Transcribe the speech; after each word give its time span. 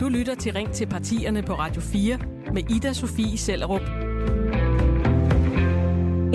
Du 0.00 0.08
lytter 0.08 0.34
til 0.34 0.52
Ring 0.52 0.72
til 0.72 0.86
partierne 0.86 1.42
på 1.42 1.52
Radio 1.52 1.80
4 1.80 2.18
med 2.54 2.70
Ida 2.70 2.92
Sofie 2.92 3.38
Sellerup. 3.38 3.80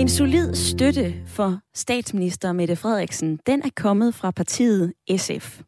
En 0.00 0.08
solid 0.08 0.54
støtte 0.54 1.14
for 1.26 1.60
statsminister 1.74 2.52
Mette 2.52 2.76
Frederiksen, 2.76 3.38
den 3.46 3.62
er 3.62 3.70
kommet 3.76 4.14
fra 4.14 4.30
partiet 4.30 4.92
SF. 5.16 5.60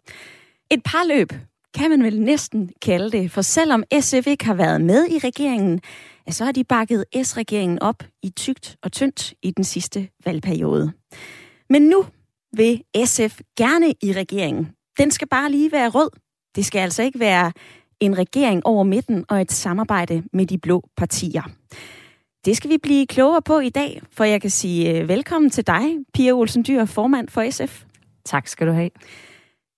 Et 0.71 0.83
par 0.85 1.09
løb 1.09 1.33
kan 1.75 1.91
man 1.91 2.03
vel 2.03 2.21
næsten 2.21 2.71
kalde 2.83 3.11
det, 3.11 3.31
for 3.31 3.43
selvom 3.43 3.85
SF 4.01 4.27
ikke 4.27 4.45
har 4.45 4.55
været 4.55 4.81
med 4.81 5.07
i 5.11 5.19
regeringen, 5.19 5.81
så 6.31 6.45
har 6.45 6.53
de 6.53 6.65
bakket 6.65 7.05
S-regeringen 7.23 7.83
op 7.83 8.03
i 8.23 8.31
tygt 8.31 8.77
og 8.83 8.93
tyndt 8.93 9.35
i 9.43 9.51
den 9.51 9.65
sidste 9.65 10.09
valgperiode. 10.25 10.93
Men 11.71 11.83
nu 11.83 12.05
vil 12.53 12.83
SF 13.05 13.41
gerne 13.57 13.95
i 14.03 14.13
regeringen. 14.13 14.76
Den 14.99 15.11
skal 15.11 15.29
bare 15.29 15.51
lige 15.51 15.73
være 15.73 15.89
rød. 15.89 16.11
Det 16.57 16.67
skal 16.67 16.79
altså 16.79 17.03
ikke 17.03 17.21
være 17.21 17.53
en 18.01 18.19
regering 18.19 18.67
over 18.67 18.85
midten 18.85 19.25
og 19.29 19.41
et 19.41 19.53
samarbejde 19.53 20.23
med 20.33 20.47
de 20.47 20.59
blå 20.59 20.89
partier. 20.97 21.43
Det 22.45 22.57
skal 22.57 22.71
vi 22.71 22.79
blive 22.79 23.07
klogere 23.07 23.43
på 23.43 23.59
i 23.59 23.69
dag, 23.69 24.03
for 24.13 24.25
jeg 24.25 24.41
kan 24.41 24.51
sige 24.51 25.01
øh, 25.01 25.09
velkommen 25.09 25.51
til 25.51 25.67
dig, 25.67 25.97
Pia 26.15 26.33
Olsen 26.33 26.65
Dyr, 26.69 26.85
formand 26.85 27.29
for 27.29 27.51
SF. 27.51 27.85
Tak 28.25 28.49
skal 28.49 28.67
du 28.67 28.73
have. 28.73 28.91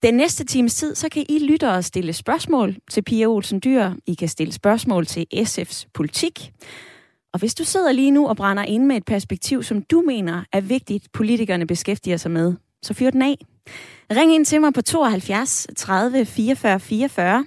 Den 0.03 0.15
næste 0.15 0.45
times 0.45 0.75
tid, 0.75 0.95
så 0.95 1.09
kan 1.09 1.27
I 1.29 1.39
lytte 1.39 1.71
og 1.71 1.85
stille 1.85 2.13
spørgsmål 2.13 2.77
til 2.91 3.03
Pia 3.03 3.27
Olsen 3.27 3.61
Dyr. 3.65 3.91
I 4.07 4.15
kan 4.15 4.29
stille 4.29 4.53
spørgsmål 4.53 5.07
til 5.07 5.27
SF's 5.35 5.87
politik. 5.95 6.53
Og 7.33 7.39
hvis 7.39 7.55
du 7.55 7.65
sidder 7.65 7.93
lige 7.93 8.11
nu 8.11 8.29
og 8.29 8.37
brænder 8.37 8.65
ind 8.65 8.85
med 8.85 8.97
et 8.97 9.05
perspektiv, 9.05 9.63
som 9.63 9.83
du 9.83 10.03
mener 10.07 10.45
er 10.53 10.61
vigtigt, 10.61 11.13
politikerne 11.13 11.66
beskæftiger 11.66 12.16
sig 12.16 12.30
med, 12.30 12.55
så 12.83 12.95
fyr 12.95 13.11
den 13.11 13.23
af. 13.23 13.37
Ring 14.11 14.35
ind 14.35 14.45
til 14.45 14.61
mig 14.61 14.73
på 14.75 14.83
72 14.83 15.67
30 15.77 16.27
44 16.27 16.80
44, 16.80 17.47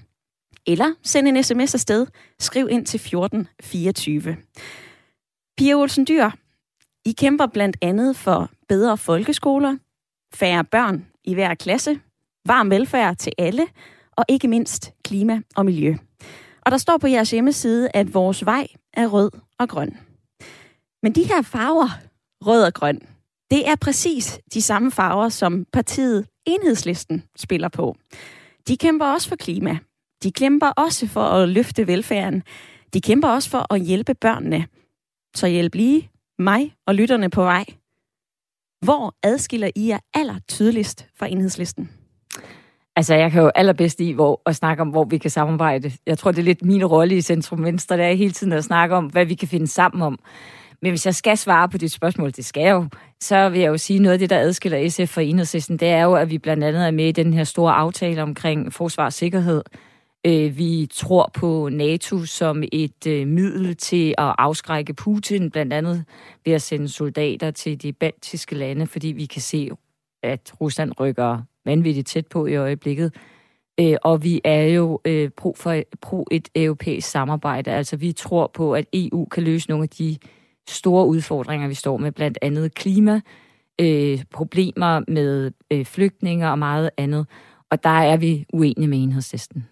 eller 0.68 0.94
send 1.04 1.28
en 1.28 1.44
sms 1.44 1.74
afsted. 1.74 2.08
Skriv 2.40 2.68
ind 2.70 2.86
til 2.86 3.00
14 3.00 3.48
24. 3.62 4.38
Pia 5.58 5.74
Olsen 5.74 6.08
Dyr, 6.08 6.30
I 7.06 7.12
kæmper 7.12 7.48
blandt 7.48 7.78
andet 7.82 8.16
for 8.16 8.50
bedre 8.70 8.98
folkeskoler, 8.98 9.78
færre 10.34 10.64
børn 10.64 11.06
i 11.24 11.34
hver 11.34 11.56
klasse, 11.56 12.00
varm 12.46 12.70
velfærd 12.70 13.16
til 13.16 13.34
alle, 13.38 13.68
og 14.12 14.26
ikke 14.30 14.48
mindst 14.48 14.94
klima 15.04 15.42
og 15.56 15.66
miljø. 15.66 15.96
Og 16.62 16.72
der 16.72 16.78
står 16.78 16.98
på 16.98 17.08
jeres 17.08 17.32
hjemmeside, 17.32 17.90
at 17.94 18.14
vores 18.14 18.46
vej 18.46 18.68
er 18.94 19.08
rød 19.08 19.32
og 19.60 19.70
grøn. 19.70 19.98
Men 21.04 21.16
de 21.16 21.24
her 21.24 21.42
farver, 21.42 21.90
rød 22.46 22.64
og 22.64 22.74
grøn, 22.74 23.02
det 23.52 23.70
er 23.70 23.76
præcis 23.76 24.40
de 24.54 24.62
samme 24.62 24.92
farver, 24.92 25.30
som 25.30 25.66
partiet 25.74 26.26
Enhedslisten 26.46 27.24
spiller 27.36 27.70
på. 27.70 27.96
De 28.68 28.78
kæmper 28.78 29.06
også 29.06 29.30
for 29.30 29.36
klima. 29.36 29.78
De 30.24 30.32
kæmper 30.32 30.68
også 30.68 31.08
for 31.08 31.24
at 31.24 31.50
løfte 31.50 31.88
velfærden. 31.88 32.44
De 32.94 33.02
kæmper 33.02 33.28
også 33.28 33.50
for 33.50 33.74
at 33.74 33.82
hjælpe 33.82 34.14
børnene. 34.14 34.66
Så 35.36 35.48
hjælp 35.48 35.76
lige 35.76 36.12
mig 36.40 36.74
og 36.88 36.96
lytterne 36.96 37.30
på 37.30 37.44
vej. 37.44 37.66
Hvor 38.86 39.16
adskiller 39.24 39.70
I 39.76 39.88
jer 39.88 40.00
aller 40.14 40.40
tydeligst 40.48 41.08
fra 41.20 41.28
enhedslisten? 41.28 41.90
Altså, 42.96 43.16
jeg 43.16 43.32
kan 43.32 43.42
jo 43.42 43.52
allerbedst 43.56 44.00
i 44.00 44.12
hvor, 44.12 44.42
at 44.46 44.56
snakke 44.56 44.82
om, 44.82 44.90
hvor 44.90 45.04
vi 45.04 45.18
kan 45.18 45.30
samarbejde. 45.30 45.92
Jeg 46.06 46.18
tror, 46.18 46.32
det 46.32 46.40
er 46.40 46.44
lidt 46.44 46.66
min 46.66 46.86
rolle 46.86 47.18
i 47.18 47.22
Centrum 47.22 47.64
Venstre, 47.64 47.98
det 47.98 48.06
er 48.06 48.14
hele 48.14 48.32
tiden 48.32 48.54
at 48.54 48.64
snakke 48.64 48.96
om, 48.96 49.06
hvad 49.06 49.26
vi 49.26 49.36
kan 49.36 49.48
finde 49.48 49.68
sammen 49.68 50.02
om. 50.02 50.20
Men 50.82 50.92
hvis 50.92 51.06
jeg 51.06 51.16
skal 51.16 51.38
svare 51.38 51.70
på 51.70 51.78
dit 51.78 51.92
spørgsmål, 51.92 52.32
det 52.32 52.46
skal 52.46 52.64
jeg 52.64 52.72
jo, 52.72 52.88
så 53.22 53.50
vil 53.50 53.60
jeg 53.60 53.68
jo 53.68 53.78
sige, 53.78 54.00
noget 54.00 54.14
af 54.14 54.20
det, 54.20 54.30
der 54.30 54.40
adskiller 54.40 54.90
SF 54.90 55.14
fra 55.14 55.22
enhedslisten, 55.22 55.78
det 55.78 55.88
er 55.88 56.04
jo, 56.04 56.14
at 56.14 56.30
vi 56.30 56.38
blandt 56.38 56.64
andet 56.64 56.88
er 56.88 56.92
med 56.92 57.08
i 57.08 57.12
den 57.12 57.34
her 57.34 57.44
store 57.44 57.74
aftale 57.74 58.24
omkring 58.24 58.74
forsvar 58.74 59.06
og 59.06 59.14
sikkerhed. 59.14 59.64
Øh, 60.26 60.58
vi 60.58 60.88
tror 60.94 61.32
på 61.34 61.70
NATO 61.72 62.26
som 62.26 62.64
et 62.72 63.08
øh, 63.08 63.28
middel 63.28 63.76
til 63.76 64.16
at 64.18 64.36
afskrække 64.38 64.94
Putin, 64.94 65.52
blandt 65.52 65.74
andet 65.74 66.06
ved 66.46 66.54
at 66.54 66.62
sende 66.62 66.90
soldater 66.90 67.52
til 67.52 67.82
de 67.82 67.94
baltiske 67.94 68.56
lande, 68.56 68.88
fordi 68.88 69.08
vi 69.08 69.26
kan 69.26 69.42
se, 69.42 69.70
at 70.24 70.54
Rusland 70.62 70.92
rykker 71.00 71.42
vanvittigt 71.66 72.08
tæt 72.08 72.28
på 72.28 72.46
i 72.46 72.56
øjeblikket. 72.56 73.16
Øh, 73.80 73.98
og 74.04 74.24
vi 74.24 74.42
er 74.44 74.64
jo 74.64 75.02
øh, 75.06 75.30
pro, 75.30 75.56
for, 75.58 75.82
pro 76.02 76.28
et 76.32 76.50
europæisk 76.56 77.10
samarbejde. 77.10 77.72
Altså 77.72 77.98
vi 77.98 78.12
tror 78.12 78.52
på, 78.54 78.74
at 78.74 78.86
EU 78.94 79.26
kan 79.26 79.44
løse 79.44 79.70
nogle 79.70 79.84
af 79.84 79.90
de 79.90 80.18
store 80.68 81.08
udfordringer, 81.08 81.68
vi 81.68 81.74
står 81.74 81.98
med, 81.98 82.12
blandt 82.12 82.38
andet 82.42 82.76
klima, 82.76 83.22
øh, 83.82 84.24
problemer 84.32 85.02
med 85.08 85.52
øh, 85.72 85.86
flygtninge 85.86 86.50
og 86.50 86.60
meget 86.60 86.90
andet. 86.98 87.28
Og 87.72 87.84
der 87.84 87.90
er 87.90 88.18
vi 88.18 88.46
uenige 88.54 88.88
med 88.88 89.04
enhedslisten. 89.04 89.68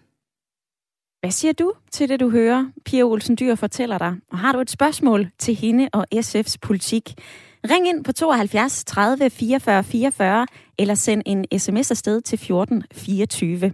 Hvad 1.20 1.30
siger 1.30 1.52
du 1.52 1.72
til 1.90 2.08
det, 2.08 2.20
du 2.20 2.30
hører, 2.30 2.66
Pia 2.84 3.02
Olsen 3.02 3.36
Dyr 3.40 3.54
fortæller 3.54 3.98
dig? 3.98 4.16
Og 4.32 4.38
har 4.38 4.52
du 4.52 4.60
et 4.60 4.70
spørgsmål 4.70 5.28
til 5.38 5.54
hende 5.54 5.88
og 5.92 6.06
SF's 6.14 6.54
politik? 6.62 7.14
Ring 7.70 7.88
ind 7.88 8.04
på 8.04 8.12
72 8.12 8.84
30 8.84 9.30
44 9.30 9.84
44, 9.84 10.46
eller 10.78 10.94
send 10.94 11.22
en 11.26 11.58
sms 11.58 11.90
afsted 11.90 12.20
til 12.20 12.38
14 12.38 12.84
24. 12.92 13.72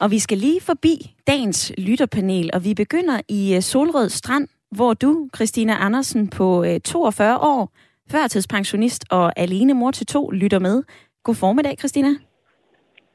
Og 0.00 0.10
vi 0.10 0.18
skal 0.18 0.38
lige 0.38 0.60
forbi 0.60 1.16
dagens 1.26 1.72
lytterpanel, 1.78 2.50
og 2.52 2.64
vi 2.64 2.74
begynder 2.74 3.20
i 3.28 3.54
øh, 3.54 3.62
Solrød 3.62 4.08
Strand, 4.08 4.48
hvor 4.70 4.94
du, 4.94 5.28
Christina 5.34 5.72
Andersen, 5.72 6.30
på 6.30 6.64
42 6.84 7.32
øh, 7.32 7.38
år, 7.40 7.72
førtidspensionist 8.10 9.04
og 9.10 9.32
alene 9.36 9.74
mor 9.74 9.90
til 9.90 10.06
to, 10.06 10.30
lytter 10.30 10.58
med. 10.58 10.82
God 11.22 11.34
formiddag, 11.34 11.78
Christina. 11.78 12.08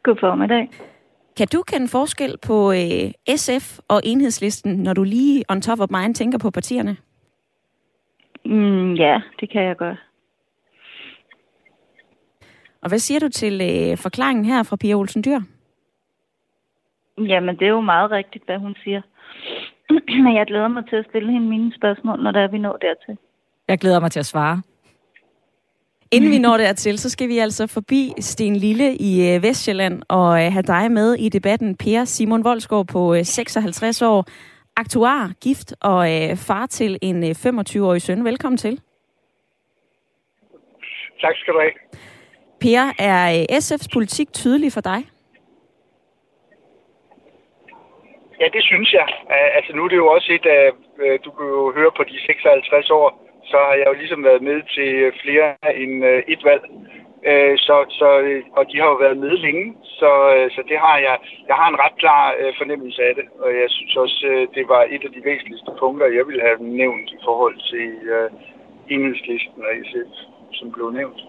God 0.04 0.16
formiddag. 0.20 0.70
Kan 1.38 1.48
du 1.48 1.64
kende 1.68 1.88
forskel 1.88 2.38
på 2.48 2.72
øh, 2.72 3.36
SF 3.36 3.80
og 3.88 4.02
enhedslisten, 4.04 4.76
når 4.76 4.94
du 4.94 5.04
lige 5.04 5.44
on 5.50 5.62
top 5.62 5.80
of 5.80 5.90
mind 5.90 6.16
tænker 6.16 6.38
på 6.38 6.52
partierne? 6.52 6.98
Mm, 8.46 8.94
ja, 8.94 9.22
det 9.40 9.50
kan 9.50 9.64
jeg 9.64 9.78
godt. 9.78 9.98
Og 12.82 12.90
hvad 12.90 13.00
siger 13.00 13.20
du 13.20 13.30
til 13.30 13.54
øh, 13.62 13.98
forklaringen 13.98 14.46
her 14.46 14.64
fra 14.64 14.76
Pia 14.76 14.96
Olsen 14.96 15.24
Dyr? 15.24 15.40
Jamen, 17.18 17.56
det 17.56 17.66
er 17.66 17.70
jo 17.70 17.82
meget 17.82 18.12
rigtigt, 18.12 18.46
hvad 18.46 18.58
hun 18.58 18.76
siger. 18.84 19.02
Men 20.26 20.36
jeg 20.36 20.46
glæder 20.48 20.68
mig 20.68 20.84
til 20.90 20.96
at 20.96 21.06
stille 21.10 21.32
hende 21.32 21.48
mine 21.48 21.74
spørgsmål, 21.76 22.24
når 22.24 22.32
der 22.32 22.40
er, 22.40 22.48
vi 22.48 22.58
når 22.58 22.78
dertil. 22.78 23.18
Jeg 23.68 23.78
glæder 23.80 24.00
mig 24.00 24.12
til 24.12 24.20
at 24.20 24.26
svare. 24.26 24.62
Inden 26.12 26.32
vi 26.32 26.40
når 26.40 26.58
dertil, 26.58 27.00
så 27.00 27.10
skal 27.10 27.28
vi 27.30 27.38
altså 27.38 27.68
forbi 27.68 28.14
Sten 28.20 28.56
Lille 28.56 28.96
i 28.96 29.36
øh, 29.36 29.44
Vestjylland 29.44 30.02
og 30.08 30.46
øh, 30.46 30.52
have 30.52 30.64
dig 30.64 30.92
med 30.92 31.14
i 31.14 31.30
debatten. 31.30 31.76
Per 31.76 32.06
Simon 32.06 32.44
Voldsgaard 32.44 32.88
på 32.88 33.24
56 33.24 34.02
øh, 34.02 34.10
år, 34.10 34.26
aktuar, 34.78 35.32
gift 35.42 35.74
og 35.82 36.08
far 36.38 36.66
til 36.66 36.98
en 37.02 37.24
25-årig 37.24 38.02
søn. 38.02 38.26
Velkommen 38.26 38.58
til. 38.58 38.82
Tak 41.22 41.36
skal 41.36 41.54
du 41.54 41.60
have. 41.60 41.72
Per, 42.60 42.94
er 43.00 43.46
SF's 43.52 43.88
politik 43.94 44.34
tydelig 44.34 44.74
for 44.74 44.82
dig? 44.82 45.04
Ja, 48.42 48.48
det 48.54 48.64
synes 48.64 48.94
jeg. 48.94 49.08
Altså 49.58 49.76
nu 49.76 49.84
er 49.84 49.88
det 49.88 49.96
jo 49.96 50.08
også 50.08 50.30
et 50.34 50.46
øh, 51.04 51.20
du 51.26 51.32
kan 51.32 51.46
jo 51.46 51.74
høre 51.76 51.92
på 51.98 52.04
de 52.04 52.18
56 52.26 52.90
år, 52.90 53.08
så 53.44 53.58
har 53.68 53.76
jeg 53.80 53.88
jo 53.88 53.94
ligesom 53.94 54.24
været 54.24 54.42
med 54.42 54.62
til 54.76 54.90
øh, 55.06 55.14
flere 55.24 55.48
end 55.82 56.06
øh, 56.06 56.24
et 56.28 56.44
valg. 56.44 56.64
Så, 57.68 57.76
så, 57.90 58.08
og 58.58 58.64
de 58.72 58.80
har 58.80 58.88
jo 58.88 58.98
været 59.06 59.18
med 59.18 59.38
længe, 59.38 59.76
så, 59.84 60.12
så 60.56 60.62
det 60.70 60.78
har 60.78 60.98
jeg. 60.98 61.18
Jeg 61.48 61.56
har 61.56 61.68
en 61.70 61.80
ret 61.84 61.98
klar 61.98 62.36
fornemmelse 62.58 63.04
af 63.04 63.16
det, 63.16 63.26
og 63.40 63.50
jeg 63.62 63.70
synes 63.70 63.96
også, 63.96 64.48
det 64.56 64.68
var 64.68 64.82
et 64.90 65.04
af 65.08 65.12
de 65.16 65.26
væsentligste 65.26 65.72
punkter, 65.80 66.16
jeg 66.18 66.28
ville 66.28 66.42
have 66.42 66.58
nævnt 66.60 67.10
i 67.10 67.20
forhold 67.24 67.58
til 67.72 67.88
enhedslisten 68.90 69.62
og 69.68 69.72
SF, 69.90 70.12
som 70.52 70.72
blev 70.72 70.92
nævnt. 70.92 71.20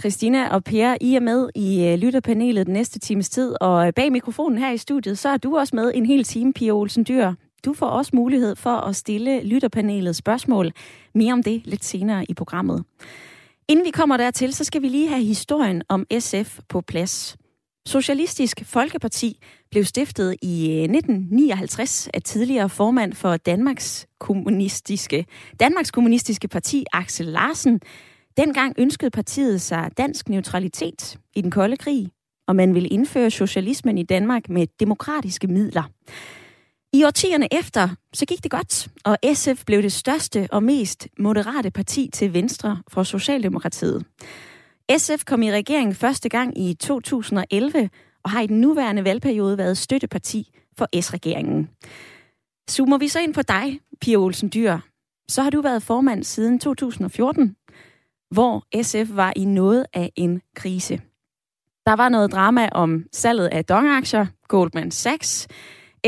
Christina 0.00 0.48
og 0.48 0.64
Per, 0.64 0.96
I 1.00 1.14
er 1.14 1.20
med 1.20 1.48
i 1.54 1.84
øh, 1.84 1.98
lytterpanelet 1.98 2.66
den 2.66 2.74
næste 2.74 2.98
times 2.98 3.28
tid, 3.30 3.56
og 3.60 3.86
øh, 3.86 3.92
bag 3.92 4.12
mikrofonen 4.12 4.58
her 4.58 4.70
i 4.70 4.76
studiet, 4.76 5.18
så 5.18 5.28
er 5.28 5.36
du 5.36 5.56
også 5.56 5.76
med 5.76 5.92
en 5.94 6.06
hel 6.06 6.24
time, 6.24 6.52
Pia 6.52 6.72
Olsen 6.72 7.04
Dyr. 7.08 7.32
Du 7.64 7.72
får 7.72 7.86
også 7.86 8.10
mulighed 8.14 8.56
for 8.56 8.70
at 8.70 8.96
stille 8.96 9.42
lytterpanelet 9.42 10.16
spørgsmål. 10.16 10.72
Mere 11.14 11.32
om 11.32 11.42
det 11.42 11.62
lidt 11.64 11.84
senere 11.84 12.24
i 12.28 12.34
programmet. 12.34 12.84
Inden 13.68 13.86
vi 13.86 13.90
kommer 13.90 14.16
dertil, 14.16 14.54
så 14.54 14.64
skal 14.64 14.82
vi 14.82 14.88
lige 14.88 15.08
have 15.08 15.24
historien 15.24 15.82
om 15.88 16.06
SF 16.18 16.58
på 16.68 16.80
plads. 16.80 17.36
Socialistisk 17.86 18.62
Folkeparti 18.64 19.38
blev 19.70 19.84
stiftet 19.84 20.36
i 20.42 20.70
øh, 20.70 20.82
1959 20.82 22.08
af 22.14 22.22
tidligere 22.22 22.68
formand 22.68 23.12
for 23.12 23.36
Danmarks 23.36 24.06
kommunistiske, 24.20 25.26
Danmarks 25.60 25.90
kommunistiske 25.90 26.48
parti 26.48 26.84
Axel 26.92 27.26
Larsen. 27.26 27.80
Dengang 28.38 28.74
ønskede 28.78 29.10
partiet 29.10 29.60
sig 29.60 29.90
dansk 29.96 30.28
neutralitet 30.28 31.18
i 31.34 31.40
den 31.40 31.50
kolde 31.50 31.76
krig, 31.76 32.10
og 32.48 32.56
man 32.56 32.74
ville 32.74 32.88
indføre 32.88 33.30
socialismen 33.30 33.98
i 33.98 34.02
Danmark 34.02 34.48
med 34.48 34.66
demokratiske 34.80 35.46
midler. 35.46 35.82
I 36.92 37.04
årtierne 37.04 37.54
efter, 37.54 37.88
så 38.14 38.26
gik 38.26 38.42
det 38.42 38.50
godt, 38.50 38.88
og 39.04 39.18
SF 39.34 39.64
blev 39.64 39.82
det 39.82 39.92
største 39.92 40.48
og 40.52 40.62
mest 40.62 41.08
moderate 41.18 41.70
parti 41.70 42.10
til 42.12 42.34
venstre 42.34 42.82
for 42.88 43.02
Socialdemokratiet. 43.02 44.04
SF 44.98 45.24
kom 45.24 45.42
i 45.42 45.52
regeringen 45.52 45.94
første 45.94 46.28
gang 46.28 46.58
i 46.58 46.74
2011 46.74 47.90
og 48.24 48.30
har 48.30 48.40
i 48.40 48.46
den 48.46 48.60
nuværende 48.60 49.04
valgperiode 49.04 49.58
været 49.58 49.78
støtteparti 49.78 50.50
for 50.78 51.00
S-regeringen. 51.00 51.68
Zoomer 52.70 52.98
vi 52.98 53.08
så 53.08 53.20
ind 53.20 53.34
på 53.34 53.42
dig, 53.42 53.80
Pia 54.00 54.16
Olsen 54.16 54.50
Dyr, 54.54 54.78
så 55.28 55.42
har 55.42 55.50
du 55.50 55.60
været 55.60 55.82
formand 55.82 56.24
siden 56.24 56.58
2014, 56.58 57.56
hvor 58.30 58.82
SF 58.82 59.16
var 59.16 59.32
i 59.36 59.44
noget 59.44 59.86
af 59.94 60.12
en 60.16 60.40
krise. 60.56 61.00
Der 61.86 61.96
var 61.96 62.08
noget 62.08 62.32
drama 62.32 62.68
om 62.72 63.04
salget 63.12 63.46
af 63.46 63.64
dongaktier, 63.64 64.26
Goldman 64.48 64.90
Sachs, 64.90 65.48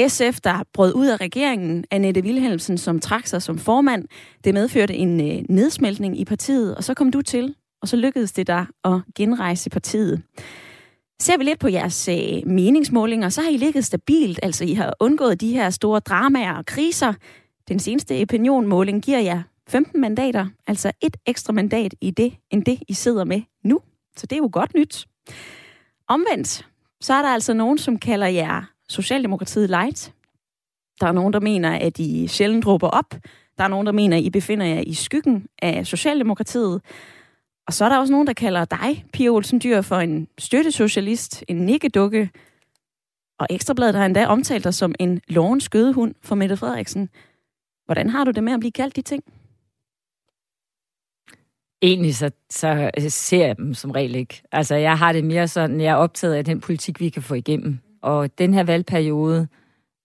SF, 0.08 0.40
der 0.44 0.62
brød 0.72 0.94
ud 0.94 1.06
af 1.06 1.20
regeringen, 1.20 1.84
Annette 1.90 2.22
Wilhelmsen, 2.22 2.78
som 2.78 3.00
trak 3.00 3.26
sig 3.26 3.42
som 3.42 3.58
formand. 3.58 4.04
Det 4.44 4.54
medførte 4.54 4.94
en 4.94 5.20
øh, 5.20 5.42
nedsmeltning 5.48 6.20
i 6.20 6.24
partiet, 6.24 6.76
og 6.76 6.84
så 6.84 6.94
kom 6.94 7.10
du 7.10 7.22
til, 7.22 7.54
og 7.82 7.88
så 7.88 7.96
lykkedes 7.96 8.32
det 8.32 8.46
dig 8.46 8.66
at 8.84 9.00
genrejse 9.16 9.70
partiet. 9.70 10.22
Ser 11.20 11.38
vi 11.38 11.44
lidt 11.44 11.58
på 11.58 11.68
jeres 11.68 12.08
øh, 12.08 12.46
meningsmålinger, 12.46 13.28
så 13.28 13.42
har 13.42 13.50
I 13.50 13.56
ligget 13.56 13.84
stabilt, 13.84 14.40
altså 14.42 14.64
I 14.64 14.72
har 14.72 14.94
undgået 15.00 15.40
de 15.40 15.52
her 15.52 15.70
store 15.70 16.00
dramaer 16.00 16.54
og 16.54 16.66
kriser. 16.66 17.12
Den 17.68 17.78
seneste 17.78 18.22
opinionmåling 18.22 19.02
giver 19.02 19.20
jer 19.20 19.42
15 19.70 20.00
mandater, 20.00 20.46
altså 20.66 20.92
et 21.00 21.16
ekstra 21.26 21.52
mandat 21.52 21.94
i 22.00 22.10
det, 22.10 22.36
end 22.50 22.64
det 22.64 22.82
I 22.88 22.94
sidder 22.94 23.24
med 23.24 23.42
nu. 23.64 23.80
Så 24.16 24.26
det 24.26 24.36
er 24.36 24.40
jo 24.40 24.50
godt 24.52 24.74
nyt. 24.74 25.06
Omvendt, 26.08 26.66
så 27.00 27.14
er 27.14 27.22
der 27.22 27.28
altså 27.28 27.54
nogen, 27.54 27.78
som 27.78 27.98
kalder 27.98 28.26
jer 28.26 28.62
Socialdemokratiet 28.88 29.70
light. 29.70 30.12
Der 31.00 31.06
er 31.06 31.12
nogen, 31.12 31.32
der 31.32 31.40
mener, 31.40 31.70
at 31.70 31.98
I 31.98 32.26
sjældent 32.26 32.66
råber 32.66 32.88
op. 32.88 33.14
Der 33.58 33.64
er 33.64 33.68
nogen, 33.68 33.86
der 33.86 33.92
mener, 33.92 34.16
at 34.16 34.22
I 34.22 34.30
befinder 34.30 34.66
jer 34.66 34.80
i 34.80 34.94
skyggen 34.94 35.46
af 35.62 35.86
Socialdemokratiet. 35.86 36.82
Og 37.66 37.72
så 37.72 37.84
er 37.84 37.88
der 37.88 37.98
også 37.98 38.12
nogen, 38.12 38.26
der 38.26 38.32
kalder 38.32 38.64
dig, 38.64 39.04
Pia 39.12 39.28
Olsen 39.28 39.60
Dyr, 39.62 39.80
for 39.80 39.96
en 39.96 40.28
støttesocialist, 40.38 41.44
en 41.48 41.56
nikkedukke. 41.56 42.30
Og 43.38 43.46
Ekstrabladet 43.50 43.94
har 43.94 44.06
endda 44.06 44.26
omtalt 44.26 44.64
dig 44.64 44.74
som 44.74 44.94
en 44.98 45.20
lovens 45.28 45.64
skødehund 45.64 46.14
for 46.22 46.34
Mette 46.34 46.56
Frederiksen. 46.56 47.08
Hvordan 47.84 48.10
har 48.10 48.24
du 48.24 48.30
det 48.30 48.44
med 48.44 48.52
at 48.52 48.60
blive 48.60 48.72
kaldt 48.72 48.96
de 48.96 49.02
ting? 49.02 49.24
Egentlig 51.82 52.16
så, 52.16 52.30
så 52.50 52.90
ser 53.08 53.46
jeg 53.46 53.56
dem 53.56 53.74
som 53.74 53.90
regel 53.90 54.14
ikke. 54.14 54.42
Altså, 54.52 54.74
jeg 54.74 54.98
har 54.98 55.12
det 55.12 55.24
mere 55.24 55.48
sådan, 55.48 55.80
jeg 55.80 55.90
er 55.90 55.94
optaget 55.94 56.34
af 56.34 56.44
den 56.44 56.60
politik, 56.60 57.00
vi 57.00 57.08
kan 57.08 57.22
få 57.22 57.34
igennem. 57.34 57.78
Og 58.02 58.38
den 58.38 58.54
her 58.54 58.64
valgperiode 58.64 59.48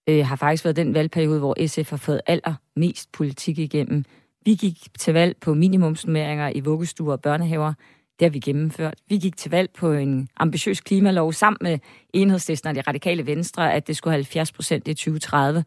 øh, 0.08 0.26
har 0.26 0.36
faktisk 0.36 0.64
været 0.64 0.76
den 0.76 0.94
valgperiode, 0.94 1.38
hvor 1.38 1.66
SF 1.66 1.90
har 1.90 1.96
fået 1.96 2.20
allermest 2.26 3.12
politik 3.12 3.58
igennem. 3.58 4.04
Vi 4.44 4.54
gik 4.54 4.78
til 4.98 5.14
valg 5.14 5.36
på 5.40 5.54
minimumsnummeringer 5.54 6.52
i 6.54 6.60
vuggestuer 6.60 7.12
og 7.12 7.20
børnehaver. 7.20 7.72
Det 8.18 8.26
har 8.26 8.30
vi 8.30 8.40
gennemført. 8.40 8.94
Vi 9.08 9.16
gik 9.16 9.36
til 9.36 9.50
valg 9.50 9.70
på 9.78 9.92
en 9.92 10.28
ambitiøs 10.36 10.80
klimalov 10.80 11.32
sammen 11.32 11.58
med 11.60 11.78
enhedslisten 12.12 12.68
og 12.68 12.74
de 12.74 12.80
radikale 12.80 13.26
venstre, 13.26 13.72
at 13.72 13.86
det 13.86 13.96
skulle 13.96 14.12
have 14.12 14.18
70 14.18 14.52
procent 14.52 14.88
i 14.88 14.94
2030. 14.94 15.64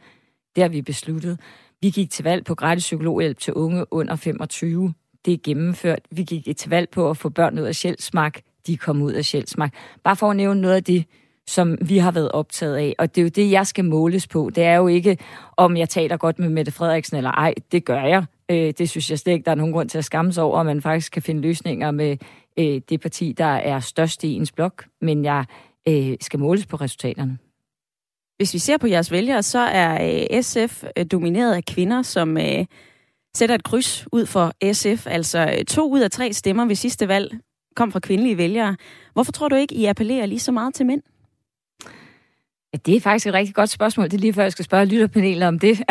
Det 0.56 0.64
har 0.64 0.70
vi 0.70 0.82
besluttet. 0.82 1.40
Vi 1.82 1.90
gik 1.90 2.12
til 2.12 2.24
valg 2.24 2.46
på 2.46 2.56
gratis 2.56 2.84
psykologhjælp 2.84 3.40
til 3.40 3.54
unge 3.54 3.94
under 3.94 4.16
25. 4.16 4.94
Det 5.26 5.34
er 5.34 5.38
gennemført. 5.44 6.00
Vi 6.12 6.24
gik 6.24 6.58
til 6.58 6.70
valg 6.70 6.90
på 6.90 7.10
at 7.10 7.18
få 7.18 7.30
børn 7.30 7.60
ud 7.60 7.64
af 7.64 7.76
Sjælsmark. 7.76 8.42
De 8.68 8.78
kom 8.78 9.02
ud 9.02 9.12
af 9.12 9.26
Sjælsmark. 9.26 9.74
Bare 10.04 10.16
for 10.16 10.30
at 10.30 10.38
nævne 10.38 10.62
noget 10.62 10.76
af 10.76 10.84
det, 10.84 11.06
som 11.48 11.78
vi 11.82 11.98
har 11.98 12.12
været 12.12 12.32
optaget 12.32 12.76
af. 12.76 12.96
Og 12.98 13.16
det 13.16 13.22
er 13.22 13.24
jo 13.24 13.30
det, 13.30 13.52
jeg 13.52 13.68
skal 13.68 13.86
måles 13.86 14.28
på. 14.28 14.52
Det 14.56 14.64
er 14.64 14.76
jo 14.76 14.88
ikke, 14.88 15.18
om 15.58 15.78
jeg 15.78 15.90
taler 15.90 16.18
godt 16.18 16.40
med 16.40 16.50
Mette 16.50 16.72
Frederiksen 16.72 17.18
eller 17.18 17.32
ej. 17.32 17.54
Det 17.72 17.86
gør 17.86 18.04
jeg. 18.04 18.26
Øh, 18.52 18.74
det 18.78 18.90
synes 18.90 19.10
jeg 19.10 19.20
slet 19.20 19.34
ikke, 19.34 19.46
der 19.46 19.52
er 19.52 19.56
nogen 19.56 19.74
grund 19.74 19.90
til 19.90 19.98
at 19.98 20.06
skamme 20.06 20.34
sig 20.34 20.44
over, 20.44 20.60
at 20.60 20.66
man 20.66 20.82
faktisk 20.82 21.12
kan 21.12 21.22
finde 21.22 21.42
løsninger 21.42 21.92
med 21.92 22.18
øh, 22.60 22.82
det 22.90 23.02
parti, 23.02 23.32
der 23.38 23.46
er 23.46 23.80
størst 23.80 24.24
i 24.24 24.34
ens 24.34 24.52
blok. 24.52 24.86
Men 25.02 25.26
jeg 25.26 25.46
øh, 25.88 26.18
skal 26.22 26.40
måles 26.40 26.66
på 26.66 26.76
resultaterne. 26.76 27.38
Hvis 28.38 28.54
vi 28.54 28.60
ser 28.60 28.78
på 28.78 28.88
jeres 28.88 29.12
vælgere, 29.12 29.44
så 29.44 29.60
er 29.60 30.26
øh, 30.34 30.44
SF 30.44 30.84
øh, 30.98 31.06
domineret 31.12 31.56
af 31.56 31.66
kvinder, 31.66 32.02
som 32.02 32.38
øh, 32.38 32.66
sætter 33.36 33.56
et 33.56 33.64
kryds 33.64 34.08
ud 34.12 34.26
for 34.26 34.74
SF. 34.74 35.08
Altså 35.08 35.56
øh, 35.58 35.66
to 35.66 35.92
ud 35.92 36.00
af 36.00 36.12
tre 36.12 36.34
stemmer 36.34 36.66
ved 36.66 36.76
sidste 36.76 37.08
valg 37.08 37.40
kom 37.76 37.92
fra 37.92 38.00
kvindelige 38.00 38.38
vælgere. 38.38 38.76
Hvorfor 39.14 39.32
tror 39.32 39.48
du 39.48 39.56
ikke, 39.56 39.76
I 39.76 39.86
appellerer 39.86 40.26
lige 40.26 40.40
så 40.40 40.52
meget 40.52 40.74
til 40.74 40.86
mænd? 40.86 41.02
Ja, 42.74 42.78
det 42.86 42.96
er 42.96 43.02
faktisk 43.02 43.28
et 43.28 43.34
rigtig 43.34 43.56
godt 43.56 43.70
spørgsmål. 43.70 44.06
Det 44.06 44.14
er 44.14 44.22
lige 44.22 44.34
før, 44.34 44.44
jeg 44.44 44.52
skal 44.52 44.66
spørge 44.66 44.86
lytterpanelet 44.86 45.48
om 45.48 45.60
det. 45.60 45.82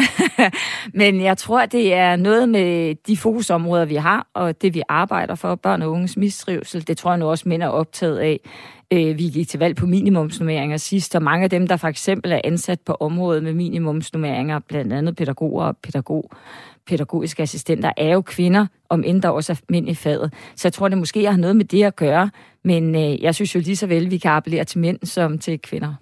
Men 1.01 1.21
jeg 1.21 1.39
tror, 1.39 1.67
det 1.67 1.95
er 1.95 2.17
noget 2.17 2.49
med 2.49 2.95
de 2.95 3.17
fokusområder, 3.17 3.85
vi 3.85 3.95
har, 3.95 4.27
og 4.35 4.63
det 4.63 4.75
vi 4.75 4.83
arbejder 4.89 5.35
for, 5.35 5.55
børn 5.55 5.83
og 5.83 5.91
unges 5.91 6.17
mistrivsel. 6.17 6.87
Det 6.87 6.97
tror 6.97 7.11
jeg 7.11 7.19
nu 7.19 7.27
også, 7.27 7.49
mænd 7.49 7.63
er 7.63 7.69
optaget 7.69 8.19
af. 8.19 8.41
Øh, 8.93 9.19
vi 9.19 9.23
gik 9.23 9.49
til 9.49 9.59
valg 9.59 9.77
på 9.77 9.87
minimumsnummeringer 9.87 10.77
sidst, 10.77 11.15
og 11.15 11.23
mange 11.23 11.45
af 11.45 11.51
dem, 11.51 11.67
der 11.67 11.77
for 11.77 11.89
eksempel 11.89 12.33
er 12.33 12.41
ansat 12.45 12.81
på 12.81 12.97
området 13.01 13.43
med 13.43 13.53
minimumsnummeringer, 13.53 14.59
blandt 14.59 14.93
andet 14.93 15.17
pædagoger 15.17 15.65
og 15.65 15.77
pædagog, 15.77 16.31
pædagogiske 16.89 17.43
assistenter, 17.43 17.93
er 17.97 18.13
jo 18.13 18.21
kvinder, 18.21 18.67
om 18.91 19.05
end 19.07 19.23
der 19.23 19.29
også 19.29 19.53
er 19.53 19.57
mænd 19.69 19.89
i 19.89 19.95
faget. 19.95 20.33
Så 20.57 20.69
jeg 20.69 20.73
tror, 20.73 20.89
det 20.89 20.99
måske 20.99 21.31
har 21.31 21.37
noget 21.37 21.57
med 21.57 21.65
det 21.65 21.85
at 21.85 21.97
gøre, 21.97 22.31
men 22.65 22.95
øh, 22.95 23.23
jeg 23.23 23.35
synes 23.35 23.55
jo 23.55 23.61
lige 23.61 23.77
så 23.77 23.87
vel, 23.87 24.11
vi 24.11 24.19
kan 24.19 24.31
appellere 24.31 24.65
til 24.65 24.79
mænd 24.79 24.99
som 25.05 25.39
til 25.39 25.61
kvinder. 25.61 25.95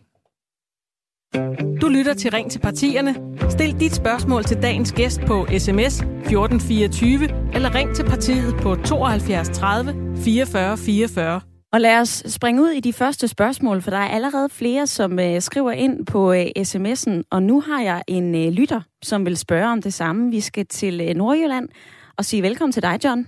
Du 1.81 1.88
lytter 1.88 2.15
til 2.15 2.31
Ring 2.31 2.50
til 2.50 2.59
partierne. 2.59 3.15
Stil 3.50 3.81
dit 3.81 3.94
spørgsmål 3.94 4.44
til 4.44 4.62
dagens 4.62 4.93
gæst 4.93 5.21
på 5.21 5.47
sms 5.59 6.00
1424 6.00 7.29
eller 7.55 7.75
ring 7.75 7.97
til 7.97 8.05
partiet 8.05 8.55
på 8.62 8.75
72 8.75 9.49
30 9.49 10.17
44 10.17 10.77
44. 10.77 11.56
Og 11.73 11.81
lad 11.81 12.01
os 12.01 12.09
springe 12.27 12.63
ud 12.63 12.69
i 12.69 12.81
de 12.81 12.93
første 12.93 13.29
spørgsmål, 13.29 13.83
for 13.83 13.91
der 13.91 13.99
er 13.99 14.09
allerede 14.09 14.49
flere, 14.49 14.87
som 14.87 15.19
øh, 15.19 15.41
skriver 15.41 15.71
ind 15.71 16.07
på 16.07 16.33
øh, 16.33 16.47
sms'en, 16.59 17.23
og 17.31 17.43
nu 17.43 17.61
har 17.61 17.83
jeg 17.83 18.03
en 18.09 18.35
øh, 18.35 18.53
lytter, 18.53 18.81
som 19.03 19.27
vil 19.27 19.37
spørge 19.37 19.69
om 19.73 19.83
det 19.83 19.95
samme. 19.95 20.31
Vi 20.31 20.41
skal 20.41 20.67
til 20.67 21.01
øh, 21.09 21.15
Nordjylland 21.15 21.69
og 22.19 22.25
sige 22.25 22.43
velkommen 22.43 22.73
til 22.73 22.83
dig, 22.83 22.99
John. 23.05 23.27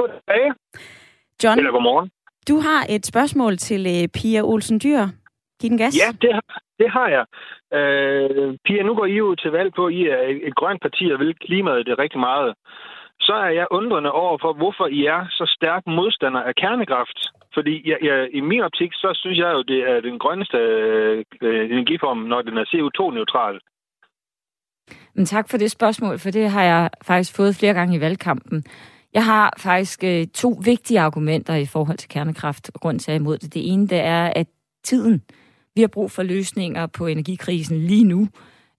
Goddag. 0.00 0.52
John, 1.44 1.58
Eller 1.58 1.70
godmorgen. 1.70 2.10
du 2.48 2.56
har 2.60 2.86
et 2.88 3.06
spørgsmål 3.06 3.56
til 3.56 3.86
øh, 3.86 4.08
Pia 4.08 4.40
Olsen 4.42 4.80
Dyr. 4.84 5.02
Giv 5.60 5.70
den 5.70 5.78
gas. 5.78 5.94
Ja, 6.02 6.08
det 6.22 6.32
har, 6.34 6.60
det 6.78 6.90
har 6.90 7.08
jeg. 7.16 7.24
Øh, 7.78 8.58
Pia, 8.64 8.82
nu 8.82 8.94
går 8.94 9.06
I 9.06 9.12
jo 9.16 9.34
til 9.34 9.50
valg 9.50 9.74
på, 9.76 9.86
at 9.86 9.92
I 9.92 10.02
er 10.08 10.22
et, 10.30 10.48
et 10.48 10.54
grønt 10.54 10.82
parti 10.82 11.04
og 11.12 11.18
vil 11.18 11.34
klimaet 11.46 11.86
det 11.86 11.98
rigtig 11.98 12.20
meget. 12.20 12.54
Så 13.26 13.34
er 13.46 13.52
jeg 13.60 13.66
undrende 13.70 14.12
over 14.12 14.38
for, 14.42 14.52
hvorfor 14.52 14.86
I 14.86 15.00
er 15.06 15.26
så 15.30 15.44
stærk 15.56 15.82
modstander 15.86 16.42
af 16.42 16.54
kernekraft. 16.54 17.18
Fordi 17.54 17.74
jeg, 17.90 17.98
jeg, 18.02 18.28
i 18.38 18.40
min 18.40 18.60
optik, 18.60 18.92
så 18.92 19.10
synes 19.14 19.38
jeg 19.38 19.50
jo, 19.56 19.62
det 19.62 19.80
er 19.90 20.00
den 20.00 20.18
grønneste 20.18 20.58
øh, 20.58 21.24
øh 21.42 21.70
energiform, 21.70 22.18
når 22.18 22.42
den 22.42 22.56
er 22.58 22.66
CO2-neutral. 22.72 23.56
Men 25.14 25.24
tak 25.26 25.50
for 25.50 25.56
det 25.58 25.70
spørgsmål, 25.70 26.18
for 26.18 26.30
det 26.30 26.50
har 26.50 26.62
jeg 26.62 26.90
faktisk 27.02 27.36
fået 27.36 27.56
flere 27.56 27.74
gange 27.74 27.96
i 27.96 28.00
valgkampen. 28.00 28.64
Jeg 29.14 29.24
har 29.24 29.54
faktisk 29.58 30.04
øh, 30.04 30.26
to 30.26 30.48
vigtige 30.64 31.00
argumenter 31.00 31.54
i 31.54 31.66
forhold 31.66 31.98
til 31.98 32.08
kernekraft, 32.08 32.70
grund 32.74 32.98
til 32.98 33.12
at 33.12 33.20
imod 33.20 33.38
det. 33.38 33.54
Det 33.54 33.72
ene, 33.72 33.88
det 33.88 34.00
er, 34.00 34.32
at 34.36 34.46
tiden, 34.84 35.22
vi 35.74 35.80
har 35.80 35.88
brug 35.88 36.10
for 36.10 36.22
løsninger 36.22 36.86
på 36.86 37.06
energikrisen 37.06 37.78
lige 37.78 38.04
nu. 38.04 38.28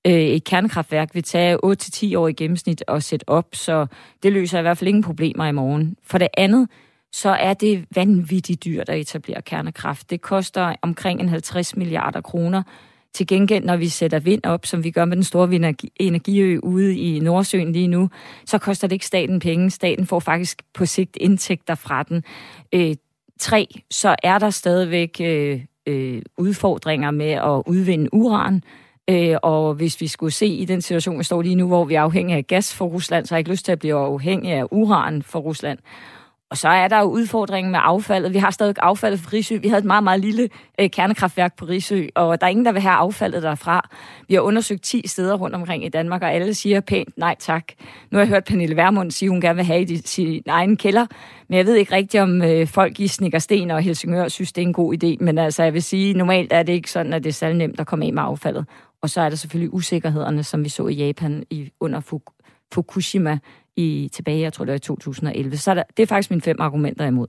Øh, 0.05 0.13
et 0.13 0.43
kernekraftværk 0.43 1.09
vil 1.13 1.24
tage 1.24 1.57
8-10 1.65 2.17
år 2.17 2.27
i 2.27 2.33
gennemsnit 2.33 2.83
at 2.88 3.03
sætte 3.03 3.29
op, 3.29 3.47
så 3.53 3.85
det 4.24 4.33
løser 4.33 4.59
i 4.59 4.62
hvert 4.62 4.77
fald 4.77 4.88
ingen 4.88 5.03
problemer 5.03 5.45
i 5.45 5.51
morgen. 5.51 5.95
For 6.03 6.17
det 6.17 6.27
andet, 6.38 6.69
så 7.12 7.29
er 7.29 7.53
det 7.53 7.85
vanvittigt 7.95 8.65
dyrt 8.65 8.89
at 8.89 9.00
etablere 9.00 9.41
kernekraft. 9.41 10.09
Det 10.09 10.21
koster 10.21 10.75
omkring 10.81 11.21
en 11.21 11.29
50 11.29 11.75
milliarder 11.75 12.21
kroner. 12.21 12.63
Til 13.13 13.27
gengæld, 13.27 13.65
når 13.65 13.77
vi 13.77 13.88
sætter 13.88 14.19
vind 14.19 14.45
op, 14.45 14.65
som 14.65 14.83
vi 14.83 14.91
gør 14.91 15.05
med 15.05 15.15
den 15.15 15.24
store 15.24 15.75
energiø 16.00 16.59
ude 16.63 16.97
i 16.97 17.19
Nordsøen 17.19 17.71
lige 17.71 17.88
nu, 17.88 18.09
så 18.45 18.57
koster 18.57 18.88
det 18.88 18.95
ikke 18.95 19.05
staten 19.05 19.39
penge. 19.39 19.69
Staten 19.69 20.05
får 20.05 20.19
faktisk 20.19 20.62
på 20.74 20.85
sigt 20.85 21.17
indtægter 21.21 21.75
fra 21.75 22.03
den. 22.03 22.24
Øh, 22.74 22.95
tre, 23.39 23.67
så 23.91 24.15
er 24.24 24.39
der 24.39 24.50
stadigvæk 24.50 25.17
øh, 25.21 25.62
øh, 25.88 26.21
udfordringer 26.38 27.12
med 27.12 27.31
at 27.31 27.63
udvinde 27.65 28.13
uran. 28.13 28.55
Øh, 28.55 28.85
Øh, 29.09 29.38
og 29.43 29.74
hvis 29.74 30.01
vi 30.01 30.07
skulle 30.07 30.31
se 30.31 30.47
i 30.47 30.65
den 30.65 30.81
situation, 30.81 31.19
vi 31.19 31.24
står 31.24 31.41
lige 31.41 31.55
nu, 31.55 31.67
hvor 31.67 31.85
vi 31.85 31.95
er 31.95 32.01
afhængige 32.01 32.38
af 32.38 32.47
gas 32.47 32.75
fra 32.75 32.85
Rusland, 32.85 33.25
så 33.25 33.33
har 33.33 33.38
jeg 33.38 33.39
ikke 33.39 33.51
lyst 33.51 33.65
til 33.65 33.71
at 33.71 33.79
blive 33.79 33.95
afhængig 33.95 34.51
af 34.51 34.63
uran 34.71 35.24
fra 35.24 35.39
Rusland. 35.39 35.79
Og 36.50 36.57
så 36.57 36.67
er 36.69 36.88
der 36.88 37.00
jo 37.00 37.05
udfordringen 37.05 37.71
med 37.71 37.79
affaldet. 37.83 38.33
Vi 38.33 38.38
har 38.38 38.51
stadig 38.51 38.75
affaldet 38.81 39.19
fra 39.19 39.29
Risø. 39.33 39.57
Vi 39.57 39.67
havde 39.67 39.79
et 39.79 39.85
meget, 39.85 40.03
meget 40.03 40.19
lille 40.19 40.50
øh, 40.79 40.89
kernekraftværk 40.89 41.57
på 41.57 41.65
Risø, 41.65 42.07
og 42.15 42.41
der 42.41 42.47
er 42.47 42.51
ingen, 42.51 42.65
der 42.65 42.71
vil 42.71 42.81
have 42.81 42.93
affaldet 42.93 43.43
derfra. 43.43 43.89
Vi 44.27 44.33
har 44.33 44.41
undersøgt 44.41 44.83
10 44.83 45.07
steder 45.07 45.35
rundt 45.35 45.55
omkring 45.55 45.85
i 45.85 45.89
Danmark, 45.89 46.21
og 46.21 46.33
alle 46.33 46.53
siger 46.53 46.79
pænt 46.79 47.17
nej 47.17 47.35
tak. 47.39 47.63
Nu 48.12 48.17
har 48.17 48.19
jeg 48.24 48.27
hørt 48.27 48.43
Pernille 48.43 48.75
Vermund 48.75 49.12
sige, 49.12 49.27
at 49.27 49.31
hun 49.31 49.41
gerne 49.41 49.55
vil 49.55 49.65
have 49.65 49.81
i 49.81 49.97
sin 49.97 50.43
egen 50.47 50.77
kælder, 50.77 51.05
men 51.47 51.57
jeg 51.57 51.65
ved 51.65 51.75
ikke 51.75 51.95
rigtigt, 51.95 52.24
om 52.24 52.41
øh, 52.41 52.67
folk 52.67 53.00
i 53.00 53.07
Snikkersten 53.07 53.71
og 53.71 53.81
Helsingør 53.81 54.27
synes, 54.27 54.53
det 54.53 54.62
er 54.62 54.67
en 54.67 54.74
god 54.74 55.03
idé. 55.03 55.24
Men 55.24 55.38
altså, 55.38 55.63
jeg 55.63 55.74
vil 55.74 55.83
sige, 55.83 56.13
normalt 56.13 56.53
er 56.53 56.63
det 56.63 56.74
ikke 56.74 56.91
sådan, 56.91 57.13
at 57.13 57.24
det 57.24 57.29
er 57.29 57.33
særlig 57.33 57.57
nemt 57.57 57.79
at 57.79 57.88
komme 57.88 58.05
af 58.05 58.13
med 58.13 58.24
affaldet. 58.24 58.65
Og 59.05 59.09
så 59.09 59.21
er 59.21 59.29
der 59.29 59.35
selvfølgelig 59.35 59.74
usikkerhederne, 59.74 60.43
som 60.43 60.63
vi 60.65 60.69
så 60.69 60.83
i 60.88 60.95
Japan 61.03 61.33
i, 61.50 61.59
under 61.85 62.00
Fukushima 62.74 63.33
i 63.77 64.09
tilbage, 64.15 64.41
jeg 64.41 64.53
tror 64.53 64.65
det 64.65 64.71
var 64.71 64.83
i 64.83 64.89
2011. 64.91 65.57
Så 65.57 65.75
der, 65.75 65.83
det 65.97 66.03
er 66.03 66.07
faktisk 66.13 66.31
mine 66.31 66.47
fem 66.50 66.57
argumenter 66.59 67.05
imod. 67.05 67.27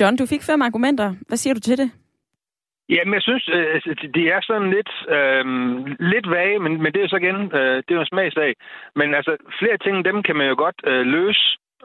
John, 0.00 0.16
du 0.16 0.26
fik 0.26 0.42
fem 0.42 0.62
argumenter. 0.62 1.14
Hvad 1.28 1.38
siger 1.42 1.54
du 1.54 1.60
til 1.60 1.78
det? 1.78 1.90
Jamen, 2.88 3.14
jeg 3.14 3.22
synes, 3.22 3.44
øh, 3.56 3.96
de 4.16 4.22
er 4.34 4.40
sådan 4.42 4.70
lidt, 4.76 4.92
øh, 5.16 5.44
lidt 6.12 6.30
vage, 6.30 6.58
men, 6.64 6.72
men 6.82 6.92
det 6.92 7.00
er 7.02 7.08
så 7.08 7.16
igen, 7.16 7.38
øh, 7.58 7.76
det 7.84 7.90
er 7.90 7.98
jo 7.98 8.06
en 8.06 8.12
smagsag. 8.12 8.50
Men 8.98 9.14
altså, 9.14 9.32
flere 9.60 9.78
ting, 9.84 10.04
dem 10.04 10.22
kan 10.22 10.36
man 10.36 10.48
jo 10.48 10.54
godt 10.64 10.78
øh, 10.90 11.06
løse. 11.16 11.44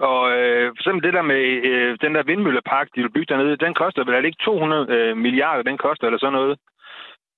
Og 0.10 0.22
øh, 0.38 0.66
for 0.76 0.82
eksempel 0.82 1.04
det 1.08 1.14
der 1.18 1.26
med 1.32 1.44
øh, 1.70 1.98
den 2.04 2.16
der 2.16 2.24
vindmøllepark, 2.24 2.88
de 2.96 3.02
vil 3.02 3.16
bygge 3.16 3.32
dernede, 3.34 3.64
den 3.66 3.74
koster 3.74 4.04
vel 4.04 4.26
ikke 4.26 4.44
200 4.46 4.88
øh, 4.96 5.18
milliarder, 5.18 5.64
den 5.64 5.78
koster 5.78 6.06
eller 6.08 6.20
sådan 6.20 6.40
noget. 6.40 6.58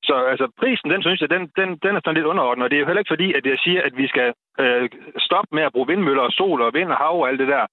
Så 0.03 0.15
altså, 0.31 0.45
prisen, 0.59 0.89
den 0.93 1.01
synes 1.01 1.21
jeg, 1.21 1.29
den, 1.29 1.43
den, 1.59 1.69
den 1.83 1.95
er 1.95 2.01
sådan 2.01 2.17
lidt 2.19 2.31
underordnet. 2.33 2.63
Og 2.63 2.69
det 2.69 2.75
er 2.75 2.83
jo 2.83 2.89
heller 2.89 3.03
ikke 3.03 3.15
fordi, 3.15 3.33
at 3.33 3.45
jeg 3.45 3.57
siger, 3.65 3.81
at 3.87 3.93
vi 4.01 4.07
skal 4.07 4.33
øh, 4.59 4.89
stoppe 5.27 5.51
med 5.55 5.63
at 5.63 5.73
bruge 5.73 5.87
vindmøller 5.87 6.23
og 6.23 6.31
sol 6.31 6.61
og 6.61 6.73
vind 6.73 6.91
og 6.93 6.97
hav 6.97 7.15
og 7.21 7.27
alt 7.29 7.39
det 7.39 7.47
der. 7.55 7.65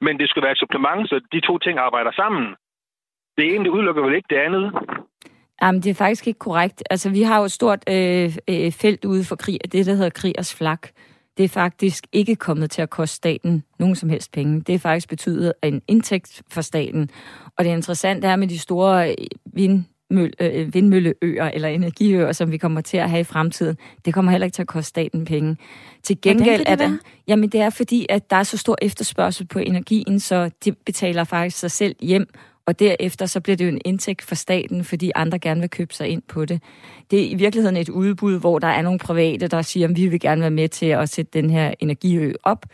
Men 0.00 0.18
det 0.20 0.28
skal 0.28 0.42
være 0.42 0.52
et 0.56 0.62
supplement, 0.64 1.08
så 1.08 1.16
de 1.32 1.40
to 1.40 1.58
ting 1.58 1.78
arbejder 1.78 2.12
sammen. 2.12 2.44
Det 3.36 3.44
ene, 3.54 3.64
det 3.64 3.70
udelukker 3.76 4.02
vel 4.02 4.14
ikke 4.14 4.32
det 4.34 4.40
andet. 4.46 4.64
Jamen, 5.62 5.80
det 5.80 5.90
er 5.90 6.04
faktisk 6.04 6.26
ikke 6.26 6.38
korrekt. 6.38 6.82
Altså, 6.90 7.10
vi 7.10 7.22
har 7.22 7.38
jo 7.38 7.44
et 7.44 7.52
stort 7.52 7.82
øh, 7.88 8.30
øh, 8.48 8.72
felt 8.82 9.04
ude 9.04 9.24
for 9.24 9.36
krig, 9.36 9.58
det 9.72 9.86
der 9.86 9.94
hedder 9.94 10.10
Krigers 10.20 10.58
Flak. 10.58 10.88
Det 11.36 11.44
er 11.44 11.48
faktisk 11.48 12.06
ikke 12.12 12.36
kommet 12.36 12.70
til 12.70 12.82
at 12.82 12.90
koste 12.90 13.16
staten 13.16 13.64
nogen 13.78 13.94
som 13.94 14.08
helst 14.08 14.32
penge. 14.32 14.60
Det 14.60 14.74
er 14.74 14.78
faktisk 14.78 15.08
betydet 15.08 15.52
en 15.62 15.82
indtægt 15.88 16.42
for 16.52 16.60
staten. 16.60 17.10
Og 17.58 17.64
det 17.64 17.70
interessante 17.70 18.26
er 18.26 18.36
med 18.36 18.48
de 18.48 18.58
store 18.58 19.10
øh, 19.10 19.14
vind, 19.54 19.84
vindmølleøer 20.72 21.50
eller 21.50 21.68
energiøer, 21.68 22.32
som 22.32 22.52
vi 22.52 22.56
kommer 22.56 22.80
til 22.80 22.96
at 22.96 23.10
have 23.10 23.20
i 23.20 23.24
fremtiden, 23.24 23.76
det 24.04 24.14
kommer 24.14 24.32
heller 24.32 24.44
ikke 24.44 24.54
til 24.54 24.62
at 24.62 24.68
koste 24.68 24.88
staten 24.88 25.24
penge. 25.24 25.56
Til 26.02 26.20
gengæld 26.20 26.62
er 26.66 26.76
det, 26.76 26.98
jamen 27.28 27.48
det 27.48 27.60
er 27.60 27.70
fordi, 27.70 28.06
at 28.08 28.30
der 28.30 28.36
er 28.36 28.42
så 28.42 28.56
stor 28.56 28.76
efterspørgsel 28.82 29.46
på 29.46 29.58
energien, 29.58 30.20
så 30.20 30.50
det 30.64 30.78
betaler 30.86 31.24
faktisk 31.24 31.58
sig 31.58 31.70
selv 31.70 31.96
hjem, 32.00 32.26
og 32.66 32.78
derefter 32.78 33.26
så 33.26 33.40
bliver 33.40 33.56
det 33.56 33.64
jo 33.64 33.68
en 33.68 33.80
indtægt 33.84 34.22
for 34.22 34.34
staten, 34.34 34.84
fordi 34.84 35.10
andre 35.14 35.38
gerne 35.38 35.60
vil 35.60 35.70
købe 35.70 35.94
sig 35.94 36.08
ind 36.08 36.22
på 36.28 36.44
det. 36.44 36.60
Det 37.10 37.20
er 37.20 37.30
i 37.30 37.34
virkeligheden 37.34 37.76
et 37.76 37.88
udbud, 37.88 38.40
hvor 38.40 38.58
der 38.58 38.68
er 38.68 38.82
nogle 38.82 38.98
private, 38.98 39.48
der 39.48 39.62
siger, 39.62 39.88
at 39.88 39.96
vi 39.96 40.06
vil 40.06 40.20
gerne 40.20 40.40
være 40.40 40.50
med 40.50 40.68
til 40.68 40.86
at 40.86 41.08
sætte 41.08 41.40
den 41.40 41.50
her 41.50 41.74
energiø 41.80 42.32
op. 42.42 42.66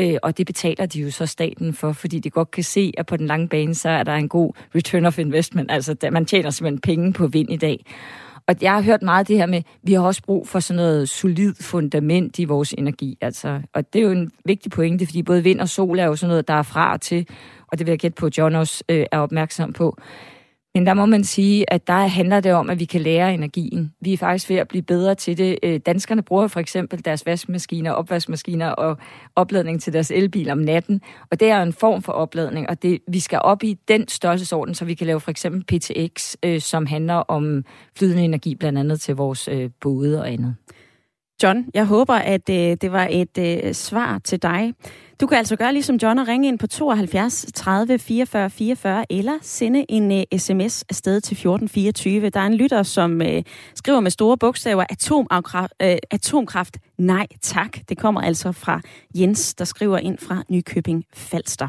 Øh, 0.00 0.16
og 0.22 0.38
det 0.38 0.46
betaler 0.46 0.86
de 0.86 1.00
jo 1.00 1.10
så 1.10 1.26
staten 1.26 1.74
for, 1.74 1.92
fordi 1.92 2.18
de 2.18 2.30
godt 2.30 2.50
kan 2.50 2.64
se, 2.64 2.92
at 2.98 3.06
på 3.06 3.16
den 3.16 3.26
lange 3.26 3.48
bane, 3.48 3.74
så 3.74 3.88
er 3.88 4.02
der 4.02 4.14
en 4.14 4.28
god 4.28 4.52
return 4.74 5.06
of 5.06 5.18
investment. 5.18 5.70
Altså, 5.70 5.96
man 6.12 6.24
tjener 6.24 6.50
simpelthen 6.50 6.80
penge 6.80 7.12
på 7.12 7.26
vind 7.26 7.52
i 7.52 7.56
dag. 7.56 7.84
Og 8.48 8.54
jeg 8.60 8.72
har 8.72 8.82
hørt 8.82 9.02
meget 9.02 9.28
det 9.28 9.36
her 9.36 9.46
med, 9.46 9.62
vi 9.82 9.92
har 9.92 10.00
også 10.00 10.22
brug 10.22 10.48
for 10.48 10.60
sådan 10.60 10.76
noget 10.76 11.08
solid 11.08 11.54
fundament 11.60 12.38
i 12.38 12.44
vores 12.44 12.74
energi. 12.78 13.18
Altså, 13.20 13.60
og 13.74 13.92
det 13.92 13.98
er 13.98 14.02
jo 14.02 14.10
en 14.10 14.32
vigtig 14.44 14.72
pointe, 14.72 15.06
fordi 15.06 15.22
både 15.22 15.42
vind 15.42 15.60
og 15.60 15.68
sol 15.68 15.98
er 15.98 16.04
jo 16.04 16.16
sådan 16.16 16.28
noget, 16.28 16.48
der 16.48 16.54
er 16.54 16.62
fra 16.62 16.92
og 16.92 17.00
til, 17.00 17.26
og 17.66 17.78
det 17.78 17.86
vil 17.86 17.92
jeg 17.92 17.98
gætte 17.98 18.14
på, 18.14 18.26
at 18.26 18.38
John 18.38 18.54
også 18.54 18.84
øh, 18.88 19.06
er 19.12 19.18
opmærksom 19.18 19.72
på. 19.72 19.96
Men 20.74 20.86
der 20.86 20.94
må 20.94 21.06
man 21.06 21.24
sige, 21.24 21.72
at 21.72 21.86
der 21.86 22.06
handler 22.06 22.40
det 22.40 22.52
om, 22.52 22.70
at 22.70 22.80
vi 22.80 22.84
kan 22.84 23.00
lære 23.00 23.34
energien. 23.34 23.94
Vi 24.00 24.12
er 24.12 24.16
faktisk 24.16 24.50
ved 24.50 24.56
at 24.56 24.68
blive 24.68 24.82
bedre 24.82 25.14
til 25.14 25.38
det. 25.38 25.58
Øh, 25.62 25.80
danskerne 25.86 26.22
bruger 26.22 26.48
for 26.48 26.60
eksempel 26.60 27.04
deres 27.04 27.26
vaskemaskiner, 27.26 27.90
opvaskemaskiner 27.90 28.68
og 28.68 28.98
opladning 29.36 29.82
til 29.82 29.92
deres 29.92 30.10
elbil 30.10 30.50
om 30.50 30.58
natten. 30.58 31.00
Og 31.30 31.40
det 31.40 31.50
er 31.50 31.62
en 31.62 31.72
form 31.72 32.02
for 32.02 32.12
opladning, 32.12 32.68
og 32.68 32.82
det, 32.82 32.98
vi 33.08 33.20
skal 33.20 33.38
op 33.42 33.62
i 33.62 33.78
den 33.88 34.08
størrelsesorden, 34.08 34.74
så 34.74 34.84
vi 34.84 34.94
kan 34.94 35.06
lave 35.06 35.20
for 35.20 35.30
eksempel 35.30 35.64
PTX, 35.64 36.34
øh, 36.42 36.60
som 36.60 36.86
handler 36.86 37.14
om 37.14 37.64
flydende 37.98 38.22
energi, 38.22 38.54
blandt 38.54 38.78
andet 38.78 39.00
til 39.00 39.16
vores 39.16 39.48
øh, 39.48 39.70
både 39.80 40.20
og 40.20 40.32
andet. 40.32 40.56
John, 41.42 41.64
jeg 41.74 41.86
håber, 41.86 42.14
at 42.14 42.50
øh, 42.50 42.76
det 42.80 42.92
var 42.92 43.08
et 43.10 43.38
øh, 43.38 43.72
svar 43.72 44.18
til 44.18 44.42
dig. 44.42 44.74
Du 45.20 45.26
kan 45.26 45.38
altså 45.38 45.56
gøre 45.56 45.72
ligesom 45.72 45.96
John 45.96 46.18
og 46.18 46.28
ringe 46.28 46.48
ind 46.48 46.58
på 46.58 46.66
72 46.66 47.46
30 47.54 47.98
44 47.98 48.50
44 48.50 49.12
eller 49.12 49.38
sende 49.42 49.84
en 49.88 50.10
uh, 50.10 50.38
sms 50.38 50.82
afsted 50.82 51.20
til 51.20 51.34
1424. 51.34 52.30
Der 52.30 52.40
er 52.40 52.46
en 52.46 52.54
lytter, 52.54 52.82
som 52.82 53.20
uh, 53.20 53.42
skriver 53.74 54.00
med 54.00 54.10
store 54.10 54.38
bogstaver 54.38 54.84
atomkraft, 54.90 55.72
uh, 55.84 55.88
atomkraft. 56.10 56.78
Nej 56.98 57.26
tak. 57.40 57.78
Det 57.88 57.98
kommer 57.98 58.20
altså 58.20 58.52
fra 58.52 58.80
Jens, 59.14 59.54
der 59.54 59.64
skriver 59.64 59.98
ind 59.98 60.18
fra 60.18 60.42
Nykøbing 60.48 61.04
Falster. 61.14 61.68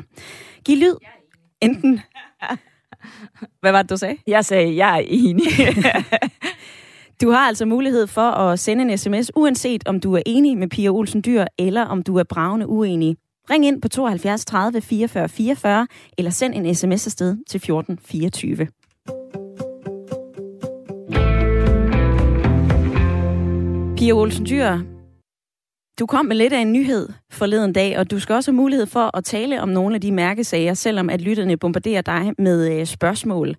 Giv 0.66 0.78
lyd. 0.78 0.96
Enten... 1.62 2.02
Hvad 3.62 3.72
var 3.72 3.82
det, 3.82 3.90
du 3.90 3.98
sagde? 3.98 4.18
Jeg 4.28 4.46
sagde, 4.46 4.76
jeg 4.76 4.96
er 4.98 5.04
enig. 5.08 5.46
Du 7.22 7.30
har 7.30 7.48
altså 7.48 7.66
mulighed 7.66 8.08
for 8.08 8.22
at 8.22 8.60
sende 8.60 8.84
en 8.84 8.98
sms, 8.98 9.32
uanset 9.36 9.88
om 9.88 10.00
du 10.00 10.14
er 10.14 10.22
enig 10.26 10.58
med 10.58 10.68
Pia 10.68 10.90
Olsen 10.90 11.22
Dyr, 11.26 11.46
eller 11.58 11.86
om 11.86 12.04
du 12.04 12.18
er 12.18 12.24
bravende 12.24 12.68
uenig. 12.68 13.18
Ring 13.50 13.66
ind 13.66 13.82
på 13.82 13.88
72 13.88 14.46
30 14.46 14.82
44 14.82 15.30
44, 15.30 15.88
eller 16.18 16.32
send 16.32 16.54
en 16.54 16.76
sms 16.76 17.08
afsted 17.08 17.38
til 17.48 17.60
14 17.60 18.00
24. 18.06 18.68
Pia 23.98 24.14
Olsen 24.14 24.46
Dyr, 24.46 24.80
du 26.00 26.06
kom 26.06 26.26
med 26.26 26.36
lidt 26.36 26.54
af 26.54 26.60
en 26.60 26.74
nyhed 26.74 27.10
forleden 27.32 27.74
dag, 27.74 28.00
og 28.00 28.12
du 28.12 28.20
skal 28.20 28.36
også 28.36 28.52
have 28.52 28.56
mulighed 28.56 28.86
for 28.86 29.18
at 29.18 29.24
tale 29.24 29.62
om 29.62 29.70
nogle 29.70 29.96
af 29.96 30.02
de 30.02 30.12
mærkesager, 30.12 30.74
selvom 30.74 31.10
at 31.10 31.22
lytterne 31.22 31.58
bombarderer 31.58 32.02
dig 32.02 32.34
med 32.38 32.80
øh, 32.80 32.86
spørgsmål. 32.86 33.56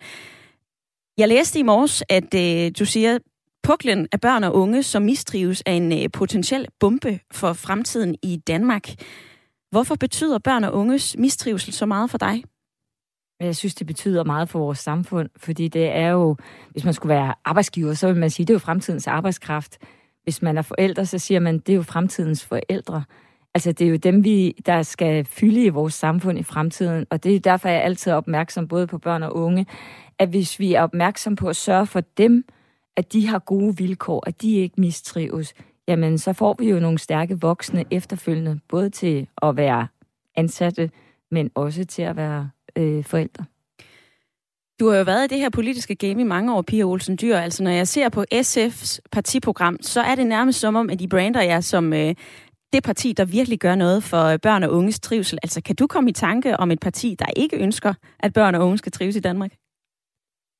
Jeg 1.19 1.29
læste 1.29 1.59
i 1.59 1.62
morges, 1.62 2.03
at 2.09 2.35
øh, 2.35 2.73
du 2.79 2.85
siger, 2.85 3.19
puklen 3.62 4.09
af 4.12 4.21
børn 4.21 4.45
og 4.45 4.55
unge, 4.55 4.83
som 4.83 5.03
mistrives, 5.03 5.62
af 5.67 5.73
en 5.73 5.93
øh, 5.93 6.11
potentiel 6.12 6.67
bombe 6.81 7.21
for 7.33 7.53
fremtiden 7.53 8.17
i 8.23 8.37
Danmark. 8.37 8.88
Hvorfor 9.75 9.95
betyder 9.95 10.38
børn 10.38 10.64
og 10.64 10.75
unges 10.75 11.16
mistrivsel 11.19 11.73
så 11.73 11.87
meget 11.87 12.11
for 12.11 12.19
dig? 12.19 12.45
Jeg 13.40 13.57
synes, 13.57 13.75
det 13.75 13.87
betyder 13.87 14.25
meget 14.25 14.49
for 14.49 14.59
vores 14.59 14.78
samfund, 14.78 15.28
fordi 15.37 15.69
det 15.69 15.87
er 15.87 16.09
jo, 16.09 16.37
hvis 16.71 16.85
man 16.85 16.95
skulle 16.95 17.14
være 17.14 17.35
arbejdsgiver, 17.45 17.95
så 17.95 18.07
vil 18.07 18.16
man 18.16 18.31
sige, 18.31 18.47
det 18.47 18.50
er 18.50 18.54
jo 18.54 18.59
fremtidens 18.59 19.07
arbejdskraft. 19.07 19.78
Hvis 20.23 20.43
man 20.43 20.59
er 20.59 20.62
forældre, 20.62 21.07
så 21.07 21.19
siger 21.19 21.40
man, 21.40 21.59
det 21.59 21.73
er 21.73 21.76
jo 21.76 21.83
fremtidens 21.83 22.45
forældre. 22.45 23.04
Altså, 23.54 23.73
det 23.73 23.87
er 23.87 23.90
jo 23.90 23.97
dem, 23.97 24.25
vi, 24.25 24.54
der 24.66 24.83
skal 24.83 25.25
fylde 25.25 25.64
i 25.64 25.69
vores 25.69 25.95
samfund 25.95 26.38
i 26.38 26.43
fremtiden, 26.43 27.07
og 27.11 27.25
det 27.25 27.35
er 27.37 27.40
derfor, 27.40 27.69
jeg 27.69 27.78
er 27.78 27.83
altid 27.83 28.12
opmærksom 28.12 28.69
både 28.69 28.87
på 28.87 28.99
børn 28.99 29.23
og 29.23 29.37
unge, 29.37 29.66
at 30.19 30.28
hvis 30.28 30.59
vi 30.59 30.75
er 30.75 30.83
opmærksom 30.83 31.37
på 31.37 31.49
at 31.49 31.57
sørge 31.57 31.87
for 31.87 32.00
dem, 32.00 32.45
at 32.97 33.12
de 33.12 33.26
har 33.26 33.38
gode 33.38 33.76
vilkår, 33.76 34.25
at 34.26 34.43
de 34.43 34.54
ikke 34.54 34.81
mistrives, 34.81 35.54
jamen 35.88 36.19
så 36.19 36.33
får 36.33 36.57
vi 36.59 36.71
jo 36.71 36.81
nogle 36.81 36.99
stærke 36.99 37.41
voksne 37.41 37.85
efterfølgende, 37.91 38.61
både 38.69 38.91
til 38.91 39.29
at 39.43 39.57
være 39.57 39.87
ansatte, 40.37 40.91
men 41.31 41.50
også 41.55 41.85
til 41.85 42.03
at 42.03 42.17
være 42.17 42.50
øh, 42.76 43.05
forældre. 43.05 43.45
Du 44.81 44.88
har 44.88 44.97
jo 44.99 45.05
været 45.05 45.25
i 45.25 45.35
det 45.35 45.38
her 45.38 45.50
politiske 45.50 45.95
game 45.95 46.21
i 46.21 46.25
mange 46.25 46.55
år, 46.55 46.62
Pia 46.62 46.85
Olsen 46.85 47.19
Dyr. 47.21 47.37
Altså, 47.37 47.62
når 47.62 47.71
jeg 47.71 47.88
ser 47.88 48.09
på 48.09 48.25
SF's 48.35 48.99
partiprogram, 49.12 49.79
så 49.83 50.00
er 50.00 50.14
det 50.14 50.26
nærmest 50.26 50.61
som 50.61 50.76
om, 50.76 50.91
at 50.91 50.99
de 50.99 51.09
brander 51.09 51.43
jer 51.43 51.61
som 51.61 51.93
øh, 51.93 52.14
det 52.73 52.83
parti, 52.83 53.12
der 53.12 53.25
virkelig 53.25 53.59
gør 53.59 53.75
noget 53.75 54.05
for 54.05 54.37
børn 54.37 54.62
og 54.62 54.73
unges 54.73 55.00
trivsel. 55.00 55.38
Altså, 55.43 55.61
kan 55.61 55.76
du 55.76 55.87
komme 55.87 56.11
i 56.11 56.12
tanke 56.12 56.57
om 56.57 56.71
et 56.71 56.81
parti, 56.81 57.17
der 57.19 57.26
ikke 57.37 57.57
ønsker, 57.57 57.95
at 58.21 58.33
børn 58.33 58.55
og 58.55 58.67
unge 58.67 58.79
skal 58.79 58.93
trives 58.93 59.17
i 59.17 59.21
Danmark? 59.21 59.53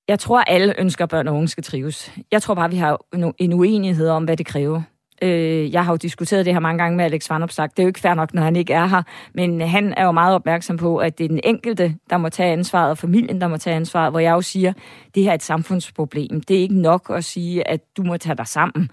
Jeg 0.09 0.19
tror, 0.19 0.41
alle 0.41 0.81
ønsker, 0.81 1.05
at 1.05 1.11
børn 1.11 1.29
og 1.29 1.35
unge 1.35 1.49
skal 1.49 1.65
trives. 1.65 2.13
Jeg 2.31 2.43
tror 2.43 2.55
bare, 2.55 2.71
vi 2.71 2.77
har 2.77 2.99
en 3.39 3.53
uenighed 3.53 4.09
om, 4.09 4.25
hvad 4.25 4.37
det 4.37 4.47
kræver. 4.47 4.83
Øh, 5.25 5.73
jeg 5.73 5.85
har 5.85 5.93
jo 5.93 5.97
diskuteret 5.97 6.47
det 6.47 6.53
her 6.53 6.61
mange 6.61 6.83
gange 6.83 6.97
med 6.97 7.05
Alex 7.05 7.31
Vanopslag. 7.31 7.69
Det 7.71 7.79
er 7.79 7.83
jo 7.83 7.87
ikke 7.87 8.01
fair 8.01 8.15
nok, 8.15 8.35
når 8.35 8.43
han 8.43 8.57
ikke 8.57 8.73
er 8.73 8.87
her. 8.87 9.03
Men 9.35 9.61
han 9.61 9.95
er 9.97 10.05
jo 10.05 10.13
meget 10.13 10.35
opmærksom 10.35 10.77
på, 10.77 10.97
at 10.97 11.19
det 11.19 11.25
er 11.25 11.29
den 11.29 11.41
enkelte, 11.45 11.97
der 12.11 12.17
må 12.17 12.29
tage 12.29 12.53
ansvaret, 12.53 12.91
og 12.91 12.99
familien, 12.99 13.41
der 13.41 13.49
må 13.49 13.57
tage 13.57 13.77
ansvaret. 13.77 14.13
Hvor 14.13 14.19
jeg 14.19 14.33
jo 14.33 14.41
siger, 14.41 14.71
at 14.71 15.15
det 15.15 15.23
her 15.23 15.31
er 15.31 15.35
et 15.35 15.43
samfundsproblem. 15.43 16.41
Det 16.41 16.57
er 16.57 16.61
ikke 16.61 16.81
nok 16.81 17.11
at 17.15 17.25
sige, 17.25 17.69
at 17.69 17.81
du 17.97 18.03
må 18.03 18.17
tage 18.17 18.37
dig 18.37 18.47
sammen. 18.47 18.91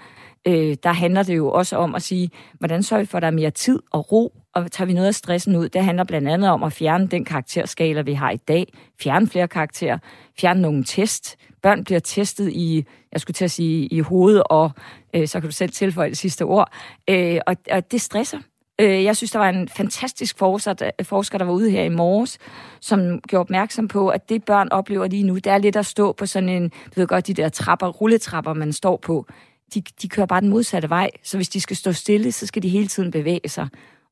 Øh, 0.47 0.75
der 0.83 0.93
handler 0.93 1.23
det 1.23 1.37
jo 1.37 1.51
også 1.51 1.77
om 1.77 1.95
at 1.95 2.01
sige, 2.01 2.29
hvordan 2.59 2.83
sørger 2.83 3.03
vi 3.03 3.07
for, 3.07 3.17
at 3.17 3.21
der 3.21 3.27
er 3.27 3.31
mere 3.31 3.51
tid 3.51 3.79
og 3.91 4.11
ro, 4.11 4.33
og 4.55 4.71
tager 4.71 4.85
vi 4.85 4.93
noget 4.93 5.07
af 5.07 5.15
stressen 5.15 5.55
ud. 5.55 5.69
Det 5.69 5.83
handler 5.83 6.03
blandt 6.03 6.27
andet 6.27 6.49
om 6.49 6.63
at 6.63 6.73
fjerne 6.73 7.07
den 7.07 7.25
karakterskala, 7.25 8.01
vi 8.01 8.13
har 8.13 8.31
i 8.31 8.37
dag. 8.37 8.73
Fjerne 9.01 9.27
flere 9.27 9.47
karakterer. 9.47 9.97
Fjerne 10.39 10.61
nogle 10.61 10.83
test. 10.83 11.37
Børn 11.61 11.83
bliver 11.83 11.99
testet 11.99 12.49
i, 12.49 12.85
jeg 13.11 13.21
skulle 13.21 13.35
til 13.35 13.45
at 13.45 13.51
sige, 13.51 13.87
i 13.87 13.99
hovedet, 13.99 14.43
og 14.45 14.71
øh, 15.13 15.27
så 15.27 15.39
kan 15.39 15.49
du 15.49 15.55
selv 15.55 15.71
tilføje 15.71 16.09
det 16.09 16.17
sidste 16.17 16.41
ord. 16.41 16.71
Øh, 17.09 17.39
og, 17.47 17.55
og 17.71 17.91
det 17.91 18.01
stresser. 18.01 18.39
Øh, 18.81 19.03
jeg 19.03 19.17
synes, 19.17 19.31
der 19.31 19.39
var 19.39 19.49
en 19.49 19.69
fantastisk 19.69 20.37
forsker, 20.37 20.73
der, 20.73 20.91
forsker, 21.03 21.37
der 21.37 21.45
var 21.45 21.53
ude 21.53 21.71
her 21.71 21.83
i 21.83 21.89
morges, 21.89 22.37
som 22.81 23.19
gjorde 23.19 23.41
opmærksom 23.41 23.87
på, 23.87 24.09
at 24.09 24.29
det 24.29 24.45
børn 24.45 24.67
oplever 24.71 25.07
lige 25.07 25.23
nu, 25.23 25.35
det 25.35 25.47
er 25.47 25.57
lidt 25.57 25.75
at 25.75 25.85
stå 25.85 26.11
på 26.11 26.25
sådan 26.25 26.49
en, 26.49 26.69
du 26.69 26.99
ved 26.99 27.07
godt, 27.07 27.27
de 27.27 27.33
der 27.33 27.49
trapper, 27.49 27.87
rulletrapper, 27.87 28.53
man 28.53 28.73
står 28.73 28.97
på 28.97 29.25
de, 29.73 29.81
de 30.01 30.09
kører 30.09 30.25
bare 30.25 30.41
den 30.41 30.49
modsatte 30.49 30.89
vej. 30.89 31.09
Så 31.23 31.37
hvis 31.37 31.49
de 31.49 31.61
skal 31.61 31.75
stå 31.75 31.91
stille, 31.91 32.31
så 32.31 32.47
skal 32.47 32.63
de 32.63 32.69
hele 32.69 32.87
tiden 32.87 33.11
bevæge 33.11 33.49
sig. 33.49 33.67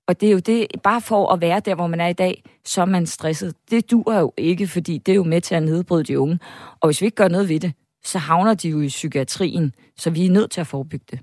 Og 0.09 0.21
det 0.21 0.27
er 0.29 0.33
jo 0.33 0.39
det, 0.39 0.67
bare 0.83 1.01
for 1.01 1.33
at 1.33 1.41
være 1.41 1.59
der, 1.59 1.75
hvor 1.75 1.87
man 1.87 2.01
er 2.01 2.07
i 2.07 2.13
dag, 2.13 2.43
så 2.65 2.81
er 2.81 2.85
man 2.85 3.05
stresset. 3.05 3.55
Det 3.71 3.91
dur 3.91 4.13
jo 4.19 4.33
ikke, 4.37 4.67
fordi 4.67 4.97
det 4.97 5.11
er 5.11 5.15
jo 5.15 5.23
med 5.23 5.41
til 5.41 5.55
at 5.55 5.63
nedbryde 5.63 6.03
de 6.03 6.19
unge. 6.19 6.39
Og 6.79 6.87
hvis 6.87 7.01
vi 7.01 7.05
ikke 7.05 7.15
gør 7.15 7.27
noget 7.27 7.49
ved 7.49 7.59
det, 7.59 7.73
så 8.03 8.17
havner 8.17 8.53
de 8.53 8.69
jo 8.69 8.81
i 8.81 8.87
psykiatrien, 8.87 9.73
så 9.97 10.09
vi 10.09 10.25
er 10.25 10.31
nødt 10.31 10.51
til 10.51 10.61
at 10.61 10.67
forebygge 10.67 11.05
det. 11.11 11.19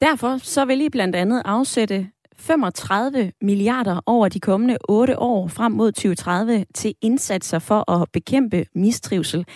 Derfor 0.00 0.36
så 0.36 0.64
vil 0.64 0.80
I 0.80 0.88
blandt 0.88 1.16
andet 1.16 1.42
afsætte 1.44 2.08
35 2.36 3.32
milliarder 3.42 4.00
over 4.06 4.28
de 4.28 4.40
kommende 4.40 4.78
8 4.88 5.18
år 5.18 5.48
frem 5.48 5.72
mod 5.72 5.92
2030 5.92 6.64
til 6.74 6.94
indsatser 7.00 7.58
for 7.58 7.90
at 7.90 8.08
bekæmpe 8.12 8.64
mistrivsel. 8.74 9.46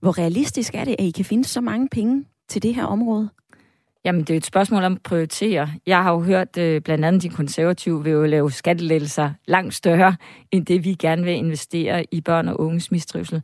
Hvor 0.00 0.18
realistisk 0.18 0.74
er 0.74 0.84
det, 0.84 0.96
at 0.98 1.04
I 1.04 1.10
kan 1.10 1.24
finde 1.24 1.44
så 1.44 1.60
mange 1.60 1.88
penge 1.88 2.24
til 2.48 2.62
det 2.62 2.74
her 2.74 2.84
område? 2.84 3.28
Jamen, 4.08 4.20
det 4.20 4.30
er 4.30 4.36
et 4.36 4.46
spørgsmål 4.46 4.84
om 4.84 4.92
at 4.92 5.02
prioritere. 5.02 5.68
Jeg 5.86 6.02
har 6.02 6.12
jo 6.12 6.20
hørt, 6.20 6.58
øh, 6.58 6.80
blandt 6.80 7.04
andet 7.04 7.22
de 7.22 7.28
konservative 7.28 8.04
vil 8.04 8.12
jo 8.12 8.24
lave 8.24 8.50
skattelettelser 8.50 9.30
langt 9.46 9.74
større, 9.74 10.16
end 10.52 10.66
det 10.66 10.84
vi 10.84 10.94
gerne 10.94 11.24
vil 11.24 11.34
investere 11.34 12.04
i 12.10 12.20
børn 12.20 12.48
og 12.48 12.60
unges 12.60 12.90
mistrivsel. 12.90 13.42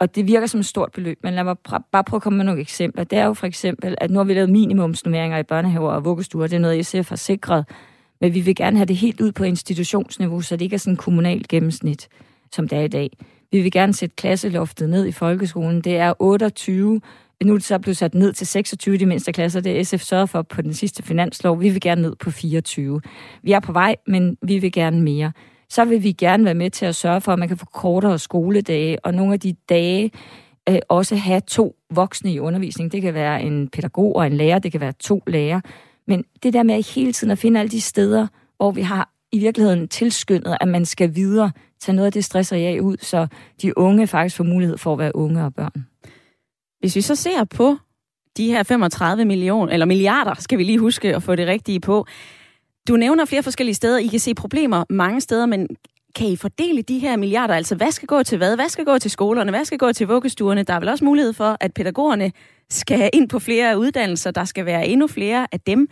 Og 0.00 0.14
det 0.14 0.26
virker 0.26 0.46
som 0.46 0.60
et 0.60 0.66
stort 0.66 0.92
beløb, 0.92 1.18
men 1.22 1.34
lad 1.34 1.44
mig 1.44 1.56
pr- 1.68 1.88
bare 1.92 2.04
prøve 2.04 2.18
at 2.18 2.22
komme 2.22 2.36
med 2.36 2.44
nogle 2.44 2.60
eksempler. 2.60 3.04
Det 3.04 3.18
er 3.18 3.24
jo 3.24 3.34
for 3.34 3.46
eksempel, 3.46 3.94
at 3.98 4.10
nu 4.10 4.18
har 4.18 4.24
vi 4.24 4.34
lavet 4.34 4.50
minimumsnummeringer 4.50 5.38
i 5.38 5.42
børnehaver 5.42 5.90
og 5.90 6.04
vuggestuer. 6.04 6.46
Det 6.46 6.56
er 6.56 6.60
noget, 6.60 6.86
SF 6.86 7.08
har 7.08 7.16
sikret. 7.16 7.64
Men 8.20 8.34
vi 8.34 8.40
vil 8.40 8.54
gerne 8.54 8.76
have 8.76 8.86
det 8.86 8.96
helt 8.96 9.20
ud 9.20 9.32
på 9.32 9.44
institutionsniveau, 9.44 10.40
så 10.40 10.56
det 10.56 10.62
ikke 10.62 10.74
er 10.74 10.78
sådan 10.78 10.96
kommunalt 10.96 11.48
gennemsnit, 11.48 12.08
som 12.52 12.68
det 12.68 12.78
er 12.78 12.82
i 12.82 12.88
dag. 12.88 13.10
Vi 13.52 13.60
vil 13.60 13.72
gerne 13.72 13.92
sætte 13.92 14.16
klasseloftet 14.16 14.90
ned 14.90 15.06
i 15.06 15.12
folkeskolen. 15.12 15.80
Det 15.80 15.96
er 15.96 16.14
28 16.18 17.00
nu 17.44 17.52
er 17.52 17.56
det 17.56 17.64
så 17.64 17.78
blevet 17.78 17.96
sat 17.96 18.14
ned 18.14 18.32
til 18.32 18.46
26 18.46 18.96
de 18.96 19.06
mindste 19.06 19.32
klasser. 19.32 19.60
Det 19.60 19.78
er 19.78 19.84
SF 19.84 20.00
sørget 20.00 20.30
for 20.30 20.42
på 20.42 20.62
den 20.62 20.74
sidste 20.74 21.02
finanslov. 21.02 21.60
Vi 21.60 21.70
vil 21.70 21.80
gerne 21.80 22.02
ned 22.02 22.16
på 22.16 22.30
24. 22.30 23.00
Vi 23.42 23.52
er 23.52 23.60
på 23.60 23.72
vej, 23.72 23.96
men 24.06 24.36
vi 24.42 24.58
vil 24.58 24.72
gerne 24.72 25.02
mere. 25.02 25.32
Så 25.68 25.84
vil 25.84 26.02
vi 26.02 26.12
gerne 26.12 26.44
være 26.44 26.54
med 26.54 26.70
til 26.70 26.86
at 26.86 26.94
sørge 26.94 27.20
for, 27.20 27.32
at 27.32 27.38
man 27.38 27.48
kan 27.48 27.56
få 27.56 27.66
kortere 27.66 28.18
skoledage, 28.18 29.04
og 29.04 29.14
nogle 29.14 29.32
af 29.32 29.40
de 29.40 29.54
dage 29.68 30.10
øh, 30.68 30.78
også 30.88 31.16
have 31.16 31.40
to 31.40 31.76
voksne 31.90 32.32
i 32.32 32.40
undervisning. 32.40 32.92
Det 32.92 33.02
kan 33.02 33.14
være 33.14 33.42
en 33.42 33.68
pædagog 33.68 34.16
og 34.16 34.26
en 34.26 34.32
lærer, 34.32 34.58
det 34.58 34.72
kan 34.72 34.80
være 34.80 34.92
to 34.92 35.22
lærer. 35.26 35.60
Men 36.06 36.24
det 36.42 36.52
der 36.52 36.62
med 36.62 36.94
hele 36.94 37.12
tiden 37.12 37.30
at 37.30 37.38
finde 37.38 37.60
alle 37.60 37.70
de 37.70 37.80
steder, 37.80 38.26
hvor 38.56 38.70
vi 38.70 38.82
har 38.82 39.10
i 39.32 39.38
virkeligheden 39.38 39.88
tilskyndet, 39.88 40.56
at 40.60 40.68
man 40.68 40.84
skal 40.84 41.14
videre, 41.14 41.52
tage 41.80 41.96
noget 41.96 42.06
af 42.06 42.12
det 42.12 42.24
stress 42.24 42.52
og 42.52 42.58
ud, 42.58 42.96
så 43.02 43.26
de 43.62 43.78
unge 43.78 44.06
faktisk 44.06 44.36
får 44.36 44.44
mulighed 44.44 44.78
for 44.78 44.92
at 44.92 44.98
være 44.98 45.16
unge 45.16 45.44
og 45.44 45.54
børn. 45.54 45.86
Hvis 46.80 46.96
vi 46.96 47.00
så 47.00 47.14
ser 47.14 47.44
på 47.44 47.76
de 48.36 48.46
her 48.46 48.62
35 48.62 49.24
millioner, 49.24 49.72
eller 49.72 49.86
milliarder, 49.86 50.34
skal 50.38 50.58
vi 50.58 50.64
lige 50.64 50.78
huske 50.78 51.16
at 51.16 51.22
få 51.22 51.34
det 51.34 51.46
rigtige 51.46 51.80
på. 51.80 52.06
Du 52.88 52.96
nævner 52.96 53.24
flere 53.24 53.42
forskellige 53.42 53.74
steder, 53.74 53.98
I 53.98 54.06
kan 54.06 54.20
se 54.20 54.34
problemer 54.34 54.84
mange 54.90 55.20
steder, 55.20 55.46
men 55.46 55.68
kan 56.14 56.26
I 56.26 56.36
fordele 56.36 56.82
de 56.82 56.98
her 56.98 57.16
milliarder? 57.16 57.54
Altså, 57.54 57.74
hvad 57.74 57.90
skal 57.90 58.06
gå 58.06 58.22
til 58.22 58.38
hvad? 58.38 58.56
Hvad 58.56 58.68
skal 58.68 58.84
gå 58.84 58.98
til 58.98 59.10
skolerne? 59.10 59.50
Hvad 59.50 59.64
skal 59.64 59.78
gå 59.78 59.92
til 59.92 60.06
vuggestuerne? 60.06 60.62
Der 60.62 60.74
er 60.74 60.80
vel 60.80 60.88
også 60.88 61.04
mulighed 61.04 61.32
for, 61.32 61.56
at 61.60 61.74
pædagogerne 61.74 62.32
skal 62.70 63.10
ind 63.12 63.28
på 63.28 63.38
flere 63.38 63.78
uddannelser. 63.78 64.30
Der 64.30 64.44
skal 64.44 64.66
være 64.66 64.86
endnu 64.86 65.06
flere 65.06 65.46
af 65.52 65.60
dem. 65.60 65.88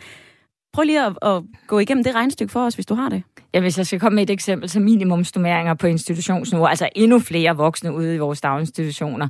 Prøv 0.77 0.83
lige 0.83 1.05
at, 1.05 1.13
at 1.21 1.43
gå 1.67 1.79
igennem 1.79 2.03
det 2.03 2.15
regnstykke 2.15 2.51
for 2.51 2.65
os, 2.65 2.75
hvis 2.75 2.85
du 2.85 2.93
har 2.93 3.09
det. 3.09 3.23
Ja, 3.53 3.59
hvis 3.59 3.77
jeg 3.77 3.85
skal 3.85 3.99
komme 3.99 4.15
med 4.15 4.23
et 4.23 4.29
eksempel, 4.29 4.69
så 4.69 4.79
minimumsnummeringer 4.79 5.73
på 5.73 5.87
institutionsniveau, 5.87 6.65
altså 6.65 6.89
endnu 6.95 7.19
flere 7.19 7.55
voksne 7.55 7.93
ude 7.93 8.15
i 8.15 8.17
vores 8.17 8.41
daginstitutioner, 8.41 9.27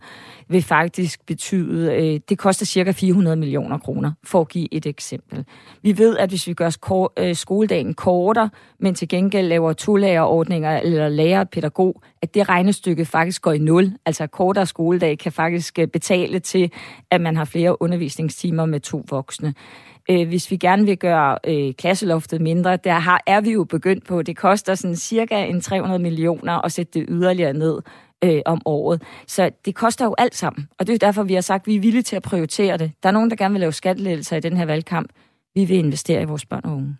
vil 0.50 0.62
faktisk 0.62 1.26
betyde, 1.26 1.94
øh, 1.94 2.20
det 2.30 2.38
koster 2.38 2.66
cirka 2.66 2.92
400 2.92 3.36
millioner 3.36 3.78
kroner, 3.78 4.12
for 4.24 4.42
at 4.42 4.48
give 4.50 4.74
et 4.74 4.86
eksempel. 4.86 5.46
Vi 5.82 5.98
ved, 5.98 6.18
at 6.18 6.30
hvis 6.30 6.48
vi 6.48 6.54
gør 6.54 6.70
sko- 6.70 7.10
øh, 7.20 7.36
skoledagen 7.36 7.94
kortere, 7.94 8.50
men 8.80 8.96
til 8.96 9.08
gengæld 9.08 9.48
laver 9.48 9.74
tolærerordninger 9.74 10.80
eller 10.80 11.10
lærer 11.10 11.44
pædagog, 11.44 12.02
at 12.22 12.34
det 12.34 12.50
regnestykke 12.50 13.06
faktisk 13.06 13.42
går 13.42 13.52
i 13.52 13.58
nul. 13.58 13.94
Altså 14.06 14.28
kortere 14.28 14.66
skoledag 14.66 15.18
kan 15.18 15.32
faktisk 15.32 15.80
øh, 15.80 15.88
betale 15.88 16.40
til, 16.40 16.72
at 17.12 17.22
man 17.22 17.36
har 17.36 17.46
flere 17.46 17.82
undervisningstimer 17.82 18.66
med 18.66 18.80
to 18.80 19.06
voksne 19.10 19.54
øh, 20.10 20.28
hvis 20.28 20.52
vi 20.52 20.58
gerne 20.58 20.86
vil 20.86 20.98
gøre 20.98 21.38
øh, 21.48 21.74
klasseloftet 21.74 22.42
mindre. 22.42 22.78
Der 22.78 22.94
har, 22.94 23.24
er 23.28 23.42
vi 23.42 23.52
jo 23.52 23.64
begyndt 23.64 24.08
på, 24.08 24.22
det 24.22 24.38
koster 24.38 24.76
sådan 24.76 24.96
cirka 24.96 25.46
en 25.46 25.62
300 25.62 26.00
millioner 26.00 26.66
at 26.66 26.72
sætte 26.72 27.00
det 27.00 27.06
yderligere 27.10 27.54
ned 27.54 27.82
øh, 28.24 28.42
om 28.46 28.62
året. 28.66 29.02
Så 29.28 29.52
det 29.66 29.76
koster 29.76 30.06
jo 30.06 30.16
alt 30.18 30.36
sammen, 30.36 30.70
og 30.80 30.88
det 30.88 30.94
er 30.94 31.00
derfor, 31.00 31.24
vi 31.24 31.34
har 31.34 31.42
sagt, 31.42 31.64
at 31.64 31.68
vi 31.68 31.76
er 31.76 31.80
villige 31.80 32.04
til 32.04 32.16
at 32.16 32.24
prioritere 32.24 32.78
det. 32.78 32.92
Der 33.04 33.10
er 33.10 33.14
nogen, 33.14 33.30
der 33.30 33.36
gerne 33.36 33.54
vil 33.54 33.60
lave 33.60 33.74
skattelettelser 33.74 34.38
i 34.38 34.40
den 34.40 34.58
her 34.58 34.66
valgkamp. 34.66 35.10
Vi 35.56 35.66
vil 35.66 35.78
investere 35.78 36.22
i 36.22 36.26
vores 36.26 36.46
børn 36.46 36.62
og 36.64 36.72
unge. 36.72 36.98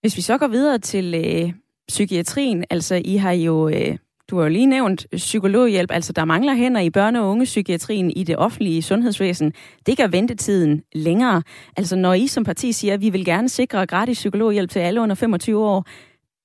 Hvis 0.00 0.16
vi 0.16 0.22
så 0.22 0.38
går 0.38 0.48
videre 0.48 0.78
til 0.78 1.14
øh, 1.14 1.52
psykiatrien, 1.88 2.64
altså 2.70 3.02
I 3.04 3.16
har 3.16 3.32
jo 3.32 3.68
øh, 3.68 3.96
du 4.30 4.36
har 4.36 4.42
jo 4.42 4.48
lige 4.48 4.66
nævnt 4.66 5.06
psykologhjælp, 5.12 5.90
altså 5.90 6.12
der 6.12 6.24
mangler 6.24 6.54
hænder 6.54 6.80
i 6.80 6.90
børne- 6.96 7.18
og 7.18 7.30
ungepsykiatrien 7.30 8.10
i 8.10 8.24
det 8.24 8.36
offentlige 8.36 8.82
sundhedsvæsen. 8.82 9.52
Det 9.86 9.96
gør 9.96 10.06
ventetiden 10.06 10.82
længere. 10.94 11.42
Altså 11.76 11.96
når 11.96 12.14
I 12.14 12.26
som 12.26 12.44
parti 12.44 12.72
siger, 12.72 12.94
at 12.94 13.00
vi 13.00 13.10
vil 13.10 13.24
gerne 13.24 13.48
sikre 13.48 13.86
gratis 13.86 14.18
psykologhjælp 14.18 14.70
til 14.70 14.78
alle 14.78 15.00
under 15.00 15.14
25 15.14 15.64
år, 15.64 15.84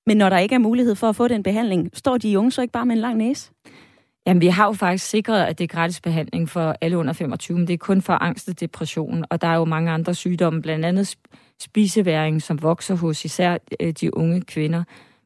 men 0.07 0.17
når 0.17 0.29
der 0.29 0.37
ikke 0.37 0.55
er 0.55 0.59
mulighed 0.59 0.95
for 0.95 1.09
at 1.09 1.15
få 1.15 1.27
den 1.27 1.43
behandling, 1.43 1.89
står 1.93 2.17
de 2.17 2.39
unge 2.39 2.51
så 2.51 2.61
ikke 2.61 2.71
bare 2.71 2.85
med 2.85 2.95
en 2.95 3.01
lang 3.01 3.17
næse? 3.17 3.51
Jamen, 4.27 4.41
vi 4.41 4.47
har 4.47 4.65
jo 4.65 4.73
faktisk 4.73 5.09
sikret, 5.09 5.43
at 5.43 5.57
det 5.57 5.63
er 5.63 5.67
gratis 5.67 6.01
behandling 6.01 6.49
for 6.49 6.75
alle 6.81 6.97
under 6.97 7.13
25, 7.13 7.57
men 7.57 7.67
det 7.67 7.73
er 7.73 7.77
kun 7.77 8.01
for 8.01 8.13
angst 8.13 8.49
og 8.49 8.59
depression, 8.59 9.25
og 9.29 9.41
der 9.41 9.47
er 9.47 9.55
jo 9.55 9.65
mange 9.65 9.91
andre 9.91 10.13
sygdomme, 10.13 10.61
blandt 10.61 10.85
andet 10.85 11.15
spiseværing, 11.59 12.41
som 12.41 12.61
vokser 12.61 12.95
hos 12.95 13.25
især 13.25 13.57
øh, 13.79 13.93
de 14.01 14.17
unge 14.17 14.41
kvinder. 14.41 14.83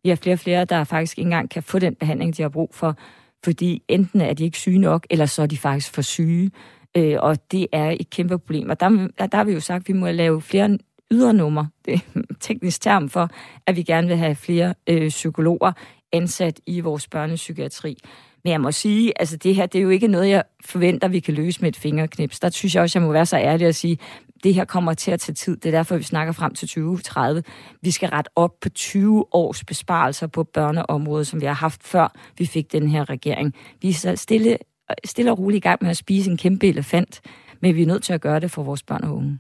Vi 0.07 0.09
har 0.09 0.15
flere 0.15 0.35
og 0.35 0.39
flere, 0.39 0.65
der 0.65 0.83
faktisk 0.83 1.17
ikke 1.17 1.27
engang 1.27 1.49
kan 1.49 1.63
få 1.63 1.79
den 1.79 1.95
behandling, 1.95 2.37
de 2.37 2.41
har 2.41 2.49
brug 2.49 2.69
for, 2.73 2.95
fordi 3.43 3.83
enten 3.87 4.21
er 4.21 4.33
de 4.33 4.43
ikke 4.43 4.57
syge 4.57 4.79
nok, 4.79 5.07
eller 5.09 5.25
så 5.25 5.41
er 5.41 5.45
de 5.45 5.57
faktisk 5.57 5.93
for 5.93 6.01
syge. 6.01 6.51
Øh, 6.97 7.15
og 7.19 7.51
det 7.51 7.67
er 7.71 7.95
et 7.99 8.09
kæmpe 8.09 8.37
problem. 8.37 8.69
Og 8.69 8.79
der, 8.79 8.89
der 9.17 9.37
har 9.37 9.43
vi 9.43 9.53
jo 9.53 9.59
sagt, 9.59 9.81
at 9.81 9.87
vi 9.87 9.93
må 9.93 10.11
lave 10.11 10.41
flere 10.41 10.77
ydernummer, 11.11 11.65
det 11.85 11.93
er 11.93 11.99
en 12.15 12.25
teknisk 12.39 12.81
term 12.81 13.09
for, 13.09 13.29
at 13.65 13.75
vi 13.75 13.83
gerne 13.83 14.07
vil 14.07 14.17
have 14.17 14.35
flere 14.35 14.73
øh, 14.89 15.09
psykologer 15.09 15.71
ansat 16.11 16.59
i 16.65 16.79
vores 16.79 17.07
børnepsykiatri. 17.07 17.97
Men 18.43 18.51
jeg 18.51 18.61
må 18.61 18.71
sige, 18.71 19.13
altså 19.19 19.37
det 19.37 19.55
her, 19.55 19.65
det 19.65 19.79
er 19.79 19.83
jo 19.83 19.89
ikke 19.89 20.07
noget, 20.07 20.29
jeg 20.29 20.43
forventer, 20.65 21.07
vi 21.07 21.19
kan 21.19 21.33
løse 21.33 21.61
med 21.61 21.69
et 21.69 21.77
fingerknips. 21.77 22.39
Der 22.39 22.49
synes 22.49 22.75
jeg 22.75 22.83
også, 22.83 22.99
jeg 22.99 23.05
må 23.05 23.11
være 23.13 23.25
så 23.25 23.37
ærlig 23.37 23.67
at 23.67 23.75
sige, 23.75 23.97
det 24.43 24.53
her 24.53 24.65
kommer 24.65 24.93
til 24.93 25.11
at 25.11 25.19
tage 25.19 25.33
tid. 25.33 25.57
Det 25.57 25.65
er 25.65 25.77
derfor, 25.77 25.97
vi 25.97 26.03
snakker 26.03 26.33
frem 26.33 26.53
til 26.53 26.67
2030. 26.67 27.43
Vi 27.81 27.91
skal 27.91 28.09
rette 28.09 28.29
op 28.35 28.51
på 28.61 28.69
20 28.69 29.25
års 29.31 29.63
besparelser 29.63 30.27
på 30.27 30.43
børneområdet, 30.43 31.27
som 31.27 31.41
vi 31.41 31.45
har 31.45 31.53
haft 31.53 31.83
før 31.83 32.15
vi 32.37 32.45
fik 32.45 32.71
den 32.71 32.89
her 32.89 33.09
regering. 33.09 33.53
Vi 33.81 33.89
er 33.89 34.15
stille, 34.15 34.57
stille 35.05 35.31
og 35.31 35.39
roligt 35.39 35.65
i 35.65 35.67
gang 35.67 35.79
med 35.81 35.89
at 35.89 35.97
spise 35.97 36.31
en 36.31 36.37
kæmpe 36.37 36.67
elefant, 36.67 37.21
men 37.61 37.75
vi 37.75 37.81
er 37.81 37.87
nødt 37.87 38.03
til 38.03 38.13
at 38.13 38.21
gøre 38.21 38.39
det 38.39 38.51
for 38.51 38.63
vores 38.63 38.83
børn 38.83 39.03
og 39.03 39.15
unge. 39.15 39.39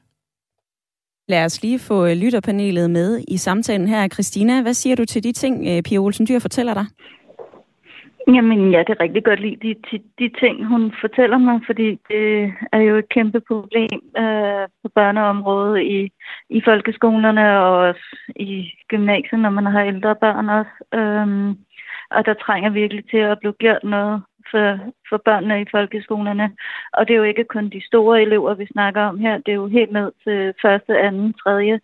Lad 1.29 1.45
os 1.45 1.61
lige 1.61 1.79
få 1.79 2.05
øh, 2.05 2.17
lytterpanelet 2.17 2.89
med 2.89 3.23
i 3.27 3.37
samtalen 3.37 3.87
her. 3.87 4.07
Christina, 4.07 4.61
hvad 4.61 4.73
siger 4.73 4.95
du 4.95 5.05
til 5.05 5.23
de 5.23 5.31
ting, 5.31 5.67
øh, 5.67 5.83
Pia 5.83 5.97
Olsen 5.97 6.27
Dyr 6.27 6.39
fortæller 6.39 6.73
dig? 6.73 6.85
Jamen, 8.35 8.71
jeg 8.71 8.85
kan 8.85 8.99
rigtig 8.99 9.23
godt 9.23 9.39
lide 9.39 9.55
de, 9.55 9.75
de, 9.91 10.03
de 10.19 10.29
ting, 10.39 10.65
hun 10.65 10.93
fortæller 11.01 11.37
mig, 11.37 11.61
fordi 11.65 11.99
det 12.09 12.53
er 12.71 12.79
jo 12.79 12.95
et 12.95 13.09
kæmpe 13.09 13.39
problem 13.41 13.99
øh, 14.17 14.67
på 14.83 14.89
børneområdet 14.95 15.81
i, 15.83 16.11
i 16.49 16.61
folkeskolerne 16.65 17.59
og 17.59 17.77
også 17.77 18.05
i 18.35 18.71
gymnasiet, 18.87 19.39
når 19.39 19.49
man 19.49 19.65
har 19.65 19.83
ældre 19.83 20.15
børn 20.15 20.49
også. 20.49 20.75
Øh, 20.93 21.55
og 22.11 22.25
der 22.25 22.33
trænger 22.33 22.69
virkelig 22.69 23.09
til 23.09 23.17
at 23.17 23.39
blive 23.39 23.53
gjort 23.53 23.83
noget 23.83 24.23
for, 24.51 24.79
for 25.09 25.17
børnene 25.25 25.61
i 25.61 25.65
folkeskolerne. 25.71 26.51
Og 26.93 27.07
det 27.07 27.13
er 27.13 27.17
jo 27.17 27.23
ikke 27.23 27.43
kun 27.43 27.69
de 27.69 27.85
store 27.85 28.21
elever, 28.21 28.53
vi 28.53 28.65
snakker 28.65 29.01
om 29.01 29.19
her. 29.19 29.37
Det 29.37 29.51
er 29.51 29.61
jo 29.63 29.67
helt 29.67 29.91
ned 29.91 30.11
til 30.23 30.53
første, 30.61 30.99
anden, 30.99 31.33
tredje 31.33 31.79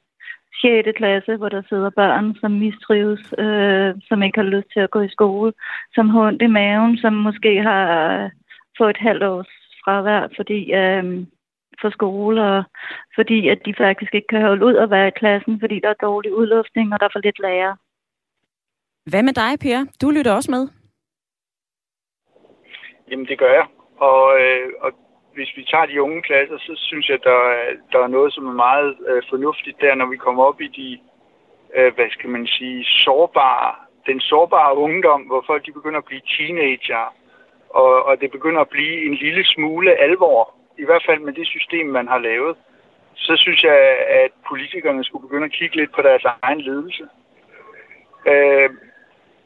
6. 0.61 0.97
klasse, 0.97 1.35
hvor 1.35 1.49
der 1.49 1.61
sidder 1.69 1.89
børn, 1.89 2.35
som 2.35 2.51
mistrives, 2.51 3.33
øh, 3.37 3.95
som 4.07 4.23
ikke 4.23 4.39
har 4.39 4.49
lyst 4.55 4.67
til 4.73 4.79
at 4.79 4.91
gå 4.91 5.01
i 5.01 5.09
skole, 5.09 5.53
som 5.95 6.09
har 6.09 6.21
ondt 6.27 6.41
i 6.41 6.47
maven, 6.47 6.97
som 6.97 7.13
måske 7.13 7.61
har 7.61 8.31
fået 8.77 8.89
et 8.89 9.05
halvt 9.07 9.23
års 9.23 9.51
fravær, 9.83 10.27
fordi 10.35 10.73
øh, 10.73 11.25
for 11.81 11.89
skole, 11.89 12.43
og 12.43 12.63
fordi 13.15 13.49
at 13.49 13.59
de 13.65 13.73
faktisk 13.77 14.13
ikke 14.15 14.27
kan 14.27 14.41
holde 14.41 14.65
ud 14.65 14.73
og 14.73 14.89
være 14.89 15.07
i 15.07 15.17
klassen, 15.21 15.59
fordi 15.59 15.79
der 15.79 15.89
er 15.89 16.03
dårlig 16.07 16.33
udluftning, 16.33 16.93
og 16.93 16.99
der 16.99 17.05
er 17.05 17.13
for 17.13 17.19
lidt 17.23 17.39
lærer. 17.39 17.75
Hvad 19.09 19.23
med 19.23 19.33
dig, 19.33 19.51
Per? 19.63 19.79
Du 20.01 20.09
lytter 20.09 20.33
også 20.33 20.51
med. 20.51 20.63
Jamen, 23.09 23.25
det 23.25 23.37
gør 23.39 23.53
jeg. 23.59 23.67
Og, 23.97 24.41
øh, 24.41 24.69
og 24.85 24.91
hvis 25.33 25.51
vi 25.57 25.63
tager 25.63 25.85
de 25.85 26.01
unge 26.01 26.21
klasser, 26.21 26.57
så 26.57 26.73
synes 26.75 27.09
jeg, 27.09 27.23
der, 27.23 27.39
der 27.91 27.99
er 28.03 28.07
noget, 28.07 28.33
som 28.33 28.47
er 28.47 28.53
meget 28.53 28.95
øh, 29.07 29.23
fornuftigt 29.29 29.81
der, 29.81 29.95
når 29.95 30.05
vi 30.05 30.17
kommer 30.17 30.43
op 30.43 30.61
i 30.61 30.67
de, 30.67 30.99
øh, 31.77 31.93
hvad 31.95 32.09
skal 32.09 32.29
man 32.29 32.47
sige, 32.47 32.85
sårbare, 32.85 33.75
den 34.05 34.19
sårbare 34.19 34.77
ungdom, 34.77 35.21
hvor 35.21 35.43
folk 35.47 35.65
de 35.65 35.71
begynder 35.71 35.99
at 35.99 36.05
blive 36.05 36.21
teenager, 36.37 37.13
og, 37.69 38.05
og 38.05 38.21
det 38.21 38.31
begynder 38.31 38.61
at 38.61 38.69
blive 38.69 39.05
en 39.05 39.13
lille 39.13 39.45
smule 39.45 39.91
alvor, 39.95 40.53
i 40.77 40.85
hvert 40.85 41.03
fald 41.05 41.19
med 41.19 41.33
det 41.33 41.47
system, 41.47 41.85
man 41.87 42.07
har 42.07 42.17
lavet, 42.17 42.57
så 43.15 43.33
synes 43.37 43.63
jeg, 43.63 43.79
at 44.23 44.31
politikerne 44.47 45.03
skulle 45.03 45.27
begynde 45.27 45.45
at 45.45 45.51
kigge 45.51 45.75
lidt 45.75 45.91
på 45.95 46.01
deres 46.01 46.23
egen 46.41 46.61
ledelse. 46.61 47.03
Øh, 48.27 48.69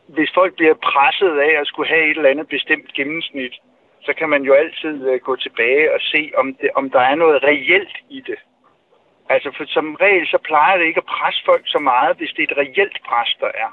hvis 0.07 0.31
folk 0.33 0.55
bliver 0.55 0.73
presset 0.73 1.39
af 1.39 1.61
at 1.61 1.67
skulle 1.67 1.89
have 1.89 2.03
et 2.03 2.17
eller 2.17 2.29
andet 2.29 2.47
bestemt 2.47 2.93
gennemsnit, 2.93 3.53
så 4.07 4.13
kan 4.19 4.29
man 4.29 4.43
jo 4.43 4.53
altid 4.53 4.95
øh, 5.09 5.19
gå 5.27 5.35
tilbage 5.35 5.93
og 5.95 5.99
se, 6.01 6.21
om, 6.41 6.47
det, 6.59 6.69
om 6.79 6.89
der 6.89 7.03
er 7.11 7.15
noget 7.15 7.43
reelt 7.43 7.95
i 8.09 8.19
det. 8.29 8.39
Altså, 9.29 9.49
for 9.57 9.65
som 9.67 9.95
regel, 10.05 10.27
så 10.27 10.37
plejer 10.49 10.77
det 10.77 10.85
ikke 10.85 11.03
at 11.03 11.11
presse 11.15 11.41
folk 11.45 11.63
så 11.65 11.79
meget, 11.79 12.17
hvis 12.17 12.33
det 12.35 12.41
er 12.43 12.51
et 12.51 12.57
reelt 12.63 12.97
pres, 13.09 13.31
der 13.39 13.51
er. 13.65 13.71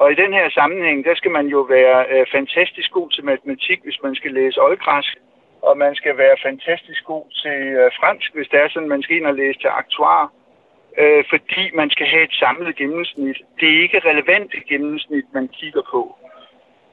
Og 0.00 0.12
i 0.12 0.20
den 0.22 0.32
her 0.32 0.50
sammenhæng, 0.50 1.04
der 1.04 1.14
skal 1.14 1.30
man 1.30 1.46
jo 1.46 1.60
være 1.60 1.98
øh, 2.12 2.26
fantastisk 2.32 2.90
god 2.92 3.10
til 3.10 3.24
matematik, 3.24 3.78
hvis 3.84 4.02
man 4.02 4.14
skal 4.14 4.32
læse 4.32 4.62
oldgræsk. 4.62 5.14
Og 5.62 5.78
man 5.78 5.94
skal 5.94 6.16
være 6.16 6.36
fantastisk 6.42 7.04
god 7.04 7.24
til 7.42 7.58
øh, 7.80 7.90
fransk, 8.00 8.34
hvis 8.34 8.48
det 8.48 8.58
er 8.60 8.68
sådan, 8.68 8.88
man 8.88 9.02
skal 9.02 9.16
ind 9.16 9.26
og 9.26 9.34
læse 9.34 9.58
til 9.58 9.70
aktuar. 9.82 10.32
Øh, 10.98 11.24
fordi 11.30 11.64
man 11.74 11.90
skal 11.90 12.06
have 12.06 12.24
et 12.24 12.34
samlet 12.42 12.76
gennemsnit. 12.76 13.38
Det 13.60 13.68
er 13.68 13.82
ikke 13.82 13.98
relevant 14.10 14.52
gennemsnit, 14.68 15.24
man 15.34 15.48
kigger 15.48 15.82
på. 15.90 16.02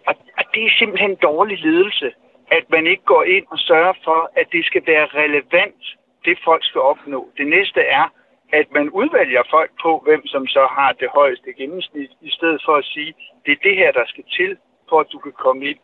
Og, 0.08 0.16
og 0.38 0.44
det 0.54 0.64
er 0.66 0.78
simpelthen 0.80 1.16
dårlig 1.16 1.58
ledelse, 1.60 2.12
at 2.52 2.66
man 2.76 2.88
ikke 2.88 3.04
går 3.14 3.24
ind 3.24 3.46
og 3.54 3.60
sørger 3.60 3.94
for, 4.04 4.32
at 4.40 4.48
det 4.52 4.66
skal 4.66 4.84
være 4.88 5.08
relevant, 5.22 5.84
det 6.26 6.38
folk 6.48 6.64
skal 6.66 6.82
opnå. 6.82 7.30
Det 7.38 7.48
næste 7.48 7.82
er, 7.82 8.06
at 8.54 8.68
man 8.78 8.90
udvælger 8.90 9.44
folk 9.50 9.72
på, 9.84 9.92
hvem 10.06 10.22
som 10.34 10.48
så 10.48 10.68
har 10.78 10.92
det 11.02 11.10
højeste 11.20 11.54
gennemsnit, 11.60 12.12
i 12.22 12.32
stedet 12.38 12.62
for 12.66 12.76
at 12.76 12.86
sige, 12.86 13.14
det 13.46 13.52
er 13.52 13.62
det 13.64 13.76
her, 13.76 13.92
der 13.92 14.06
skal 14.08 14.24
til, 14.38 14.58
for 14.90 15.00
at 15.00 15.08
du 15.14 15.18
kan 15.20 15.32
komme 15.46 15.66
ind. 15.66 15.80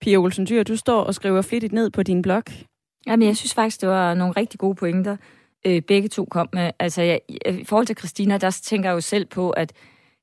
Pia 0.00 0.16
Olsen 0.16 0.46
Dyr, 0.46 0.62
du 0.62 0.76
står 0.76 1.00
og 1.04 1.14
skriver 1.14 1.42
flittigt 1.42 1.72
ned 1.72 1.90
på 1.90 2.02
din 2.02 2.22
blog. 2.22 2.42
Jamen, 3.06 3.28
jeg 3.28 3.36
synes 3.36 3.54
faktisk, 3.54 3.80
det 3.80 3.88
var 3.88 4.14
nogle 4.14 4.34
rigtig 4.36 4.60
gode 4.60 4.74
pointer, 4.74 5.16
øh, 5.66 5.82
begge 5.82 6.08
to 6.08 6.24
kom 6.24 6.48
med. 6.52 6.70
Altså, 6.78 7.02
jeg, 7.02 7.20
i 7.46 7.64
forhold 7.64 7.86
til 7.86 7.96
Christina, 7.96 8.38
der 8.38 8.60
tænker 8.62 8.88
jeg 8.88 8.94
jo 8.94 9.00
selv 9.00 9.26
på, 9.26 9.50
at 9.50 9.72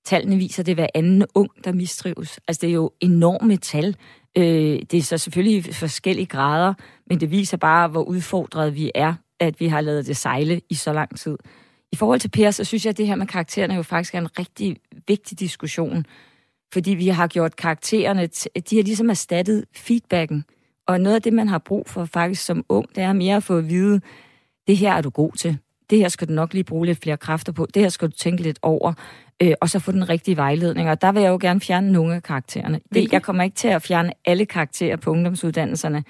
tallene 0.05 0.35
viser, 0.35 0.61
at 0.63 0.65
det 0.65 0.71
er 0.71 0.75
hver 0.75 0.87
anden 0.93 1.25
ung, 1.35 1.49
der 1.63 1.71
mistrives. 1.73 2.39
Altså, 2.47 2.61
det 2.61 2.69
er 2.69 2.73
jo 2.73 2.91
enorme 2.99 3.57
tal. 3.57 3.95
Øh, 4.37 4.79
det 4.91 4.93
er 4.93 5.01
så 5.01 5.17
selvfølgelig 5.17 5.69
i 5.69 5.73
forskellige 5.73 6.25
grader, 6.25 6.73
men 7.09 7.19
det 7.19 7.31
viser 7.31 7.57
bare, 7.57 7.87
hvor 7.87 8.03
udfordret 8.03 8.75
vi 8.75 8.91
er 8.95 9.13
at 9.39 9.59
vi 9.59 9.67
har 9.67 9.81
lavet 9.81 10.07
det 10.07 10.17
sejle 10.17 10.61
i 10.69 10.73
så 10.73 10.93
lang 10.93 11.17
tid. 11.17 11.37
I 11.91 11.95
forhold 11.95 12.19
til 12.19 12.29
Per, 12.29 12.51
så 12.51 12.63
synes 12.63 12.85
jeg, 12.85 12.89
at 12.89 12.97
det 12.97 13.07
her 13.07 13.15
med 13.15 13.27
karaktererne 13.27 13.75
jo 13.75 13.83
faktisk 13.83 14.15
er 14.15 14.19
en 14.19 14.39
rigtig 14.39 14.77
vigtig 15.07 15.39
diskussion. 15.39 16.05
Fordi 16.73 16.91
vi 16.91 17.07
har 17.07 17.27
gjort 17.27 17.55
karaktererne, 17.55 18.27
de 18.69 18.75
har 18.75 18.83
ligesom 18.83 19.09
erstattet 19.09 19.65
feedbacken. 19.75 20.45
Og 20.87 21.01
noget 21.01 21.15
af 21.15 21.21
det, 21.21 21.33
man 21.33 21.47
har 21.47 21.57
brug 21.57 21.89
for 21.89 22.05
faktisk 22.05 22.45
som 22.45 22.65
ung, 22.69 22.95
det 22.95 23.03
er 23.03 23.13
mere 23.13 23.35
at 23.35 23.43
få 23.43 23.57
at 23.57 23.69
vide, 23.69 24.01
det 24.67 24.77
her 24.77 24.93
er 24.93 25.01
du 25.01 25.09
god 25.09 25.31
til. 25.31 25.57
Det 25.89 25.97
her 25.97 26.09
skal 26.09 26.27
du 26.27 26.33
nok 26.33 26.53
lige 26.53 26.63
bruge 26.63 26.85
lidt 26.85 26.99
flere 27.03 27.17
kræfter 27.17 27.51
på. 27.51 27.67
Det 27.73 27.81
her 27.81 27.89
skal 27.89 28.07
du 28.07 28.15
tænke 28.15 28.43
lidt 28.43 28.59
over. 28.61 28.93
Øh, 29.43 29.53
og 29.61 29.69
så 29.69 29.79
få 29.79 29.91
den 29.91 30.09
rigtige 30.09 30.37
vejledning. 30.37 30.89
Og 30.89 31.01
der 31.01 31.11
vil 31.11 31.21
jeg 31.21 31.29
jo 31.29 31.37
gerne 31.41 31.61
fjerne 31.61 31.91
nogle 31.91 32.15
af 32.15 32.23
karaktererne. 32.23 32.79
Det, 32.93 33.13
jeg 33.13 33.21
kommer 33.21 33.43
ikke 33.43 33.55
til 33.55 33.67
at 33.67 33.81
fjerne 33.81 34.11
alle 34.25 34.45
karakterer 34.45 34.95
på 34.95 35.11
ungdomsuddannelserne. 35.11 36.03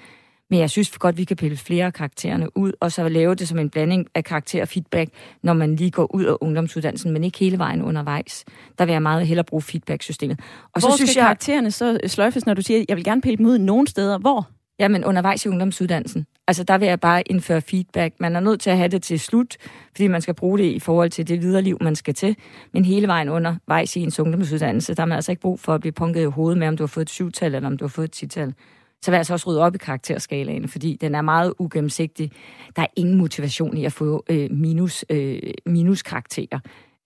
Men 0.50 0.58
jeg 0.58 0.70
synes 0.70 0.98
godt, 0.98 1.16
vi 1.16 1.24
kan 1.24 1.36
pille 1.36 1.56
flere 1.56 1.86
af 1.86 1.92
karaktererne 1.92 2.56
ud, 2.56 2.72
og 2.80 2.92
så 2.92 3.08
lave 3.08 3.34
det 3.34 3.48
som 3.48 3.58
en 3.58 3.70
blanding 3.70 4.06
af 4.14 4.24
karakter 4.24 4.62
og 4.62 4.68
feedback, 4.68 5.10
når 5.42 5.52
man 5.52 5.76
lige 5.76 5.90
går 5.90 6.14
ud 6.14 6.24
af 6.24 6.36
ungdomsuddannelsen, 6.40 7.12
men 7.12 7.24
ikke 7.24 7.38
hele 7.38 7.58
vejen 7.58 7.82
undervejs. 7.82 8.44
Der 8.78 8.84
vil 8.84 8.92
jeg 8.92 9.02
meget 9.02 9.26
hellere 9.26 9.44
bruge 9.44 9.62
feedback-systemet. 9.62 10.40
Og 10.74 10.80
Hvor 10.80 10.90
så 10.90 10.96
synes 10.96 11.10
skal 11.10 11.20
jeg, 11.20 11.26
karaktererne 11.26 11.70
så 11.70 11.98
sløjfes, 12.06 12.46
når 12.46 12.54
du 12.54 12.62
siger, 12.62 12.80
at 12.80 12.86
jeg 12.88 12.96
vil 12.96 13.04
gerne 13.04 13.20
pille 13.20 13.36
dem 13.36 13.46
ud 13.46 13.58
nogle 13.58 13.88
steder? 13.88 14.18
Hvor? 14.18 14.48
Jamen 14.78 15.04
undervejs 15.04 15.44
i 15.44 15.48
ungdomsuddannelsen. 15.48 16.26
Altså 16.48 16.64
der 16.64 16.78
vil 16.78 16.88
jeg 16.88 17.00
bare 17.00 17.22
indføre 17.22 17.60
feedback. 17.60 18.14
Man 18.20 18.36
er 18.36 18.40
nødt 18.40 18.60
til 18.60 18.70
at 18.70 18.76
have 18.76 18.88
det 18.88 19.02
til 19.02 19.20
slut, 19.20 19.56
fordi 19.90 20.06
man 20.06 20.22
skal 20.22 20.34
bruge 20.34 20.58
det 20.58 20.64
i 20.64 20.78
forhold 20.78 21.10
til 21.10 21.28
det 21.28 21.42
videre 21.42 21.62
liv, 21.62 21.78
man 21.80 21.96
skal 21.96 22.14
til. 22.14 22.36
Men 22.72 22.84
hele 22.84 23.06
vejen 23.06 23.28
undervejs 23.28 23.96
i 23.96 24.00
en 24.00 24.12
ungdomsuddannelse, 24.20 24.94
der 24.94 25.02
har 25.02 25.06
man 25.06 25.16
altså 25.16 25.32
ikke 25.32 25.42
brug 25.42 25.60
for 25.60 25.74
at 25.74 25.80
blive 25.80 25.92
punket 25.92 26.20
i 26.20 26.24
hovedet 26.24 26.58
med, 26.58 26.68
om 26.68 26.76
du 26.76 26.82
har 26.82 26.88
fået 26.88 27.04
et 27.04 27.10
syvtal 27.10 27.54
eller 27.54 27.68
om 27.68 27.76
du 27.76 27.84
har 27.84 27.88
fået 27.88 28.04
et 28.04 28.12
tital 28.12 28.54
så 29.02 29.10
vil 29.10 29.14
jeg 29.14 29.20
altså 29.20 29.32
også 29.32 29.50
rydde 29.50 29.62
op 29.62 29.74
i 29.74 29.78
karakterskalaen, 29.78 30.68
fordi 30.68 30.98
den 31.00 31.14
er 31.14 31.22
meget 31.22 31.54
ugennemsigtig. 31.58 32.32
Der 32.76 32.82
er 32.82 32.86
ingen 32.96 33.18
motivation 33.18 33.76
i 33.76 33.84
at 33.84 33.92
få 33.92 34.24
øh, 34.30 34.50
minus, 34.50 35.04
øh, 35.10 35.40
minuskarakterer. 35.66 36.58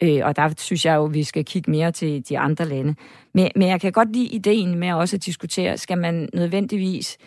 Øh, 0.02 0.20
og 0.22 0.36
der 0.36 0.54
synes 0.58 0.84
jeg 0.84 0.96
jo, 0.96 1.04
at 1.04 1.14
vi 1.14 1.22
skal 1.22 1.44
kigge 1.44 1.70
mere 1.70 1.92
til 1.92 2.28
de 2.28 2.38
andre 2.38 2.64
lande. 2.64 2.94
Men, 3.34 3.48
men 3.56 3.68
jeg 3.68 3.80
kan 3.80 3.92
godt 3.92 4.12
lide 4.12 4.26
ideen 4.26 4.78
med 4.78 4.92
også 4.92 5.16
at 5.16 5.24
diskutere, 5.24 5.78
skal 5.78 5.98
man 5.98 6.28
nødvendigvis 6.34 7.18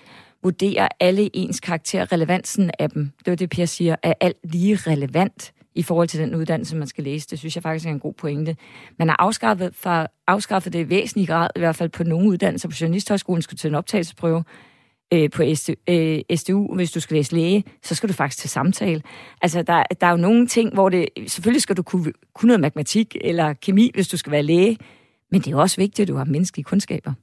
vurderer 0.44 0.88
alle 1.00 1.30
ens 1.34 1.60
karakterer, 1.60 2.12
relevansen 2.12 2.72
af 2.80 2.90
dem. 2.90 3.12
Det 3.26 3.32
er 3.32 3.36
det, 3.36 3.50
Per 3.50 3.66
siger, 3.66 3.96
er 4.04 4.14
alt 4.22 4.38
lige 4.44 4.76
relevant 4.76 5.54
i 5.76 5.84
forhold 5.84 6.08
til 6.08 6.20
den 6.20 6.36
uddannelse, 6.36 6.76
man 6.76 6.88
skal 6.88 7.04
læse. 7.04 7.28
Det 7.30 7.40
synes 7.40 7.56
jeg 7.56 7.64
faktisk 7.64 7.86
er 7.86 7.92
en 7.92 8.00
god 8.00 8.14
pointe. 8.14 8.56
Man 9.00 9.08
har 9.08 9.16
afskaffet, 9.20 9.76
for, 9.76 10.08
afskaffet 10.28 10.74
det 10.74 10.80
i 10.80 10.90
væsentlig 10.90 11.28
grad, 11.28 11.50
i 11.56 11.60
hvert 11.60 11.76
fald 11.76 11.90
på 11.90 12.04
nogle 12.04 12.30
uddannelser 12.30 12.70
på 12.70 12.76
Journalisthøjskolen, 12.82 13.42
skulle 13.42 13.58
til 13.58 13.68
en 13.68 13.76
optagelsesprøve 13.76 14.44
øh, 15.14 15.30
på 15.30 15.44
SDU, 15.56 15.74
øh, 15.90 16.20
SDU, 16.36 16.76
hvis 16.76 16.92
du 16.92 17.00
skal 17.00 17.18
læse 17.18 17.36
læge, 17.36 17.64
så 17.84 17.96
skal 17.96 18.10
du 18.10 18.14
faktisk 18.14 18.42
til 18.42 18.50
samtale. 18.50 19.02
Altså, 19.42 19.62
der, 19.62 19.84
der 20.02 20.08
er 20.08 20.12
jo 20.12 20.18
nogle 20.18 20.48
ting, 20.48 20.74
hvor 20.74 20.90
det... 20.90 21.06
Selvfølgelig 21.28 21.62
skal 21.62 21.78
du 21.78 21.84
kunne, 21.84 22.14
kunne 22.36 22.48
noget 22.48 22.62
matematik 22.62 23.18
eller 23.22 23.54
kemi, 23.54 23.92
hvis 23.94 24.08
du 24.08 24.18
skal 24.18 24.32
være 24.32 24.44
læge, 24.44 24.78
men 25.32 25.42
det 25.42 25.54
er 25.54 25.58
også 25.58 25.78
vigtigt, 25.78 26.00
at 26.00 26.08
du 26.08 26.16
har 26.16 26.26
menneskelige 26.26 26.64
kundskaber. 26.64 27.14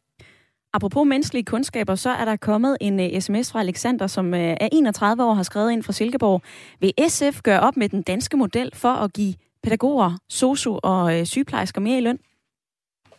Apropos 0.72 1.06
menneskelige 1.06 1.44
kundskaber, 1.44 1.94
så 1.94 2.10
er 2.10 2.24
der 2.24 2.36
kommet 2.36 2.76
en 2.80 3.00
øh, 3.00 3.06
uh, 3.12 3.20
sms 3.20 3.52
fra 3.52 3.60
Alexander, 3.60 4.06
som 4.06 4.32
uh, 4.32 4.38
er 4.38 4.68
31 4.72 5.24
år, 5.24 5.34
har 5.34 5.42
skrevet 5.42 5.72
ind 5.72 5.82
fra 5.82 5.92
Silkeborg. 5.92 6.42
Vil 6.80 6.92
SF 7.08 7.42
gøre 7.42 7.60
op 7.60 7.76
med 7.76 7.88
den 7.88 8.02
danske 8.02 8.36
model 8.36 8.70
for 8.74 8.88
at 8.88 9.12
give 9.12 9.34
pædagoger, 9.62 10.18
sosu 10.28 10.78
og 10.82 11.18
uh, 11.18 11.24
sygeplejersker 11.24 11.80
mere 11.80 11.98
i 11.98 12.00
løn? 12.00 12.18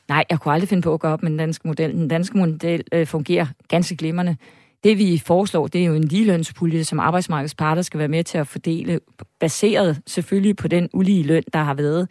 Nej, 0.10 0.26
jeg 0.30 0.40
kunne 0.40 0.54
aldrig 0.54 0.70
finde 0.70 0.82
på 0.82 0.94
at 0.94 1.00
gøre 1.00 1.14
op 1.14 1.24
med 1.24 1.32
den 1.32 1.40
danske 1.40 1.68
model. 1.68 1.92
Den 1.92 2.08
danske 2.08 2.38
model 2.38 2.84
uh, 2.96 3.08
fungerer 3.08 3.46
ganske 3.68 3.96
glimrende. 3.96 4.38
Det 4.84 4.98
vi 4.98 5.22
foreslår, 5.26 5.68
det 5.68 5.82
er 5.82 5.86
jo 5.86 5.94
en 5.94 6.04
ligelønspulje, 6.04 6.84
som 6.84 7.00
arbejdsmarkedets 7.00 7.56
parter 7.56 7.82
skal 7.82 8.00
være 8.00 8.08
med 8.08 8.24
til 8.24 8.38
at 8.38 8.48
fordele, 8.48 9.00
baseret 9.40 10.02
selvfølgelig 10.08 10.56
på 10.56 10.68
den 10.68 10.90
ulige 10.94 11.24
løn, 11.24 11.44
der 11.54 11.60
har 11.60 11.74
været 11.74 12.10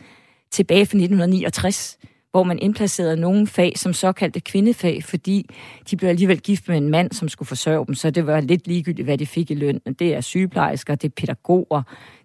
tilbage 0.51 0.87
fra 0.87 0.97
1969 0.97 1.99
hvor 2.31 2.43
man 2.43 2.59
indplacerede 2.59 3.17
nogle 3.17 3.47
fag 3.47 3.73
som 3.77 3.93
såkaldte 3.93 4.41
kvindefag, 4.41 5.05
fordi 5.05 5.51
de 5.91 5.97
blev 5.97 6.09
alligevel 6.09 6.41
gift 6.41 6.69
med 6.69 6.77
en 6.77 6.89
mand, 6.89 7.13
som 7.13 7.29
skulle 7.29 7.47
forsørge 7.47 7.87
dem, 7.87 7.95
så 7.95 8.11
det 8.11 8.27
var 8.27 8.41
lidt 8.41 8.67
ligegyldigt, 8.67 9.07
hvad 9.07 9.19
de 9.19 9.27
fik 9.27 9.51
i 9.51 9.55
løn. 9.55 9.79
Det 9.79 10.15
er 10.15 10.21
sygeplejersker, 10.21 10.95
det 10.95 11.09
er 11.09 11.13
pædagoger, 11.17 11.83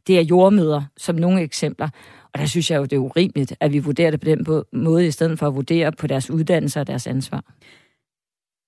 det 0.07 0.17
er 0.17 0.21
jordmøder, 0.21 0.83
som 0.97 1.15
nogle 1.15 1.41
eksempler. 1.41 1.89
Og 2.33 2.39
der 2.39 2.45
synes 2.45 2.71
jeg 2.71 2.77
jo, 2.77 2.83
det 2.83 2.93
er 2.93 2.97
urimeligt, 2.97 3.55
at 3.59 3.73
vi 3.73 3.79
vurderer 3.79 4.11
det 4.11 4.19
på 4.19 4.25
den 4.25 4.45
måde, 4.73 5.07
i 5.07 5.11
stedet 5.11 5.39
for 5.39 5.47
at 5.47 5.55
vurdere 5.55 5.91
på 5.91 6.07
deres 6.07 6.29
uddannelse 6.29 6.79
og 6.79 6.87
deres 6.87 7.07
ansvar. 7.07 7.43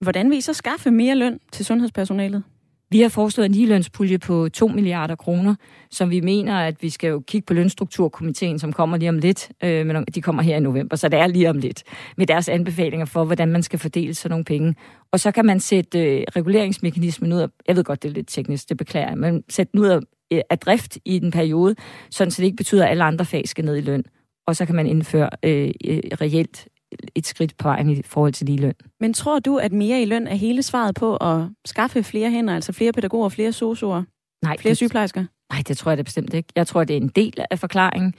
Hvordan 0.03 0.29
vil 0.29 0.37
I 0.37 0.41
så 0.41 0.53
skaffe 0.53 0.91
mere 0.91 1.15
løn 1.15 1.39
til 1.51 1.65
sundhedspersonalet? 1.65 2.43
Vi 2.89 3.01
har 3.01 3.09
foreslået 3.09 3.45
en 3.45 3.51
ligelønspulje 3.51 4.17
på 4.17 4.49
2 4.49 4.67
milliarder 4.67 5.15
kroner, 5.15 5.55
som 5.91 6.09
vi 6.09 6.21
mener, 6.21 6.55
at 6.55 6.83
vi 6.83 6.89
skal 6.89 7.07
jo 7.07 7.19
kigge 7.19 7.45
på 7.45 7.53
lønstrukturkomiteen, 7.53 8.59
som 8.59 8.73
kommer 8.73 8.97
lige 8.97 9.09
om 9.09 9.17
lidt, 9.17 9.51
øh, 9.63 9.85
men 9.85 10.05
de 10.15 10.21
kommer 10.21 10.43
her 10.43 10.57
i 10.57 10.59
november, 10.59 10.95
så 10.95 11.09
det 11.09 11.19
er 11.19 11.27
lige 11.27 11.49
om 11.49 11.57
lidt, 11.57 11.83
med 12.17 12.27
deres 12.27 12.49
anbefalinger 12.49 13.05
for, 13.05 13.23
hvordan 13.23 13.47
man 13.47 13.63
skal 13.63 13.79
fordele 13.79 14.13
sådan 14.13 14.29
nogle 14.29 14.45
penge. 14.45 14.75
Og 15.11 15.19
så 15.19 15.31
kan 15.31 15.45
man 15.45 15.59
sætte 15.59 15.99
øh, 15.99 16.23
reguleringsmekanismen 16.35 17.33
ud 17.33 17.39
af, 17.39 17.47
jeg 17.67 17.75
ved 17.75 17.83
godt, 17.83 18.03
det 18.03 18.09
er 18.09 18.13
lidt 18.13 18.27
teknisk, 18.27 18.69
det 18.69 18.77
beklager 18.77 19.07
jeg, 19.07 19.17
men 19.17 19.43
sætte 19.49 19.71
den 19.71 19.79
ud 19.79 19.87
af, 19.87 19.99
øh, 20.31 20.41
af 20.49 20.59
drift 20.59 20.97
i 21.05 21.19
den 21.19 21.31
periode, 21.31 21.75
sådan 22.11 22.31
så 22.31 22.41
det 22.41 22.45
ikke 22.45 22.57
betyder, 22.57 22.83
at 22.83 22.91
alle 22.91 23.03
andre 23.03 23.25
fag 23.25 23.47
skal 23.47 23.65
ned 23.65 23.77
i 23.77 23.81
løn. 23.81 24.03
Og 24.47 24.55
så 24.55 24.65
kan 24.65 24.75
man 24.75 24.87
indføre 24.87 25.29
øh, 25.43 25.71
øh 25.85 25.99
reelt 26.21 26.67
et 27.15 27.27
skridt 27.27 27.57
på 27.57 27.67
vejen 27.67 27.89
i 27.89 28.01
forhold 28.05 28.33
til 28.33 28.45
lige 28.45 28.57
løn. 28.57 28.73
Men 28.99 29.13
tror 29.13 29.39
du, 29.39 29.57
at 29.57 29.71
mere 29.71 30.01
i 30.01 30.05
løn 30.05 30.27
er 30.27 30.35
hele 30.35 30.63
svaret 30.63 30.95
på 30.95 31.15
at 31.15 31.49
skaffe 31.65 32.03
flere 32.03 32.31
hænder, 32.31 32.55
altså 32.55 32.73
flere 32.73 32.91
pædagoger, 32.91 33.29
flere 33.29 33.51
sosuer, 33.51 34.03
Nej, 34.43 34.57
flere 34.57 34.69
det, 34.69 34.77
sygeplejersker? 34.77 35.25
Nej, 35.53 35.61
det 35.67 35.77
tror 35.77 35.91
jeg 35.91 35.97
da 35.97 36.03
bestemt 36.03 36.33
ikke. 36.33 36.49
Jeg 36.55 36.67
tror, 36.67 36.83
det 36.83 36.97
er 36.97 37.01
en 37.01 37.07
del 37.07 37.33
af 37.51 37.59
forklaringen. 37.59 38.13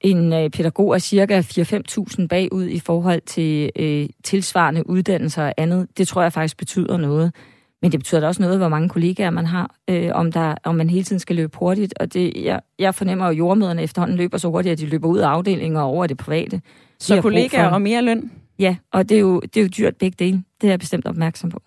En 0.00 0.32
øh, 0.32 0.50
pædagog 0.50 0.94
er 0.94 0.98
cirka 0.98 1.40
4-5.000 1.40 2.26
bagud 2.26 2.64
i 2.64 2.78
forhold 2.78 3.20
til 3.20 3.70
øh, 3.76 4.08
tilsvarende 4.24 4.88
uddannelser 4.90 5.42
og 5.42 5.54
andet. 5.56 5.88
Det 5.98 6.08
tror 6.08 6.22
jeg 6.22 6.32
faktisk 6.32 6.56
betyder 6.56 6.96
noget. 6.96 7.34
Men 7.82 7.92
det 7.92 8.00
betyder 8.00 8.20
da 8.20 8.26
også 8.26 8.42
noget, 8.42 8.58
hvor 8.58 8.68
mange 8.68 8.88
kollegaer 8.88 9.30
man 9.30 9.46
har, 9.46 9.74
øh, 9.90 10.10
om, 10.12 10.32
der, 10.32 10.54
om 10.64 10.74
man 10.74 10.90
hele 10.90 11.04
tiden 11.04 11.20
skal 11.20 11.36
løbe 11.36 11.56
hurtigt. 11.58 11.94
Og 12.00 12.12
det, 12.12 12.44
jeg, 12.44 12.60
jeg 12.78 12.94
fornemmer 12.94 13.24
jo, 13.26 13.30
at 13.30 13.38
jordmøderne 13.38 13.82
efterhånden 13.82 14.16
løber 14.16 14.38
så 14.38 14.48
hurtigt, 14.48 14.72
at 14.72 14.78
de 14.78 14.86
løber 14.86 15.08
ud 15.08 15.18
af 15.18 15.28
afdelinger 15.28 15.80
og 15.80 15.86
over 15.86 16.06
det 16.06 16.16
private. 16.16 16.60
Så 17.00 17.22
kollegaer 17.22 17.68
og 17.68 17.82
mere 17.82 18.02
løn? 18.02 18.32
Ja, 18.58 18.76
og 18.92 19.08
det 19.08 19.14
er, 19.14 19.20
jo, 19.20 19.40
det 19.40 19.56
er 19.56 19.62
jo 19.62 19.68
dyrt 19.78 19.96
begge 19.96 20.16
dele. 20.18 20.44
Det 20.60 20.66
er 20.66 20.72
jeg 20.72 20.78
bestemt 20.78 21.06
opmærksom 21.06 21.50
på. 21.50 21.62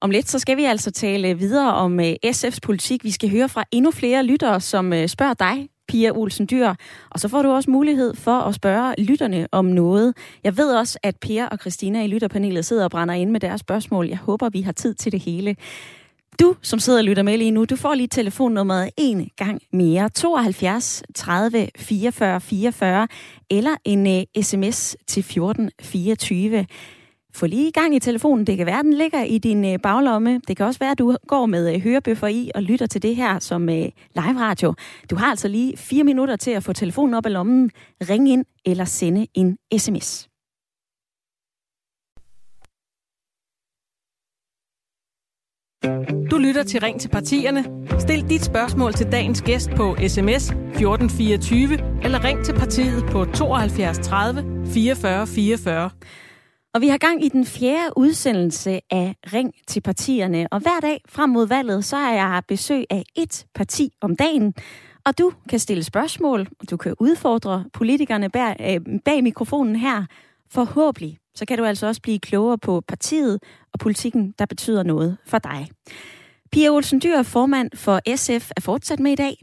Om 0.00 0.10
lidt, 0.10 0.28
så 0.28 0.38
skal 0.38 0.56
vi 0.56 0.64
altså 0.64 0.90
tale 0.90 1.38
videre 1.38 1.74
om 1.74 2.00
øh, 2.00 2.14
SF's 2.26 2.58
politik. 2.62 3.04
Vi 3.04 3.10
skal 3.10 3.30
høre 3.30 3.48
fra 3.48 3.64
endnu 3.70 3.90
flere 3.90 4.24
lyttere, 4.24 4.60
som 4.60 4.92
uh, 4.92 5.06
spørger 5.06 5.34
dig, 5.34 5.68
Pia 5.88 6.10
Olsen 6.10 6.48
Dyr. 6.50 6.74
Og 7.10 7.20
så 7.20 7.28
får 7.28 7.42
du 7.42 7.50
også 7.50 7.70
mulighed 7.70 8.14
for 8.14 8.38
at 8.38 8.54
spørge 8.54 8.94
lytterne 8.98 9.48
om 9.52 9.64
noget. 9.64 10.14
Jeg 10.44 10.56
ved 10.56 10.76
også, 10.76 10.98
at 11.02 11.16
Per 11.20 11.46
og 11.46 11.58
Christina 11.58 12.04
i 12.04 12.06
lytterpanelet 12.06 12.64
sidder 12.64 12.84
og 12.84 12.90
brænder 12.90 13.14
ind 13.14 13.30
med 13.30 13.40
deres 13.40 13.60
spørgsmål. 13.60 14.08
Jeg 14.08 14.18
håber, 14.18 14.48
vi 14.48 14.60
har 14.60 14.72
tid 14.72 14.94
til 14.94 15.12
det 15.12 15.20
hele. 15.20 15.56
Du, 16.40 16.56
som 16.62 16.78
sidder 16.78 16.98
og 16.98 17.04
lytter 17.04 17.22
med 17.22 17.38
lige 17.38 17.50
nu, 17.50 17.64
du 17.64 17.76
får 17.76 17.94
lige 17.94 18.06
telefonnummeret 18.06 18.90
en 18.96 19.30
gang 19.36 19.60
mere. 19.72 20.08
72 20.08 21.02
30 21.14 21.68
44 21.76 22.40
44 22.40 23.08
eller 23.50 23.76
en 23.84 24.06
øh, 24.06 24.24
uh, 24.36 24.42
sms 24.42 24.96
til 25.06 25.22
14 25.22 25.70
24. 25.82 26.66
få 27.34 27.46
lige 27.46 27.68
i 27.68 27.70
gang 27.70 27.94
i 27.94 27.98
telefonen. 27.98 28.46
Det 28.46 28.56
kan 28.56 28.66
være, 28.66 28.82
den 28.82 28.94
ligger 28.94 29.22
i 29.22 29.38
din 29.38 29.64
uh, 29.64 29.80
baglomme. 29.82 30.40
Det 30.48 30.56
kan 30.56 30.66
også 30.66 30.78
være, 30.78 30.90
at 30.90 30.98
du 30.98 31.16
går 31.28 31.46
med 31.46 31.74
uh, 31.74 31.82
hørebøffer 31.82 32.26
i 32.26 32.50
og 32.54 32.62
lytter 32.62 32.86
til 32.86 33.02
det 33.02 33.16
her 33.16 33.38
som 33.38 33.62
uh, 33.62 33.68
live 33.68 34.40
radio. 34.40 34.74
Du 35.10 35.16
har 35.16 35.26
altså 35.26 35.48
lige 35.48 35.76
fire 35.76 36.04
minutter 36.04 36.36
til 36.36 36.50
at 36.50 36.62
få 36.62 36.72
telefonen 36.72 37.14
op 37.14 37.26
i 37.26 37.28
lommen, 37.28 37.70
ringe 38.10 38.32
ind 38.32 38.44
eller 38.66 38.84
sende 38.84 39.26
en 39.34 39.58
sms. 39.78 40.33
Du 46.30 46.38
lytter 46.38 46.62
til 46.62 46.80
Ring 46.80 47.00
til 47.00 47.08
partierne. 47.08 47.64
Stil 47.98 48.30
dit 48.30 48.44
spørgsmål 48.44 48.92
til 48.92 49.12
dagens 49.12 49.42
gæst 49.42 49.70
på 49.76 49.96
sms 50.08 50.50
1424 50.50 52.04
eller 52.04 52.24
ring 52.24 52.44
til 52.44 52.52
partiet 52.52 53.04
på 53.10 53.24
72 53.24 53.98
30 53.98 54.66
44 54.66 55.26
44. 55.26 55.90
Og 56.74 56.80
vi 56.80 56.88
har 56.88 56.98
gang 56.98 57.24
i 57.24 57.28
den 57.28 57.46
fjerde 57.46 57.92
udsendelse 57.96 58.80
af 58.90 59.14
Ring 59.32 59.54
til 59.66 59.80
partierne. 59.80 60.48
Og 60.50 60.60
hver 60.60 60.80
dag 60.82 61.00
frem 61.08 61.30
mod 61.30 61.46
valget, 61.46 61.84
så 61.84 61.96
er 61.96 62.12
jeg 62.12 62.42
besøg 62.48 62.84
af 62.90 63.02
et 63.16 63.46
parti 63.54 63.92
om 64.00 64.16
dagen. 64.16 64.54
Og 65.06 65.18
du 65.18 65.32
kan 65.48 65.58
stille 65.58 65.84
spørgsmål, 65.84 66.40
og 66.60 66.70
du 66.70 66.76
kan 66.76 66.94
udfordre 67.00 67.64
politikerne 67.72 68.30
bag, 68.30 68.56
øh, 68.60 69.00
bag 69.04 69.22
mikrofonen 69.22 69.76
her. 69.76 70.04
Forhåbentlig 70.54 71.18
så 71.34 71.46
kan 71.46 71.58
du 71.58 71.64
altså 71.64 71.86
også 71.86 72.02
blive 72.02 72.18
klogere 72.18 72.58
på 72.58 72.80
partiet 72.88 73.42
og 73.72 73.78
politikken, 73.78 74.34
der 74.38 74.46
betyder 74.46 74.82
noget 74.82 75.16
for 75.26 75.38
dig. 75.38 75.68
Pia 76.52 76.68
Olsen 76.68 77.00
Dyr, 77.00 77.22
formand 77.22 77.70
for 77.74 78.16
SF, 78.16 78.50
er 78.56 78.60
fortsat 78.60 79.00
med 79.00 79.12
i 79.12 79.14
dag. 79.14 79.36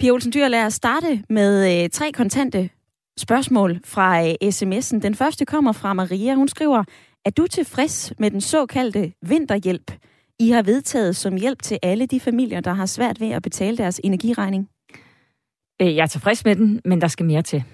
Pia 0.00 0.10
Olsen 0.10 0.32
Dyr, 0.32 0.48
lad 0.48 0.66
os 0.66 0.74
starte 0.74 1.24
med 1.28 1.82
øh, 1.82 1.90
tre 1.90 2.12
kontante 2.12 2.70
spørgsmål 3.18 3.80
fra 3.84 4.26
øh, 4.26 4.34
sms'en. 4.44 5.00
Den 5.00 5.14
første 5.14 5.44
kommer 5.44 5.72
fra 5.72 5.92
Maria. 5.92 6.34
Hun 6.34 6.48
skriver, 6.48 6.84
er 7.24 7.30
du 7.30 7.46
tilfreds 7.46 8.12
med 8.18 8.30
den 8.30 8.40
såkaldte 8.40 9.12
vinterhjælp, 9.22 9.92
I 10.38 10.50
har 10.50 10.62
vedtaget 10.62 11.16
som 11.16 11.36
hjælp 11.36 11.62
til 11.62 11.78
alle 11.82 12.06
de 12.06 12.20
familier, 12.20 12.60
der 12.60 12.72
har 12.72 12.86
svært 12.86 13.20
ved 13.20 13.30
at 13.30 13.42
betale 13.42 13.76
deres 13.76 14.00
energiregning? 14.04 14.68
Øh, 15.82 15.96
jeg 15.96 16.02
er 16.02 16.06
tilfreds 16.06 16.44
med 16.44 16.56
den, 16.56 16.80
men 16.84 17.00
der 17.00 17.08
skal 17.08 17.26
mere 17.26 17.42
til. 17.42 17.64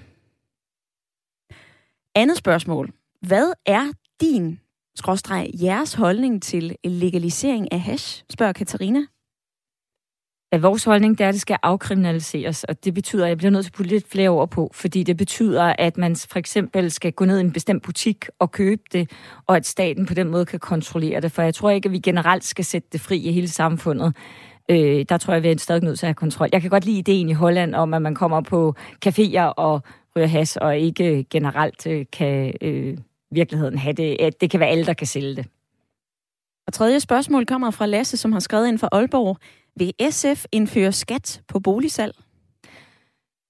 Andet 2.17 2.37
spørgsmål. 2.37 2.93
Hvad 3.23 3.53
er 3.67 3.93
din, 4.21 4.61
skråstreg, 4.95 5.51
jeres 5.63 5.95
holdning 5.95 6.43
til 6.43 6.77
legalisering 6.85 7.73
af 7.73 7.81
hash, 7.81 8.25
spørger 8.31 8.53
Katarina. 8.53 9.01
Ja, 10.53 10.59
vores 10.59 10.85
holdning 10.85 11.19
det 11.19 11.25
er, 11.25 11.29
at 11.29 11.33
det 11.33 11.41
skal 11.41 11.59
afkriminaliseres, 11.63 12.65
og 12.65 12.85
det 12.85 12.95
betyder, 12.95 13.25
at 13.25 13.29
jeg 13.29 13.39
bliver 13.39 13.51
nødt 13.51 13.65
til 13.65 13.71
at 13.71 13.75
putte 13.75 13.91
lidt 13.91 14.11
flere 14.11 14.29
ord 14.29 14.51
på, 14.51 14.71
fordi 14.75 15.03
det 15.03 15.17
betyder, 15.17 15.75
at 15.79 15.99
man 15.99 16.17
for 16.17 16.39
eksempel 16.39 16.91
skal 16.91 17.13
gå 17.13 17.25
ned 17.25 17.39
i 17.39 17.41
en 17.41 17.53
bestemt 17.53 17.83
butik 17.83 18.27
og 18.39 18.51
købe 18.51 18.83
det, 18.93 19.11
og 19.47 19.57
at 19.57 19.67
staten 19.67 20.07
på 20.07 20.15
den 20.15 20.29
måde 20.29 20.47
kan 20.47 20.59
kontrollere 20.59 21.21
det, 21.21 21.33
for 21.33 21.43
jeg 21.43 21.55
tror 21.55 21.71
ikke, 21.71 21.87
at 21.87 21.93
vi 21.93 21.99
generelt 21.99 22.45
skal 22.45 22.65
sætte 22.65 22.89
det 22.93 23.01
fri 23.01 23.19
i 23.19 23.33
hele 23.33 23.49
samfundet. 23.49 24.17
Øh, 24.71 25.05
der 25.09 25.19
tror 25.19 25.33
jeg, 25.33 25.37
at 25.37 25.43
vi 25.43 25.49
er 25.49 25.59
stadig 25.59 25.83
nødt 25.83 25.99
til 25.99 26.07
at 26.07 26.09
have 26.09 26.15
kontrol. 26.15 26.49
Jeg 26.53 26.61
kan 26.61 26.71
godt 26.71 26.85
lide 26.85 26.99
ideen 26.99 27.29
i 27.29 27.33
Holland 27.33 27.75
om, 27.75 27.95
at 27.95 28.03
man 28.03 28.15
kommer 28.15 28.41
på 28.41 28.75
caféer 29.07 29.53
og 29.57 29.83
ryger 30.17 30.27
has, 30.27 30.57
og 30.57 30.79
ikke 30.79 31.27
generelt 31.31 31.87
øh, 31.87 32.07
kan 32.13 32.55
øh, 32.61 32.99
virkeligheden 33.31 33.79
have 33.79 33.93
det. 33.93 34.17
At 34.21 34.41
det 34.41 34.51
kan 34.51 34.61
være 34.61 34.69
alle, 34.69 34.87
der 34.87 34.95
kan 34.95 35.07
sælge 35.07 35.37
det. 35.37 35.47
Og 36.67 36.73
tredje 36.73 37.01
spørgsmål 37.01 37.47
kommer 37.47 37.71
fra 37.71 37.87
Lasse, 37.87 38.17
som 38.17 38.33
har 38.33 38.41
skrevet 38.41 38.69
ind 38.69 38.79
fra 38.79 38.89
Aalborg. 38.93 39.39
Vil 39.77 39.93
SF 40.11 40.45
indføre 40.53 40.93
skat 40.93 41.43
på 41.49 41.61
boligsalg? 41.61 42.15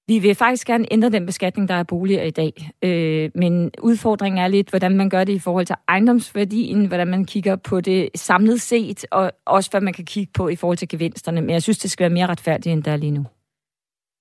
Vi 0.08 0.18
vil 0.18 0.34
faktisk 0.34 0.66
gerne 0.66 0.86
ændre 0.90 1.08
den 1.08 1.26
beskatning, 1.26 1.68
der 1.68 1.74
er 1.74 1.82
boliger 1.82 2.22
i 2.22 2.30
dag. 2.30 2.70
Øh, 2.82 3.30
men 3.34 3.70
udfordringen 3.82 4.38
er 4.38 4.48
lidt, 4.48 4.70
hvordan 4.70 4.96
man 4.96 5.10
gør 5.10 5.24
det 5.24 5.32
i 5.32 5.38
forhold 5.38 5.66
til 5.66 5.76
ejendomsværdien, 5.88 6.86
hvordan 6.86 7.08
man 7.08 7.24
kigger 7.24 7.56
på 7.56 7.80
det 7.80 8.08
samlet 8.14 8.60
set, 8.60 9.06
og 9.10 9.32
også 9.44 9.70
hvad 9.70 9.80
man 9.80 9.92
kan 9.92 10.04
kigge 10.04 10.32
på 10.34 10.48
i 10.48 10.56
forhold 10.56 10.78
til 10.78 10.88
gevinsterne. 10.88 11.40
Men 11.40 11.50
jeg 11.50 11.62
synes, 11.62 11.78
det 11.78 11.90
skal 11.90 12.04
være 12.04 12.14
mere 12.14 12.26
retfærdigt, 12.26 12.72
end 12.72 12.82
der 12.82 12.92
er 12.92 12.96
lige 12.96 13.10
nu. 13.10 13.26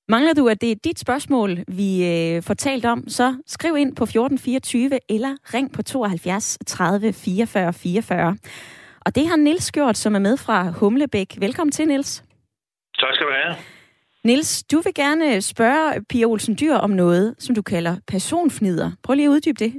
Mangler 0.09 0.33
du, 0.33 0.47
at 0.47 0.61
det 0.61 0.71
er 0.71 0.75
dit 0.75 0.99
spørgsmål, 0.99 1.57
vi 1.67 2.05
øh, 2.05 2.43
fortalt 2.43 2.85
om, 2.85 3.07
så 3.07 3.35
skriv 3.47 3.77
ind 3.77 3.95
på 3.95 4.03
1424 4.03 4.99
eller 5.09 5.35
ring 5.53 5.73
på 5.73 5.81
72 5.81 6.57
30 6.67 7.13
44 7.13 7.73
44. 7.73 8.37
Og 9.05 9.15
det 9.15 9.27
har 9.27 9.35
Nils 9.35 9.71
gjort, 9.71 9.97
som 9.97 10.15
er 10.15 10.19
med 10.19 10.37
fra 10.37 10.69
Humlebæk. 10.69 11.37
Velkommen 11.39 11.71
til, 11.71 11.87
Nils. 11.87 12.23
Tak 12.99 13.15
skal 13.15 13.27
du 13.27 13.31
have. 13.43 13.55
Nils, 14.23 14.63
du 14.63 14.79
vil 14.79 14.93
gerne 14.93 15.41
spørge 15.41 16.03
Pia 16.09 16.25
Olsen 16.25 16.57
Dyr 16.59 16.73
om 16.73 16.89
noget, 16.89 17.35
som 17.39 17.55
du 17.55 17.61
kalder 17.61 17.95
personfnider. 18.07 18.91
Prøv 19.03 19.13
lige 19.13 19.25
at 19.25 19.29
uddybe 19.29 19.59
det. 19.59 19.73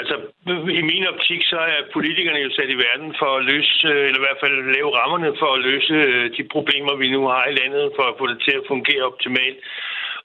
Altså, 0.00 0.14
i 0.80 0.82
min 0.90 1.04
optik, 1.12 1.42
så 1.52 1.58
er 1.74 1.90
politikerne 1.92 2.38
jo 2.38 2.50
sat 2.52 2.70
i 2.70 2.82
verden 2.86 3.14
for 3.20 3.30
at 3.36 3.44
løse, 3.44 3.88
øh, 3.88 4.06
eller 4.06 4.20
i 4.20 4.26
hvert 4.26 4.42
fald 4.42 4.74
lave 4.76 4.96
rammerne 5.00 5.30
for 5.40 5.50
at 5.52 5.62
løse 5.68 5.94
øh, 6.10 6.36
de 6.36 6.44
problemer, 6.54 6.94
vi 7.02 7.10
nu 7.10 7.22
har 7.32 7.44
i 7.46 7.56
landet, 7.60 7.92
for 7.96 8.04
at 8.08 8.18
få 8.18 8.26
det 8.26 8.38
til 8.46 8.54
at 8.56 8.68
fungere 8.72 9.02
optimalt. 9.10 9.58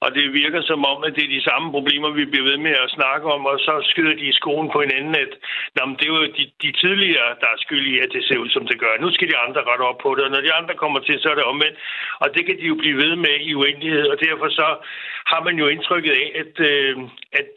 Og 0.04 0.08
det 0.16 0.32
virker 0.42 0.62
som 0.62 0.80
om, 0.92 0.98
at 1.06 1.14
det 1.16 1.24
er 1.24 1.36
de 1.36 1.48
samme 1.50 1.68
problemer, 1.76 2.10
vi 2.10 2.24
bliver 2.30 2.48
ved 2.50 2.58
med 2.66 2.74
at 2.84 2.94
snakke 2.98 3.26
om, 3.34 3.46
og 3.50 3.56
så 3.66 3.74
skyder 3.90 4.14
de 4.20 4.26
i 4.32 4.38
skoen 4.40 4.68
på 4.72 4.78
hinanden, 4.84 5.14
at 5.24 5.32
jamen, 5.76 5.96
det 5.98 6.06
er 6.06 6.14
jo 6.14 6.22
de, 6.38 6.44
de 6.64 6.70
tidligere, 6.82 7.28
der 7.40 7.48
er 7.54 7.62
skyld 7.64 7.86
i, 7.92 7.94
at 8.04 8.10
det 8.14 8.22
ser 8.24 8.38
ud, 8.44 8.50
som 8.56 8.66
det 8.66 8.78
gør. 8.82 8.92
Nu 9.00 9.10
skal 9.10 9.28
de 9.28 9.42
andre 9.46 9.60
rette 9.68 9.82
op 9.90 9.98
på 10.04 10.14
det, 10.14 10.24
og 10.24 10.30
når 10.30 10.40
de 10.40 10.52
andre 10.58 10.74
kommer 10.82 11.00
til, 11.00 11.16
så 11.20 11.28
er 11.30 11.34
det 11.34 11.50
omvendt. 11.52 11.78
Og 12.22 12.28
det 12.34 12.42
kan 12.46 12.56
de 12.60 12.66
jo 12.72 12.74
blive 12.74 12.96
ved 13.04 13.16
med 13.16 13.36
i 13.48 13.54
uendelighed, 13.54 14.06
og 14.12 14.16
derfor 14.26 14.48
så 14.48 14.68
har 15.32 15.40
man 15.46 15.58
jo 15.58 15.66
indtrykket 15.66 16.12
af, 16.22 16.26
at, 16.42 16.54
øh, 16.70 16.96
at 17.40 17.50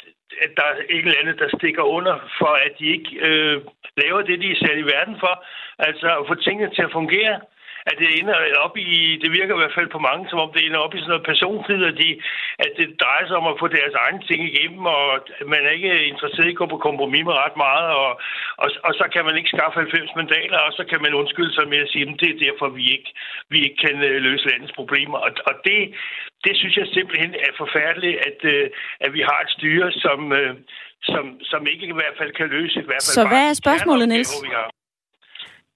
at 0.43 0.51
der 0.57 0.63
er 0.63 0.75
et 0.89 1.05
eller 1.05 1.21
andet, 1.21 1.39
der 1.39 1.57
stikker 1.57 1.83
under, 1.97 2.15
for 2.39 2.53
at 2.65 2.71
de 2.79 2.85
ikke 2.95 3.11
øh, 3.27 3.61
laver 3.97 4.21
det, 4.21 4.41
de 4.41 4.51
er 4.51 4.55
sat 4.55 4.77
i 4.77 4.89
verden 4.95 5.15
for. 5.19 5.33
Altså 5.79 6.07
at 6.19 6.27
få 6.27 6.35
tingene 6.35 6.69
til 6.75 6.83
at 6.87 6.95
fungere 6.99 7.35
at 7.89 7.95
det 8.01 8.09
ender 8.19 8.37
op 8.65 8.75
i, 8.77 9.19
det 9.23 9.29
virker 9.39 9.53
i 9.55 9.61
hvert 9.61 9.77
fald 9.77 9.89
på 9.95 9.99
mange, 10.09 10.23
som 10.29 10.39
om 10.45 10.51
det 10.55 10.61
ender 10.65 10.79
op 10.85 10.93
i 10.93 10.99
sådan 10.99 11.11
noget 11.13 11.29
personfrid, 11.31 11.81
at, 11.91 11.95
de, 12.01 12.09
at 12.65 12.71
det 12.79 12.87
drejer 13.03 13.25
sig 13.27 13.37
om 13.41 13.47
at 13.51 13.59
få 13.61 13.67
deres 13.77 13.95
egne 14.03 14.21
ting 14.29 14.41
igennem, 14.49 14.83
og 14.97 15.05
man 15.53 15.61
er 15.67 15.73
ikke 15.77 16.09
interesseret 16.11 16.47
i 16.49 16.55
at 16.55 16.61
gå 16.61 16.65
på 16.73 16.79
kompromis 16.87 17.25
med 17.25 17.35
ret 17.43 17.57
meget, 17.65 17.87
og, 18.01 18.11
og, 18.63 18.69
og 18.87 18.91
så 18.99 19.05
kan 19.13 19.23
man 19.27 19.35
ikke 19.37 19.53
skaffe 19.55 19.79
90 19.79 20.19
mandater, 20.19 20.59
og 20.67 20.71
så 20.77 20.83
kan 20.91 20.99
man 21.05 21.17
undskylde 21.19 21.53
sig 21.55 21.67
med 21.73 21.79
at 21.85 21.91
sige, 21.91 22.05
at 22.09 22.19
det 22.21 22.29
er 22.31 22.43
derfor, 22.45 22.67
vi 22.79 22.85
ikke, 22.95 23.11
vi 23.53 23.57
ikke 23.65 23.79
kan 23.85 23.95
øh, 24.09 24.17
løse 24.27 24.47
landets 24.49 24.75
problemer. 24.79 25.17
Og, 25.25 25.31
og 25.49 25.53
det, 25.67 25.79
det 26.45 26.53
synes 26.59 26.75
jeg 26.77 26.87
simpelthen 26.97 27.33
er 27.47 27.53
forfærdeligt, 27.63 28.17
at, 28.29 28.39
øh, 28.53 28.69
at 29.05 29.13
vi 29.13 29.21
har 29.29 29.39
et 29.45 29.51
styre, 29.57 29.91
som, 29.91 30.19
øh, 30.39 30.53
som, 31.11 31.23
som 31.51 31.61
ikke 31.73 31.85
i 31.85 31.97
hvert 31.99 32.15
fald 32.19 32.31
kan 32.39 32.47
løse 32.55 32.79
i 32.79 32.87
hvert 32.89 33.03
fald 33.05 33.17
Så 33.19 33.27
hvad 33.31 33.43
er 33.49 33.53
spørgsmålet, 33.63 34.07
Niels? 34.09 34.33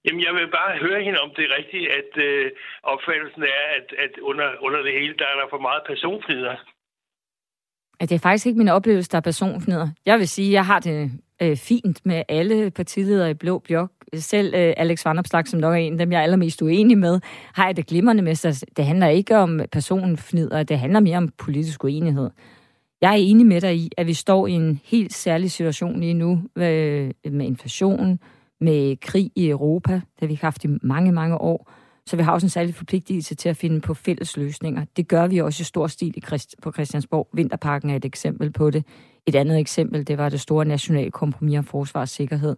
Jamen, 0.06 0.22
jeg 0.26 0.34
vil 0.34 0.50
bare 0.58 0.78
høre 0.84 1.04
hende, 1.04 1.18
om 1.20 1.30
det 1.36 1.44
er 1.44 1.56
rigtigt, 1.58 1.86
at 2.00 2.10
øh, 2.26 2.50
opfattelsen 2.82 3.42
er, 3.42 3.64
at, 3.78 3.86
at 4.04 4.12
under, 4.18 4.48
under 4.60 4.82
det 4.82 4.92
hele, 4.92 5.14
der 5.20 5.24
er 5.32 5.36
der 5.40 5.46
for 5.50 5.60
meget 5.68 5.82
personfnider. 5.86 6.56
At 8.00 8.08
det 8.08 8.14
er 8.14 8.26
faktisk 8.28 8.46
ikke 8.46 8.58
min 8.58 8.68
oplevelse, 8.68 9.10
der 9.10 9.18
er 9.18 9.28
personfnider. 9.30 9.88
Jeg 10.06 10.18
vil 10.18 10.28
sige, 10.28 10.48
at 10.48 10.52
jeg 10.52 10.66
har 10.66 10.80
det 10.80 11.10
øh, 11.42 11.56
fint 11.56 12.06
med 12.06 12.22
alle 12.28 12.70
partiledere 12.70 13.30
i 13.30 13.34
Blå 13.34 13.58
Blok. 13.58 13.90
Selv 14.14 14.54
øh, 14.54 14.74
Alex 14.76 15.04
Vanopslag, 15.04 15.46
som 15.48 15.60
nok 15.60 15.74
er 15.74 15.78
en 15.78 15.92
af 15.92 15.98
dem, 15.98 16.12
jeg 16.12 16.18
er 16.18 16.22
allermest 16.22 16.62
uenig 16.62 16.98
med, 16.98 17.20
har 17.54 17.66
jeg 17.66 17.76
det 17.76 17.86
glimrende 17.86 18.22
med 18.22 18.34
sig. 18.34 18.52
Det 18.76 18.84
handler 18.84 19.08
ikke 19.08 19.36
om 19.36 19.60
personfnider, 19.72 20.62
det 20.62 20.78
handler 20.78 21.00
mere 21.00 21.16
om 21.16 21.28
politisk 21.28 21.84
uenighed. 21.84 22.30
Jeg 23.00 23.10
er 23.10 23.18
enig 23.18 23.46
med 23.46 23.60
dig 23.60 23.76
i, 23.76 23.90
at 23.96 24.06
vi 24.06 24.14
står 24.14 24.46
i 24.46 24.52
en 24.52 24.80
helt 24.84 25.12
særlig 25.12 25.50
situation 25.50 26.00
lige 26.00 26.14
nu 26.14 26.32
øh, 26.56 27.10
med 27.24 27.46
inflation, 27.46 28.20
med 28.60 28.96
krig 28.96 29.30
i 29.34 29.48
Europa, 29.48 29.92
det 29.92 30.20
har 30.20 30.26
vi 30.26 30.38
haft 30.42 30.64
i 30.64 30.68
mange, 30.82 31.12
mange 31.12 31.38
år. 31.38 31.70
Så 32.06 32.16
vi 32.16 32.22
har 32.22 32.32
også 32.32 32.46
en 32.46 32.50
særlig 32.50 32.74
forpligtelse 32.74 33.34
til 33.34 33.48
at 33.48 33.56
finde 33.56 33.80
på 33.80 33.94
fælles 33.94 34.36
løsninger. 34.36 34.84
Det 34.96 35.08
gør 35.08 35.26
vi 35.26 35.38
også 35.38 35.60
i 35.60 35.64
stor 35.64 35.86
stil 35.86 36.14
i 36.16 36.20
Christ- 36.20 36.54
på 36.62 36.72
Christiansborg. 36.72 37.28
Vinterparken 37.32 37.90
er 37.90 37.96
et 37.96 38.04
eksempel 38.04 38.52
på 38.52 38.70
det. 38.70 38.84
Et 39.26 39.34
andet 39.34 39.58
eksempel, 39.58 40.06
det 40.06 40.18
var 40.18 40.28
det 40.28 40.40
store 40.40 40.64
nationale 40.64 41.10
kompromis 41.10 41.58
om 41.58 41.64
forsvarssikkerhed. 41.64 42.56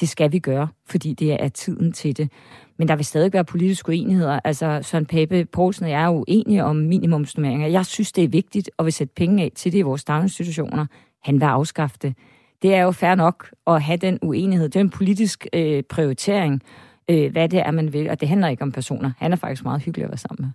Det 0.00 0.08
skal 0.08 0.32
vi 0.32 0.38
gøre, 0.38 0.68
fordi 0.86 1.12
det 1.14 1.42
er 1.42 1.48
tiden 1.48 1.92
til 1.92 2.16
det. 2.16 2.32
Men 2.78 2.88
der 2.88 2.96
vil 2.96 3.04
stadig 3.04 3.32
være 3.32 3.44
politiske 3.44 3.88
uenigheder. 3.88 4.40
Altså, 4.44 4.80
Søren 4.82 5.06
Pape 5.06 5.44
Poulsen 5.44 5.84
og 5.84 5.90
jeg 5.90 6.02
er 6.02 6.08
uenige 6.08 6.64
om 6.64 6.76
minimumsnummeringer. 6.76 7.66
Jeg 7.66 7.86
synes, 7.86 8.12
det 8.12 8.24
er 8.24 8.28
vigtigt 8.28 8.70
at 8.78 8.86
vi 8.86 8.90
sætte 8.90 9.14
penge 9.16 9.44
af 9.44 9.52
til 9.54 9.72
det 9.72 9.78
i 9.78 9.82
vores 9.82 10.04
daginstitutioner. 10.04 10.86
Han 11.22 11.34
vil 11.34 11.46
afskaffe 11.46 11.96
det 12.02 12.14
det 12.62 12.74
er 12.74 12.82
jo 12.82 12.92
fair 12.92 13.14
nok 13.14 13.50
at 13.66 13.82
have 13.82 13.96
den 13.96 14.18
uenighed. 14.22 14.68
Det 14.68 14.76
er 14.76 14.80
en 14.80 14.90
politisk 14.90 15.46
øh, 15.52 15.82
prioritering, 15.82 16.62
øh, 17.10 17.32
hvad 17.32 17.48
det 17.48 17.58
er, 17.58 17.70
man 17.70 17.92
vil. 17.92 18.10
Og 18.10 18.20
det 18.20 18.28
handler 18.28 18.48
ikke 18.48 18.62
om 18.62 18.72
personer. 18.72 19.12
Han 19.18 19.32
er 19.32 19.36
faktisk 19.36 19.64
meget 19.64 19.82
hyggelig 19.82 20.04
at 20.04 20.10
være 20.10 20.18
sammen 20.18 20.44
med. 20.44 20.50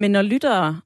Men 0.00 0.10
når 0.10 0.22
lyttere, 0.22 0.80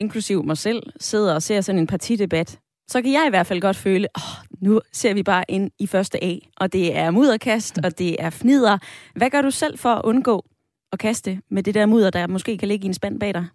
inklusiv 0.00 0.44
mig 0.44 0.58
selv, 0.58 0.82
sidder 1.00 1.34
og 1.34 1.42
ser 1.42 1.60
sådan 1.60 1.78
en 1.78 1.86
partidebat, 1.86 2.58
så 2.88 3.02
kan 3.02 3.12
jeg 3.12 3.24
i 3.26 3.30
hvert 3.30 3.46
fald 3.46 3.60
godt 3.60 3.76
føle, 3.76 4.08
åh, 4.16 4.62
nu 4.68 4.80
ser 4.92 5.14
vi 5.14 5.22
bare 5.22 5.44
ind 5.48 5.70
i 5.78 5.86
første 5.86 6.24
A, 6.24 6.34
og 6.56 6.72
det 6.72 6.96
er 6.96 7.10
mudderkast, 7.10 7.78
og 7.84 7.98
det 7.98 8.16
er 8.18 8.30
fnider. 8.30 8.78
Hvad 9.14 9.30
gør 9.30 9.42
du 9.42 9.50
selv 9.50 9.78
for 9.78 9.88
at 9.88 10.02
undgå 10.04 10.44
at 10.92 10.98
kaste 10.98 11.40
med 11.50 11.62
det 11.62 11.74
der 11.74 11.86
mudder, 11.86 12.10
der 12.10 12.26
måske 12.26 12.58
kan 12.58 12.68
ligge 12.68 12.84
i 12.84 12.88
en 12.88 12.94
spand 12.94 13.20
bag 13.20 13.34
dig? 13.34 13.46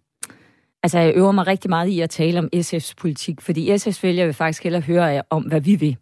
Altså, 0.83 0.99
jeg 0.99 1.13
øver 1.15 1.31
mig 1.31 1.47
rigtig 1.47 1.69
meget 1.69 1.87
i 1.87 1.99
at 1.99 2.09
tale 2.09 2.39
om 2.39 2.49
SF's 2.55 2.93
politik, 2.97 3.41
fordi 3.41 3.73
SF's 3.73 3.99
vælger 4.03 4.25
vil 4.25 4.33
faktisk 4.33 4.63
hellere 4.63 4.81
høre 4.81 5.21
om, 5.29 5.43
hvad 5.43 5.61
vi 5.61 5.75
vil. 5.75 5.97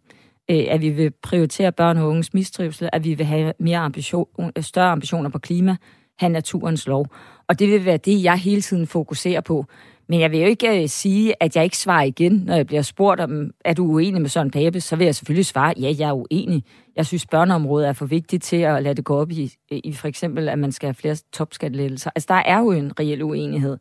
Øh, 0.50 0.64
at 0.68 0.80
vi 0.80 0.88
vil 0.88 1.12
prioritere 1.22 1.72
børn 1.72 1.98
og 1.98 2.08
unges 2.08 2.34
mistrivsel, 2.34 2.88
at 2.92 3.04
vi 3.04 3.14
vil 3.14 3.26
have 3.26 3.52
mere 3.58 3.78
ambition, 3.78 4.26
øh, 4.56 4.62
større 4.62 4.90
ambitioner 4.90 5.30
på 5.30 5.38
klima, 5.38 5.76
have 6.18 6.32
naturens 6.32 6.86
lov. 6.86 7.06
Og 7.48 7.58
det 7.58 7.68
vil 7.68 7.84
være 7.84 7.96
det, 7.96 8.22
jeg 8.22 8.36
hele 8.38 8.62
tiden 8.62 8.86
fokuserer 8.86 9.40
på. 9.40 9.64
Men 10.08 10.20
jeg 10.20 10.30
vil 10.30 10.40
jo 10.40 10.46
ikke 10.46 10.82
øh, 10.82 10.88
sige, 10.88 11.34
at 11.40 11.56
jeg 11.56 11.64
ikke 11.64 11.78
svarer 11.78 12.02
igen, 12.02 12.32
når 12.32 12.54
jeg 12.54 12.66
bliver 12.66 12.82
spurgt 12.82 13.20
om, 13.20 13.50
er 13.64 13.74
du 13.74 13.84
uenig 13.84 14.20
med 14.20 14.30
Søren 14.30 14.50
Pape, 14.50 14.80
så 14.80 14.96
vil 14.96 15.04
jeg 15.04 15.14
selvfølgelig 15.14 15.46
svare, 15.46 15.74
ja, 15.80 15.94
jeg 15.98 16.08
er 16.08 16.12
uenig. 16.12 16.64
Jeg 16.96 17.06
synes, 17.06 17.26
børneområdet 17.26 17.88
er 17.88 17.92
for 17.92 18.06
vigtigt 18.06 18.42
til 18.42 18.56
at 18.56 18.82
lade 18.82 18.94
det 18.94 19.04
gå 19.04 19.16
op 19.16 19.30
i, 19.30 19.52
i 19.70 19.92
for 19.92 20.08
eksempel, 20.08 20.48
at 20.48 20.58
man 20.58 20.72
skal 20.72 20.86
have 20.86 20.94
flere 20.94 21.16
topskattelettelser. 21.32 22.10
Altså, 22.14 22.26
der 22.28 22.34
er 22.34 22.58
jo 22.58 22.70
en 22.70 23.00
reel 23.00 23.22
uenighed. 23.22 23.78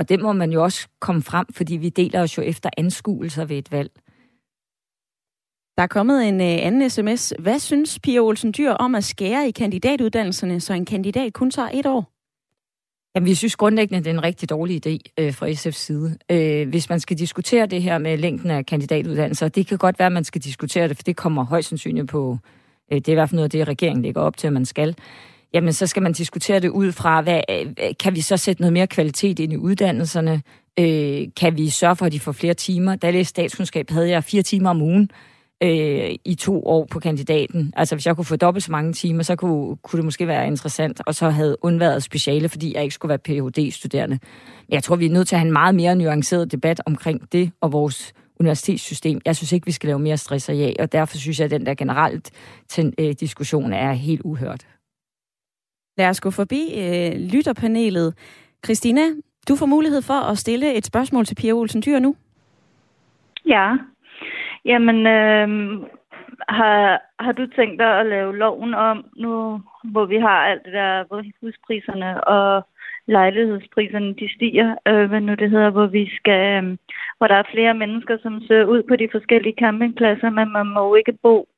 Og 0.00 0.08
det 0.08 0.20
må 0.20 0.32
man 0.32 0.52
jo 0.52 0.62
også 0.62 0.88
komme 1.00 1.22
frem, 1.22 1.46
fordi 1.52 1.76
vi 1.76 1.88
deler 1.88 2.22
os 2.22 2.38
jo 2.38 2.42
efter 2.42 2.70
anskuelser 2.76 3.44
ved 3.44 3.56
et 3.56 3.72
valg. 3.72 3.90
Der 5.76 5.82
er 5.82 5.86
kommet 5.86 6.28
en 6.28 6.40
øh, 6.40 6.66
anden 6.66 6.90
sms. 6.90 7.32
Hvad 7.38 7.58
synes 7.58 7.98
Pia 7.98 8.20
Olsen 8.20 8.54
Dyr 8.58 8.70
om 8.70 8.94
at 8.94 9.04
skære 9.04 9.48
i 9.48 9.50
kandidatuddannelserne, 9.50 10.60
så 10.60 10.72
en 10.72 10.84
kandidat 10.84 11.32
kun 11.32 11.50
tager 11.50 11.68
et 11.72 11.86
år? 11.86 12.12
Jamen, 13.14 13.26
vi 13.26 13.34
synes 13.34 13.56
grundlæggende, 13.56 14.04
det 14.04 14.10
er 14.10 14.14
en 14.14 14.22
rigtig 14.22 14.50
dårlig 14.50 14.86
idé 14.86 14.98
øh, 15.18 15.34
fra 15.34 15.48
SF's 15.48 15.70
side. 15.70 16.18
Øh, 16.30 16.68
hvis 16.68 16.88
man 16.88 17.00
skal 17.00 17.18
diskutere 17.18 17.66
det 17.66 17.82
her 17.82 17.98
med 17.98 18.18
længden 18.18 18.50
af 18.50 18.66
kandidatuddannelser, 18.66 19.48
det 19.48 19.66
kan 19.66 19.78
godt 19.78 19.98
være, 19.98 20.06
at 20.06 20.12
man 20.12 20.24
skal 20.24 20.40
diskutere 20.40 20.88
det, 20.88 20.96
for 20.96 21.02
det 21.02 21.16
kommer 21.16 21.44
højst 21.44 21.68
sandsynligt 21.68 22.08
på, 22.08 22.38
øh, 22.92 22.98
det 22.98 23.08
er 23.08 23.12
i 23.12 23.14
hvert 23.14 23.28
fald 23.28 23.36
noget 23.36 23.46
af 23.46 23.50
det, 23.50 23.68
regeringen 23.68 24.02
lægger 24.02 24.20
op 24.20 24.36
til, 24.36 24.46
at 24.46 24.52
man 24.52 24.64
skal. 24.64 24.96
Jamen, 25.54 25.72
så 25.72 25.86
skal 25.86 26.02
man 26.02 26.12
diskutere 26.12 26.60
det 26.60 26.68
ud 26.68 26.92
fra, 26.92 27.20
hvad, 27.20 27.40
øh, 27.50 27.66
kan 28.00 28.14
vi 28.14 28.20
så 28.20 28.36
sætte 28.36 28.62
noget 28.62 28.72
mere 28.72 28.86
kvalitet 28.86 29.38
ind 29.38 29.52
i 29.52 29.56
uddannelserne? 29.56 30.42
Øh, 30.78 31.28
kan 31.36 31.56
vi 31.56 31.68
sørge 31.68 31.96
for, 31.96 32.06
at 32.06 32.12
de 32.12 32.20
får 32.20 32.32
flere 32.32 32.54
timer? 32.54 32.96
Da 32.96 33.06
jeg 33.06 33.14
læste 33.14 33.30
statskundskab, 33.30 33.90
havde 33.90 34.10
jeg 34.10 34.24
fire 34.24 34.42
timer 34.42 34.70
om 34.70 34.82
ugen 34.82 35.10
øh, 35.62 36.14
i 36.24 36.34
to 36.34 36.66
år 36.66 36.86
på 36.90 37.00
kandidaten. 37.00 37.72
Altså 37.76 37.94
hvis 37.94 38.06
jeg 38.06 38.16
kunne 38.16 38.24
få 38.24 38.36
dobbelt 38.36 38.64
så 38.64 38.72
mange 38.72 38.92
timer, 38.92 39.22
så 39.22 39.36
kunne, 39.36 39.76
kunne 39.76 39.96
det 39.96 40.04
måske 40.04 40.26
være 40.26 40.46
interessant, 40.46 41.00
og 41.06 41.14
så 41.14 41.30
havde 41.30 41.56
undværet 41.64 42.02
speciale, 42.02 42.48
fordi 42.48 42.74
jeg 42.74 42.82
ikke 42.82 42.94
skulle 42.94 43.10
være 43.10 43.18
Ph.D.-studerende. 43.18 44.18
Men 44.68 44.74
jeg 44.74 44.82
tror, 44.82 44.96
vi 44.96 45.06
er 45.06 45.10
nødt 45.10 45.28
til 45.28 45.34
at 45.34 45.40
have 45.40 45.46
en 45.46 45.52
meget 45.52 45.74
mere 45.74 45.96
nuanceret 45.96 46.52
debat 46.52 46.80
omkring 46.86 47.32
det 47.32 47.50
og 47.60 47.72
vores 47.72 48.12
universitetssystem. 48.40 49.20
Jeg 49.24 49.36
synes 49.36 49.52
ikke, 49.52 49.66
vi 49.66 49.72
skal 49.72 49.86
lave 49.86 49.98
mere 49.98 50.16
stress 50.16 50.48
og 50.48 50.56
ja, 50.56 50.72
og 50.78 50.92
derfor 50.92 51.16
synes 51.16 51.38
jeg, 51.40 51.44
at 51.44 51.50
den 51.50 51.66
der 51.66 51.74
generelt 51.74 52.30
til, 52.68 52.92
øh, 52.98 53.14
diskussion 53.20 53.72
er 53.72 53.92
helt 53.92 54.20
uhørt. 54.24 54.66
Lad 56.00 56.08
os 56.08 56.20
gå 56.20 56.30
forbi 56.30 56.62
øh, 56.82 57.12
lytterpanelet. 57.32 58.08
Christina, 58.64 59.04
du 59.48 59.56
får 59.56 59.66
mulighed 59.66 60.02
for 60.02 60.20
at 60.30 60.38
stille 60.38 60.74
et 60.74 60.86
spørgsmål 60.86 61.24
til 61.24 61.34
Pia 61.34 61.52
Olsen 61.52 61.82
Dyr 61.86 61.98
nu. 61.98 62.14
Ja, 63.46 63.66
Jamen, 64.64 65.06
øh, 65.06 65.48
har, 66.48 67.02
har 67.18 67.32
du 67.32 67.46
tænkt 67.46 67.78
dig 67.78 68.00
at 68.00 68.06
lave 68.06 68.36
loven 68.36 68.74
om 68.74 69.04
nu, 69.16 69.60
hvor 69.84 70.06
vi 70.06 70.16
har 70.16 70.38
alt 70.50 70.64
det 70.64 70.72
der, 70.72 71.04
hvor 71.08 71.22
huspriserne 71.40 72.24
og 72.24 72.66
lejlighedspriserne 73.06 74.14
de 74.14 74.34
stiger, 74.34 74.74
øh, 74.88 75.08
hvad 75.08 75.20
nu 75.20 75.34
det 75.34 75.50
hedder, 75.50 75.70
hvor 75.70 75.86
vi 75.86 76.10
skal, 76.16 76.64
øh, 76.64 76.76
hvor 77.18 77.26
der 77.26 77.34
er 77.34 77.52
flere 77.52 77.74
mennesker, 77.74 78.16
som 78.22 78.42
søger 78.48 78.64
ud 78.64 78.82
på 78.82 78.96
de 78.96 79.08
forskellige 79.12 79.58
campingpladser, 79.58 80.30
men 80.30 80.52
man 80.52 80.66
må 80.66 80.88
jo 80.88 80.94
ikke 80.94 81.12
bo 81.22 81.48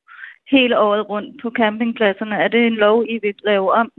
hele 0.50 0.78
året 0.78 1.08
rundt 1.08 1.42
på 1.42 1.50
campingpladserne. 1.50 2.36
Er 2.36 2.48
det 2.48 2.66
en 2.66 2.74
lov, 2.74 3.04
I 3.08 3.18
vil 3.22 3.34
lave 3.44 3.72
om? 3.72 3.92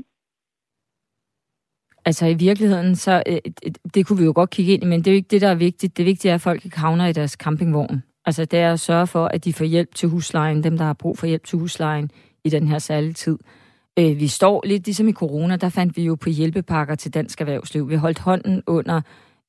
Altså 2.06 2.26
i 2.26 2.34
virkeligheden, 2.34 2.96
så 2.96 3.24
øh, 3.28 3.38
øh, 3.66 3.72
det 3.94 4.06
kunne 4.06 4.20
vi 4.20 4.26
jo 4.26 4.32
godt 4.36 4.50
kigge 4.50 4.74
ind 4.74 4.84
i, 4.84 4.86
men 4.86 5.00
det 5.00 5.08
er 5.08 5.12
jo 5.12 5.16
ikke 5.16 5.28
det, 5.32 5.42
der 5.42 5.48
er 5.48 5.56
vigtigt. 5.56 5.98
Det 5.98 6.06
vigtige 6.06 6.32
er, 6.32 6.36
at 6.36 6.42
folk 6.42 6.66
ikke 6.66 6.80
havner 6.80 7.08
i 7.08 7.14
deres 7.14 7.32
campingvogn. 7.32 8.04
Altså 8.26 8.46
det 8.46 8.60
er 8.60 8.74
at 8.74 8.80
sørge 8.80 9.08
for, 9.08 9.26
at 9.26 9.46
de 9.46 9.54
får 9.54 9.66
hjælp 9.66 9.96
til 9.96 10.10
huslejen, 10.10 10.64
dem 10.64 10.78
der 10.78 10.86
har 10.86 10.94
brug 10.94 11.18
for 11.18 11.28
hjælp 11.28 11.44
til 11.46 11.60
huslejen 11.60 12.12
i 12.44 12.50
den 12.50 12.68
her 12.68 12.80
særlige 12.80 13.14
tid. 13.14 13.38
Øh, 14.00 14.20
vi 14.20 14.28
står 14.28 14.64
lidt 14.66 14.86
ligesom 14.86 15.08
i 15.08 15.14
corona, 15.14 15.56
der 15.56 15.70
fandt 15.70 15.98
vi 15.98 16.04
jo 16.04 16.16
på 16.16 16.30
hjælpepakker 16.30 16.96
til 16.96 17.14
dansk 17.14 17.42
erhvervsliv. 17.42 17.90
Vi 17.90 17.96
holdt 17.96 18.20
hånden 18.20 18.64
under 18.68 19.02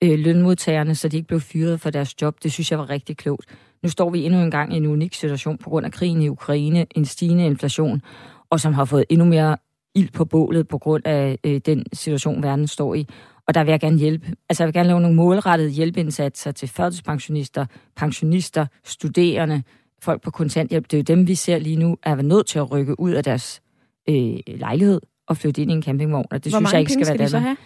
øh, 0.03 0.19
lønmodtagerne, 0.19 0.95
så 0.95 1.09
de 1.09 1.17
ikke 1.17 1.29
blev 1.29 1.41
fyret 1.41 1.81
for 1.81 1.91
deres 1.91 2.23
job. 2.23 2.43
Det 2.43 2.53
synes 2.53 2.71
jeg 2.71 2.79
var 2.79 2.91
rigtig 2.91 3.17
klogt. 3.17 3.47
Nu 3.83 3.89
står 3.89 4.11
vi 4.11 4.25
endnu 4.25 4.41
en 4.41 4.51
gang 4.51 4.75
i 4.75 4.77
en 4.77 4.87
unik 4.87 5.15
situation 5.15 5.59
på 5.59 5.71
grund 5.71 5.87
af 5.87 5.93
krigen 5.93 6.23
i 6.23 6.29
Ukraine, 6.29 6.87
en 6.97 7.05
stigende 7.05 7.47
inflation, 7.47 8.03
og 8.51 8.61
som 8.61 8.73
har 8.75 8.85
fået 8.85 9.05
endnu 9.09 9.25
mere 9.25 9.57
ild 9.95 10.13
på 10.13 10.25
bålet 10.25 10.69
på 10.69 10.79
grund 10.79 11.07
af 11.07 11.39
øh, 11.45 11.61
den 11.67 11.85
situation, 11.93 12.43
verden 12.43 12.67
står 12.67 12.95
i. 12.95 13.09
Og 13.49 13.55
der 13.55 13.65
vil 13.65 13.71
jeg 13.71 13.81
gerne 13.81 13.99
hjælpe. 13.99 14.33
Altså 14.49 14.63
jeg 14.63 14.67
vil 14.67 14.75
gerne 14.75 14.89
lave 14.89 15.01
nogle 15.01 15.17
målrettede 15.17 15.71
hjælpeindsatser 15.71 16.53
til 16.53 16.69
førtidspensionister, 16.69 17.67
pensionister, 17.97 18.67
studerende, 18.85 19.63
folk 20.03 20.23
på 20.23 20.31
kontanthjælp. 20.31 20.91
Det 20.91 20.97
er 20.97 20.99
jo 20.99 21.17
dem, 21.17 21.29
vi 21.29 21.35
ser 21.35 21.59
lige 21.59 21.77
nu, 21.77 21.97
er 22.03 22.15
nødt 22.15 22.47
til 22.47 22.59
at 22.59 22.71
rykke 22.73 23.01
ud 23.01 23.13
af 23.13 23.25
deres 23.25 23.63
øh, 24.09 24.37
lejlighed 24.47 25.01
og 25.29 25.37
flytte 25.37 25.63
ind 25.63 25.71
i 25.71 25.75
en 25.75 25.83
campingvogn. 25.83 26.27
Og 26.31 26.45
det 26.45 26.53
Hvor 26.53 26.59
synes 26.59 26.73
jeg 26.73 26.81
ikke 26.81 26.93
skal, 26.93 27.07
skal 27.07 27.19
være 27.19 27.29
så 27.29 27.39
have? 27.39 27.57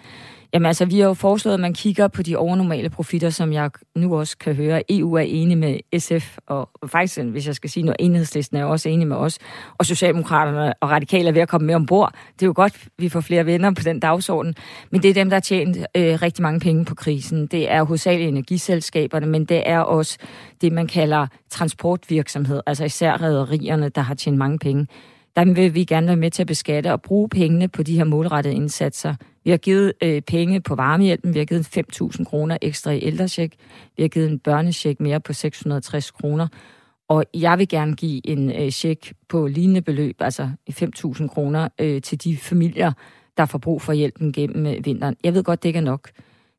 Jamen 0.54 0.66
altså, 0.66 0.84
vi 0.84 0.98
har 1.00 1.06
jo 1.06 1.14
foreslået, 1.14 1.54
at 1.54 1.60
man 1.60 1.74
kigger 1.74 2.08
på 2.08 2.22
de 2.22 2.36
overnormale 2.36 2.90
profitter, 2.90 3.30
som 3.30 3.52
jeg 3.52 3.70
nu 3.96 4.18
også 4.18 4.38
kan 4.38 4.54
høre. 4.54 4.82
EU 4.92 5.14
er 5.14 5.20
enig 5.20 5.58
med 5.58 5.98
SF, 5.98 6.38
og 6.46 6.70
faktisk, 6.86 7.20
hvis 7.20 7.46
jeg 7.46 7.54
skal 7.54 7.70
sige 7.70 7.82
noget, 7.82 7.96
enhedslisten 8.00 8.56
er 8.56 8.64
også 8.64 8.88
enig 8.88 9.06
med 9.06 9.16
os, 9.16 9.38
og 9.78 9.86
Socialdemokraterne 9.86 10.74
og 10.80 10.90
Radikale 10.90 11.28
er 11.28 11.32
ved 11.32 11.42
at 11.42 11.48
komme 11.48 11.66
med 11.66 11.74
ombord. 11.74 12.12
Det 12.32 12.42
er 12.42 12.46
jo 12.46 12.52
godt, 12.56 12.88
vi 12.98 13.08
får 13.08 13.20
flere 13.20 13.46
venner 13.46 13.70
på 13.70 13.82
den 13.82 14.00
dagsorden, 14.00 14.54
men 14.90 15.02
det 15.02 15.10
er 15.10 15.14
dem, 15.14 15.30
der 15.30 15.36
har 15.36 15.40
tjent 15.40 15.76
øh, 15.76 16.22
rigtig 16.22 16.42
mange 16.42 16.60
penge 16.60 16.84
på 16.84 16.94
krisen. 16.94 17.46
Det 17.46 17.70
er 17.70 17.82
hovedsageligt 17.82 18.28
energiselskaberne, 18.28 19.26
men 19.26 19.44
det 19.44 19.62
er 19.66 19.78
også 19.78 20.18
det, 20.60 20.72
man 20.72 20.86
kalder 20.86 21.26
transportvirksomhed, 21.50 22.60
altså 22.66 22.84
især 22.84 23.12
rædderierne, 23.12 23.88
der 23.88 24.00
har 24.00 24.14
tjent 24.14 24.38
mange 24.38 24.58
penge 24.58 24.86
der 25.38 25.54
vil 25.54 25.74
vi 25.74 25.84
gerne 25.84 26.06
være 26.06 26.16
med 26.16 26.30
til 26.30 26.42
at 26.42 26.46
beskatte 26.46 26.92
og 26.92 27.02
bruge 27.02 27.28
pengene 27.28 27.68
på 27.68 27.82
de 27.82 27.96
her 27.96 28.04
målrettede 28.04 28.54
indsatser. 28.54 29.14
Vi 29.48 29.50
har 29.50 29.58
givet 29.58 29.92
øh, 30.02 30.22
penge 30.22 30.60
på 30.60 30.74
varmehjælpen, 30.74 31.34
vi 31.34 31.38
har 31.38 31.46
givet 31.46 31.78
5.000 32.18 32.24
kroner 32.24 32.58
ekstra 32.62 32.90
i 32.90 33.02
ældresjek, 33.02 33.54
vi 33.96 34.02
har 34.02 34.08
givet 34.08 34.30
en 34.30 34.38
børnesjek 34.38 35.00
mere 35.00 35.20
på 35.20 35.32
660 35.32 36.10
kroner, 36.10 36.48
og 37.08 37.24
jeg 37.34 37.58
vil 37.58 37.68
gerne 37.68 37.96
give 37.96 38.26
en 38.26 38.52
øh, 38.52 38.70
check 38.70 39.12
på 39.28 39.46
lignende 39.46 39.82
beløb, 39.82 40.16
altså 40.20 40.50
5.000 40.70 41.26
kroner, 41.26 41.68
øh, 41.80 42.02
til 42.02 42.24
de 42.24 42.36
familier, 42.36 42.92
der 43.36 43.46
får 43.46 43.58
brug 43.58 43.82
for 43.82 43.92
hjælpen 43.92 44.32
gennem 44.32 44.66
øh, 44.66 44.84
vinteren. 44.84 45.16
Jeg 45.24 45.34
ved 45.34 45.44
godt, 45.44 45.62
det 45.62 45.68
ikke 45.68 45.78
er 45.78 45.82
nok. 45.82 46.10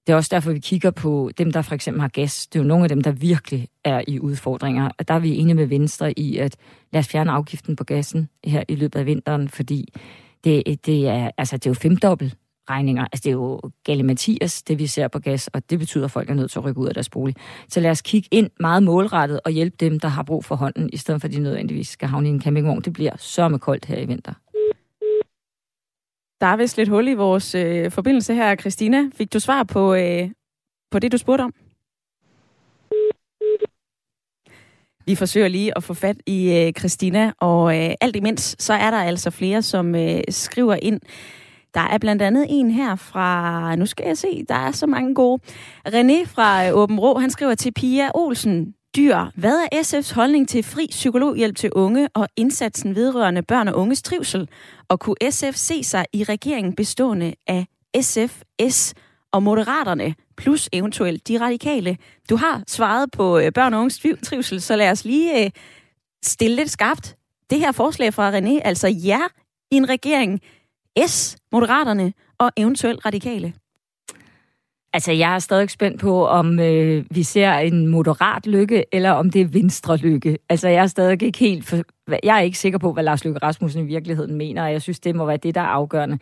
Det 0.08 0.14
er 0.14 0.18
også 0.18 0.30
derfor, 0.32 0.52
vi 0.52 0.60
kigger 0.60 0.92
på 0.92 1.32
dem, 1.38 1.52
der 1.52 1.62
for 1.62 1.76
eksempel 1.76 2.02
har 2.02 2.08
gas. 2.08 2.48
Det 2.48 2.60
er 2.60 2.64
jo 2.64 2.68
nogle 2.68 2.84
af 2.84 2.90
dem, 2.90 3.02
der 3.02 3.12
virkelig 3.12 3.68
er 3.84 4.02
i 4.08 4.20
udfordringer. 4.20 4.90
Og 5.00 5.08
der 5.08 5.14
er 5.14 5.20
vi 5.20 5.38
enige 5.38 5.56
med 5.56 5.66
Venstre 5.66 6.20
i, 6.20 6.38
at 6.38 6.56
lad 6.94 7.00
os 7.00 7.08
fjerne 7.08 7.32
afgiften 7.32 7.76
på 7.76 7.84
gassen 7.84 8.30
her 8.46 8.64
i 8.68 8.76
løbet 8.76 9.00
af 9.00 9.06
vinteren, 9.06 9.50
fordi 9.50 9.94
det, 10.44 10.86
det, 10.86 11.08
er, 11.08 11.32
altså, 11.38 11.58
det 11.58 11.66
er 11.66 11.70
jo 11.70 11.74
femdobbelt 11.74 12.36
regninger. 12.70 13.04
Altså, 13.04 13.22
det 13.24 13.30
er 13.30 13.34
jo 13.34 13.62
gale 13.84 14.04
Mathias, 14.04 14.64
det 14.64 14.80
vi 14.80 14.88
ser 14.88 15.08
på 15.08 15.20
gas, 15.20 15.48
og 15.48 15.70
det 15.70 15.80
betyder, 15.80 16.06
at 16.06 16.12
folk 16.12 16.30
er 16.30 16.34
nødt 16.34 16.52
til 16.52 16.60
at 16.60 16.66
rykke 16.66 16.82
ud 16.82 16.88
af 16.88 16.94
deres 16.94 17.10
bolig. 17.10 17.36
Så 17.70 17.80
lad 17.80 17.92
os 17.92 18.02
kigge 18.02 18.28
ind 18.32 18.50
meget 18.60 18.84
målrettet 18.84 19.40
og 19.46 19.52
hjælpe 19.52 19.78
dem, 19.80 20.00
der 20.00 20.08
har 20.08 20.24
brug 20.24 20.46
for 20.46 20.56
hånden, 20.56 20.90
i 20.94 20.98
stedet 20.98 21.22
for 21.22 21.28
at 21.28 21.34
de 21.34 21.40
nødvendigvis 21.40 21.88
skal 21.88 22.08
havne 22.08 22.28
i 22.28 22.32
en 22.32 22.42
campingvogn. 22.42 22.82
Det 22.82 22.94
bliver 22.94 23.16
så 23.18 23.48
med 23.48 23.60
koldt 23.60 23.86
her 23.86 23.98
i 23.98 24.06
vinter. 24.06 24.34
Der 26.42 26.48
er 26.48 26.56
vist 26.58 26.78
lidt 26.78 26.90
hul 26.90 27.08
i 27.08 27.14
vores 27.14 27.56
øh, 27.56 27.92
forbindelse 27.92 28.34
her, 28.34 28.56
Christina. 28.56 29.10
Fik 29.14 29.34
du 29.34 29.40
svar 29.40 29.64
på, 29.64 29.94
øh, 29.94 30.30
på 30.92 31.00
det, 31.00 31.12
du 31.12 31.18
spurgte 31.18 31.42
om? 31.42 31.54
Vi 35.06 35.16
forsøger 35.16 35.48
lige 35.48 35.78
at 35.78 35.84
få 35.84 35.94
fat 35.94 36.18
i 36.26 36.54
øh, 36.54 36.74
Christina, 36.74 37.34
og 37.40 37.78
øh, 37.78 37.94
alt 38.02 38.16
imens, 38.16 38.56
så 38.60 38.74
er 38.74 38.92
der 38.92 38.98
altså 38.98 39.30
flere, 39.30 39.62
som 39.62 39.96
øh, 39.96 40.22
skriver 40.30 40.76
ind. 40.82 41.00
Der 41.74 41.82
er 41.82 41.98
blandt 41.98 42.22
andet 42.22 42.46
en 42.50 42.72
her 42.72 42.96
fra, 42.96 43.76
nu 43.76 43.86
skal 43.86 44.08
jeg 44.08 44.18
se, 44.18 44.46
der 44.50 44.56
er 44.56 44.72
så 44.72 44.88
mange 44.88 45.16
gode. 45.16 45.42
René 45.88 46.26
fra 46.26 46.68
øh, 46.68 46.78
Åben 46.78 47.00
Rå, 47.00 47.20
han 47.20 47.30
skriver 47.30 47.56
til 47.56 47.72
Pia 47.72 48.12
Olsen, 48.14 48.74
Dyr, 48.96 49.26
hvad 49.36 49.68
er 49.72 49.78
SF's 49.82 50.16
holdning 50.16 50.50
til 50.50 50.64
fri 50.64 50.88
psykologhjælp 50.90 51.56
til 51.56 51.72
unge 51.74 52.10
og 52.14 52.28
indsatsen 52.36 52.96
vedrørende 52.96 53.42
børn 53.44 53.68
og 53.68 53.76
unges 53.76 54.02
trivsel? 54.02 54.50
Og 54.88 55.00
kunne 55.00 55.16
SF 55.30 55.56
se 55.56 55.84
sig 55.84 56.06
i 56.14 56.24
regeringen 56.24 56.76
bestående 56.76 57.34
af 57.48 57.66
SF, 58.02 58.42
S 58.70 58.94
og 59.32 59.44
Moderaterne, 59.44 60.16
plus 60.38 60.70
eventuelt 60.74 61.28
de 61.28 61.40
radikale? 61.40 61.98
Du 62.30 62.36
har 62.36 62.64
svaret 62.68 63.12
på 63.12 63.40
øh, 63.40 63.52
børn 63.52 63.74
og 63.74 63.80
unges 63.80 64.06
trivsel, 64.24 64.62
så 64.62 64.76
lad 64.76 64.92
os 64.92 65.06
lige 65.06 65.46
øh, 65.46 65.52
stille 66.24 66.56
lidt 66.56 66.72
skarpt. 66.72 67.16
Det 67.50 67.60
her 67.60 67.72
forslag 67.72 68.14
fra 68.14 68.32
René, 68.32 68.62
altså 68.64 68.88
ja 68.88 69.20
i 69.72 69.76
en 69.76 69.90
regering, 69.90 70.42
S, 71.08 71.38
Moderaterne 71.52 72.14
og 72.38 72.52
eventuelt 72.58 73.06
radikale. 73.06 73.54
Altså, 74.94 75.12
jeg 75.12 75.36
er 75.36 75.40
stadig 75.40 75.70
spændt 75.70 76.02
på, 76.02 76.28
om 76.28 76.60
øh, 76.60 77.06
vi 77.12 77.24
ser 77.24 77.54
en 77.54 77.88
moderat 77.88 78.48
lykke, 78.48 78.86
eller 78.92 79.12
om 79.12 79.30
det 79.30 79.42
er 79.42 79.46
venstre 79.46 79.98
lykke. 79.98 80.38
Altså, 80.50 80.68
jeg 80.68 80.84
er 80.84 80.88
stadig 80.88 81.24
ikke 81.24 81.40
helt... 81.40 81.66
For, 81.66 81.78
jeg 82.24 82.38
er 82.38 82.42
ikke 82.42 82.58
sikker 82.58 82.80
på, 82.80 82.94
hvad 82.94 83.04
Lars 83.04 83.26
Løkke 83.26 83.40
Rasmussen 83.44 83.84
i 83.84 83.88
virkeligheden 83.88 84.36
mener, 84.36 84.64
og 84.64 84.72
jeg 84.72 84.82
synes, 84.82 85.00
det 85.00 85.16
må 85.16 85.26
være 85.26 85.38
det, 85.38 85.56
der 85.56 85.62
er 85.62 85.66
afgørende 85.66 86.20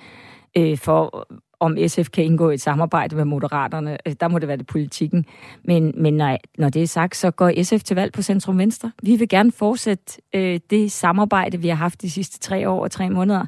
øh, 0.57 0.77
for, 0.77 1.27
om 1.59 1.77
SF 1.87 2.09
kan 2.09 2.23
indgå 2.23 2.49
et 2.49 2.61
samarbejde 2.61 3.15
med 3.15 3.25
Moderaterne. 3.25 3.97
Øh, 4.07 4.15
der 4.19 4.27
må 4.27 4.39
det 4.39 4.47
være 4.47 4.57
det 4.57 4.67
politikken. 4.67 5.25
Men, 5.63 5.93
men 5.97 6.13
når, 6.13 6.37
når 6.57 6.69
det 6.69 6.83
er 6.83 6.87
sagt, 6.87 7.15
så 7.15 7.31
går 7.31 7.63
SF 7.63 7.83
til 7.83 7.95
valg 7.95 8.13
på 8.13 8.21
Centrum 8.21 8.57
Venstre. 8.57 8.91
Vi 9.03 9.15
vil 9.15 9.29
gerne 9.29 9.51
fortsætte 9.51 10.21
øh, 10.35 10.59
det 10.69 10.91
samarbejde, 10.91 11.61
vi 11.61 11.67
har 11.67 11.75
haft 11.75 12.01
de 12.01 12.09
sidste 12.09 12.39
tre 12.39 12.69
år 12.69 12.83
og 12.83 12.91
tre 12.91 13.09
måneder. 13.09 13.45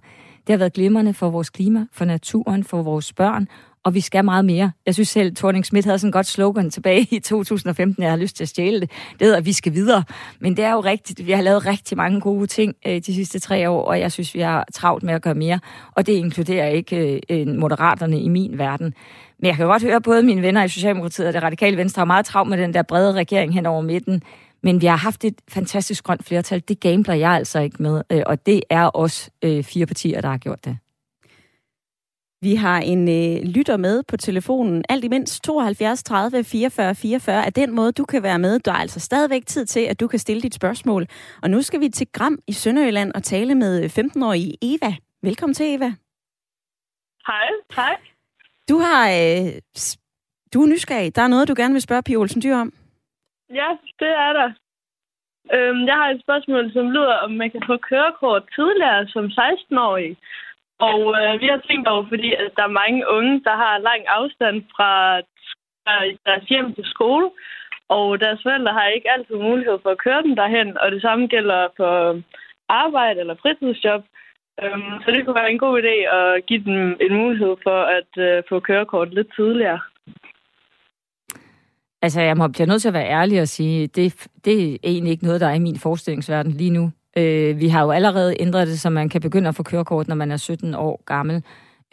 Det 0.49 0.53
har 0.53 0.57
været 0.57 0.73
glimrende 0.73 1.13
for 1.13 1.29
vores 1.29 1.49
klima, 1.49 1.85
for 1.91 2.05
naturen, 2.05 2.63
for 2.63 2.81
vores 2.81 3.13
børn, 3.13 3.47
og 3.83 3.93
vi 3.93 3.99
skal 3.99 4.25
meget 4.25 4.45
mere. 4.45 4.71
Jeg 4.85 4.93
synes 4.93 5.09
selv, 5.09 5.35
Thorning 5.35 5.65
Schmidt 5.65 5.85
havde 5.85 5.99
sådan 5.99 6.09
et 6.09 6.13
godt 6.13 6.25
slogan 6.25 6.69
tilbage 6.69 7.07
i 7.11 7.19
2015, 7.19 8.03
jeg 8.03 8.11
har 8.11 8.17
lyst 8.17 8.35
til 8.35 8.43
at 8.43 8.49
stjæle 8.49 8.79
det. 8.81 8.89
Det 8.89 9.21
hedder, 9.21 9.37
at 9.37 9.45
vi 9.45 9.53
skal 9.53 9.73
videre. 9.73 10.03
Men 10.39 10.57
det 10.57 10.65
er 10.65 10.71
jo 10.71 10.79
rigtigt, 10.79 11.27
vi 11.27 11.31
har 11.31 11.41
lavet 11.41 11.65
rigtig 11.65 11.97
mange 11.97 12.21
gode 12.21 12.47
ting 12.47 12.75
øh, 12.87 12.95
de 12.95 13.15
sidste 13.15 13.39
tre 13.39 13.69
år, 13.69 13.85
og 13.85 13.99
jeg 13.99 14.11
synes, 14.11 14.35
vi 14.35 14.39
har 14.39 14.67
travlt 14.73 15.03
med 15.03 15.13
at 15.13 15.21
gøre 15.21 15.35
mere. 15.35 15.59
Og 15.91 16.07
det 16.07 16.13
inkluderer 16.13 16.67
ikke 16.67 17.21
øh, 17.29 17.47
moderaterne 17.47 18.21
i 18.21 18.27
min 18.27 18.57
verden. 18.57 18.93
Men 19.39 19.47
jeg 19.47 19.55
kan 19.55 19.65
godt 19.65 19.83
høre, 19.83 19.95
at 19.95 20.03
både 20.03 20.23
mine 20.23 20.41
venner 20.41 20.63
i 20.63 20.67
Socialdemokratiet 20.67 21.27
og 21.27 21.33
det 21.33 21.43
radikale 21.43 21.77
venstre 21.77 21.99
har 21.99 22.05
meget 22.05 22.25
travlt 22.25 22.49
med 22.49 22.57
den 22.57 22.73
der 22.73 22.81
brede 22.81 23.13
regering 23.13 23.53
hen 23.53 23.65
over 23.65 23.81
midten. 23.81 24.23
Men 24.63 24.81
vi 24.81 24.85
har 24.85 24.95
haft 24.95 25.25
et 25.25 25.41
fantastisk 25.49 26.03
grønt 26.03 26.25
flertal. 26.25 26.63
Det 26.67 26.79
gambler 26.79 27.13
jeg 27.13 27.31
altså 27.31 27.59
ikke 27.59 27.83
med, 27.83 28.01
øh, 28.11 28.23
og 28.25 28.45
det 28.45 28.63
er 28.69 28.85
også 28.85 29.31
øh, 29.43 29.63
fire 29.63 29.85
partier, 29.85 30.21
der 30.21 30.29
har 30.29 30.37
gjort 30.37 30.65
det. 30.65 30.77
Vi 32.41 32.55
har 32.55 32.79
en 32.79 33.09
øh, 33.09 33.43
lytter 33.43 33.77
med 33.77 34.03
på 34.03 34.17
telefonen. 34.17 34.83
Alt 34.89 35.03
imens 35.03 35.39
72 35.39 36.03
30 36.03 36.43
44 36.43 36.95
44 36.95 37.45
er 37.45 37.49
den 37.49 37.71
måde, 37.75 37.91
du 37.91 38.05
kan 38.05 38.23
være 38.23 38.39
med. 38.39 38.59
Der 38.59 38.71
er 38.71 38.75
altså 38.75 38.99
stadigvæk 38.99 39.45
tid 39.45 39.65
til, 39.65 39.79
at 39.79 39.99
du 39.99 40.07
kan 40.07 40.19
stille 40.19 40.41
dit 40.41 40.53
spørgsmål. 40.53 41.07
Og 41.41 41.49
nu 41.49 41.61
skal 41.61 41.79
vi 41.79 41.89
til 41.89 42.07
Gram 42.11 42.39
i 42.47 42.53
Sønderjylland 42.53 43.13
og 43.13 43.23
tale 43.23 43.55
med 43.55 43.85
15-årige 43.85 44.57
Eva. 44.61 44.95
Velkommen 45.23 45.53
til, 45.53 45.75
Eva. 45.75 45.93
Hej, 47.27 47.49
hej. 47.75 47.95
Du 48.69 48.77
har... 48.77 49.09
Øh, 49.09 49.51
du 50.53 50.61
er 50.63 50.67
nysgerrig. 50.67 51.15
Der 51.15 51.21
er 51.21 51.27
noget, 51.27 51.47
du 51.47 51.53
gerne 51.57 51.73
vil 51.73 51.81
spørge 51.81 52.03
Pia 52.03 52.15
Olsen 52.15 52.41
Dyr 52.41 52.55
om. 52.55 52.73
Ja, 53.53 53.69
det 53.99 54.11
er 54.25 54.33
der. 54.33 54.49
Øhm, 55.53 55.85
jeg 55.85 55.95
har 55.95 56.09
et 56.09 56.21
spørgsmål, 56.21 56.73
som 56.73 56.91
lyder, 56.91 57.15
om 57.25 57.31
man 57.31 57.51
kan 57.51 57.63
få 57.65 57.77
kørekort 57.77 58.43
tidligere 58.55 59.07
som 59.07 59.25
16-årig. 59.25 60.17
Og 60.79 61.01
øh, 61.21 61.41
vi 61.41 61.47
har 61.47 61.61
tænkt 61.67 61.87
over, 61.87 62.05
fordi 62.07 62.33
at 62.33 62.51
der 62.57 62.63
er 62.63 62.79
mange 62.83 63.01
unge, 63.09 63.41
der 63.43 63.55
har 63.55 63.77
lang 63.77 64.01
afstand 64.07 64.63
fra 64.75 65.21
deres 66.25 66.43
hjem 66.49 66.73
til 66.73 66.85
skole, 66.85 67.29
og 67.89 68.19
deres 68.19 68.39
forældre 68.43 68.73
har 68.73 68.87
ikke 68.87 69.11
altid 69.11 69.35
mulighed 69.35 69.77
for 69.83 69.89
at 69.89 69.97
køre 70.05 70.21
dem 70.21 70.35
derhen, 70.35 70.77
og 70.77 70.91
det 70.91 71.01
samme 71.01 71.27
gælder 71.27 71.67
for 71.77 72.21
arbejde 72.69 73.19
eller 73.19 73.35
fritidsjob. 73.41 74.03
Øhm, 74.63 74.93
så 75.03 75.11
det 75.11 75.25
kunne 75.25 75.41
være 75.41 75.51
en 75.51 75.63
god 75.65 75.81
idé 75.81 75.95
at 76.17 76.45
give 76.45 76.63
dem 76.63 76.97
en 77.01 77.13
mulighed 77.13 77.55
for 77.63 77.79
at 77.97 78.11
øh, 78.17 78.43
få 78.49 78.59
kørekort 78.59 79.13
lidt 79.13 79.35
tidligere. 79.35 79.79
Altså, 82.01 82.21
jeg 82.21 82.37
må 82.37 82.47
blive 82.47 82.67
nødt 82.67 82.81
til 82.81 82.87
at 82.87 82.93
være 82.93 83.09
ærlig 83.09 83.41
og 83.41 83.47
sige, 83.47 83.87
det, 83.87 84.27
det 84.45 84.73
er 84.73 84.77
egentlig 84.83 85.11
ikke 85.11 85.23
noget, 85.23 85.41
der 85.41 85.47
er 85.47 85.53
i 85.53 85.59
min 85.59 85.77
forestillingsverden 85.77 86.51
lige 86.51 86.69
nu. 86.69 86.91
Øh, 87.17 87.59
vi 87.59 87.67
har 87.67 87.83
jo 87.83 87.91
allerede 87.91 88.35
ændret 88.39 88.67
det, 88.67 88.79
så 88.79 88.89
man 88.89 89.09
kan 89.09 89.21
begynde 89.21 89.49
at 89.49 89.55
få 89.55 89.63
kørekort, 89.63 90.07
når 90.07 90.15
man 90.15 90.31
er 90.31 90.37
17 90.37 90.75
år 90.75 91.03
gammel. 91.05 91.43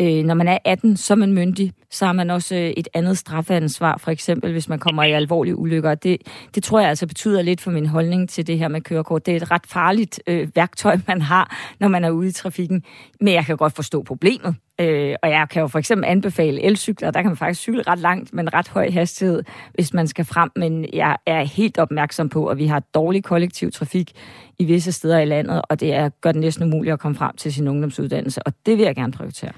Øh, 0.01 0.25
når 0.25 0.35
man 0.35 0.49
er 0.49 0.59
18, 0.65 0.97
så 0.97 1.15
er 1.15 1.17
man 1.17 1.33
myndig. 1.33 1.73
Så 1.91 2.07
har 2.07 2.13
man 2.13 2.31
også 2.31 2.55
øh, 2.55 2.71
et 2.77 2.89
andet 2.95 3.19
strafansvar, 3.19 3.97
for 3.97 4.11
eksempel 4.11 4.53
hvis 4.53 4.69
man 4.69 4.79
kommer 4.79 5.03
i 5.03 5.13
alvorlige 5.13 5.57
ulykker. 5.57 5.95
Det, 5.95 6.17
det 6.55 6.63
tror 6.63 6.81
jeg 6.81 6.89
altså 6.89 7.07
betyder 7.07 7.43
lidt 7.43 7.61
for 7.61 7.71
min 7.71 7.87
holdning 7.87 8.29
til 8.29 8.47
det 8.47 8.59
her 8.59 8.69
med 8.69 8.81
kørekort. 8.81 9.27
Det 9.27 9.33
er 9.33 9.37
et 9.37 9.51
ret 9.51 9.67
farligt 9.67 10.23
øh, 10.27 10.49
værktøj, 10.55 10.99
man 11.09 11.23
har, 11.23 11.57
når 11.81 11.89
man 11.89 12.05
er 12.05 12.11
ude 12.11 12.29
i 12.29 12.33
trafikken. 12.33 12.83
Men 13.21 13.35
jeg 13.35 13.45
kan 13.45 13.57
godt 13.57 13.73
forstå 13.73 14.03
problemet. 14.03 14.55
Øh, 14.81 15.15
og 15.23 15.31
jeg 15.31 15.49
kan 15.51 15.63
jo 15.63 15.69
for 15.69 15.79
eksempel 15.79 16.09
anbefale 16.09 16.63
elcykler. 16.63 17.11
Der 17.11 17.23
kan 17.23 17.31
man 17.31 17.37
faktisk 17.37 17.61
cykle 17.61 17.83
ret 17.83 17.99
langt, 17.99 18.35
men 18.35 18.55
ret 18.55 18.69
høj 18.69 18.91
hastighed, 18.91 19.43
hvis 19.75 19.95
man 19.95 20.07
skal 20.07 20.25
frem. 20.25 20.51
Men 20.57 20.87
jeg 20.93 21.17
er 21.27 21.43
helt 21.43 21.79
opmærksom 21.79 22.29
på, 22.29 22.47
at 22.47 22.59
vi 22.59 22.67
har 22.67 22.81
dårlig 22.95 23.25
kollektiv 23.25 23.71
trafik 23.71 24.13
i 24.59 24.65
visse 24.65 24.93
steder 24.93 25.19
i 25.19 25.25
landet, 25.25 25.63
og 25.71 25.81
det 25.81 25.95
er, 25.95 26.09
gør 26.21 26.33
det 26.33 26.41
næsten 26.41 26.65
umuligt 26.65 26.93
at 26.93 27.01
komme 27.01 27.17
frem 27.17 27.37
til 27.37 27.55
sin 27.55 27.69
ungdomsuddannelse. 27.69 28.41
Og 28.47 28.53
det 28.67 28.79
vil 28.79 28.85
jeg 28.85 28.95
gerne 28.95 29.13
prioritere. 29.13 29.53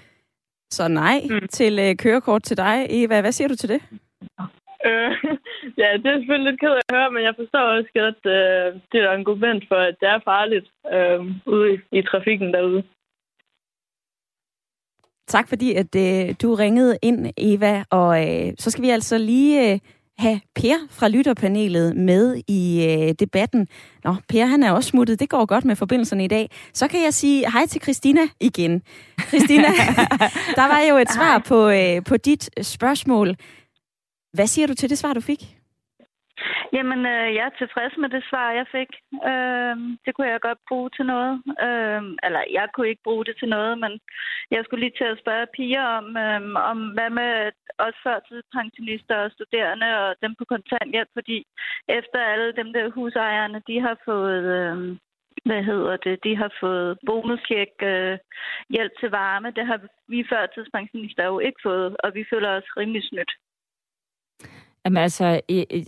Så 0.70 0.88
nej 0.88 1.20
mm. 1.30 1.48
til 1.48 1.78
øh, 1.78 1.96
kørekort 1.96 2.42
til 2.42 2.56
dig, 2.56 2.86
Eva. 2.90 3.20
Hvad 3.20 3.32
siger 3.32 3.48
du 3.48 3.56
til 3.56 3.68
det? 3.68 3.80
Øh, 4.86 5.12
ja, 5.80 5.88
det 6.02 6.06
er 6.06 6.18
selvfølgelig 6.18 6.50
lidt 6.50 6.60
ked 6.60 6.68
af 6.68 6.80
at 6.88 6.94
høre, 6.96 7.10
men 7.10 7.22
jeg 7.22 7.34
forstår 7.40 7.64
også 7.76 7.90
at 7.94 8.22
øh, 8.36 8.66
det 8.92 8.96
er 9.00 9.12
en 9.12 9.20
argument 9.20 9.64
for, 9.68 9.76
at 9.88 9.94
det 10.00 10.08
er 10.08 10.20
farligt 10.24 10.66
øh, 10.94 11.20
ude 11.54 11.74
i, 11.74 11.76
i 11.98 12.02
trafikken 12.02 12.52
derude. 12.54 12.82
Tak 15.28 15.48
fordi, 15.48 15.74
at 15.74 15.94
øh, 15.96 16.34
du 16.42 16.54
ringede 16.54 16.98
ind, 17.02 17.26
Eva. 17.36 17.84
Og 17.90 18.28
øh, 18.28 18.52
så 18.58 18.70
skal 18.70 18.82
vi 18.82 18.90
altså 18.90 19.18
lige 19.18 19.72
øh, 19.72 19.78
have 20.18 20.40
Per 20.54 20.74
fra 20.90 21.08
lytterpanelet 21.08 21.96
med 21.96 22.42
i 22.48 22.86
øh, 22.86 23.14
debatten. 23.18 23.68
Nå, 24.04 24.14
Per 24.28 24.46
han 24.46 24.62
er 24.62 24.72
også 24.72 24.88
smuttet. 24.88 25.20
Det 25.20 25.28
går 25.28 25.46
godt 25.46 25.64
med 25.64 25.76
forbindelserne 25.76 26.24
i 26.24 26.28
dag. 26.28 26.50
Så 26.74 26.88
kan 26.88 27.02
jeg 27.02 27.14
sige 27.14 27.50
hej 27.52 27.66
til 27.66 27.82
Christina 27.82 28.20
igen. 28.40 28.82
Christina, 29.28 29.68
der 30.58 30.68
var 30.68 30.80
jo 30.90 30.96
et 30.96 31.12
svar 31.12 31.38
på, 31.38 31.68
øh, 31.68 32.04
på 32.04 32.16
dit 32.16 32.50
spørgsmål. 32.62 33.36
Hvad 34.32 34.46
siger 34.46 34.66
du 34.66 34.74
til 34.74 34.90
det 34.90 34.98
svar, 34.98 35.12
du 35.12 35.20
fik? 35.20 35.57
Jamen, 36.72 37.00
øh, 37.06 37.28
jeg 37.36 37.44
er 37.46 37.58
tilfreds 37.58 37.94
med 37.98 38.08
det 38.08 38.24
svar, 38.30 38.58
jeg 38.60 38.66
fik. 38.76 38.90
Øh, 39.30 39.76
det 40.04 40.10
kunne 40.14 40.30
jeg 40.30 40.40
godt 40.40 40.60
bruge 40.68 40.90
til 40.96 41.06
noget. 41.06 41.32
Øh, 41.66 42.02
eller 42.26 42.42
jeg 42.58 42.66
kunne 42.74 42.88
ikke 42.88 43.06
bruge 43.08 43.24
det 43.24 43.36
til 43.38 43.48
noget, 43.48 43.78
men 43.78 43.92
jeg 44.50 44.60
skulle 44.64 44.82
lige 44.84 44.98
til 44.98 45.08
at 45.12 45.20
spørge 45.22 45.52
piger 45.56 45.84
om, 45.98 46.06
øh, 46.24 46.40
om 46.70 46.78
hvad 46.96 47.10
med 47.10 47.32
os 47.78 47.96
førtidspensionister 48.04 49.16
og 49.16 49.30
studerende 49.30 49.88
og 50.02 50.14
dem 50.22 50.34
på 50.38 50.44
kontanthjælp, 50.44 51.10
fordi 51.18 51.38
efter 51.88 52.18
alle 52.32 52.52
dem 52.52 52.72
der 52.72 52.90
husejerne, 52.90 53.62
de 53.66 53.80
har 53.80 53.96
fået... 54.04 54.44
Øh, 54.58 54.96
hvad 55.44 55.62
hedder 55.62 55.96
det, 55.96 56.24
de 56.24 56.36
har 56.36 56.52
fået 56.60 56.98
bonuscheck, 57.06 57.72
øh, 57.82 58.18
hjælp 58.70 58.92
til 59.00 59.10
varme. 59.10 59.50
Det 59.50 59.66
har 59.66 59.80
vi 60.08 60.26
førtidspensionister 60.28 61.24
jo 61.24 61.38
ikke 61.38 61.60
fået, 61.62 61.96
og 62.04 62.14
vi 62.14 62.24
føler 62.30 62.50
os 62.50 62.76
rimelig 62.76 63.02
snydt. 63.04 63.32
Jamen 64.88 65.02
altså, 65.02 65.40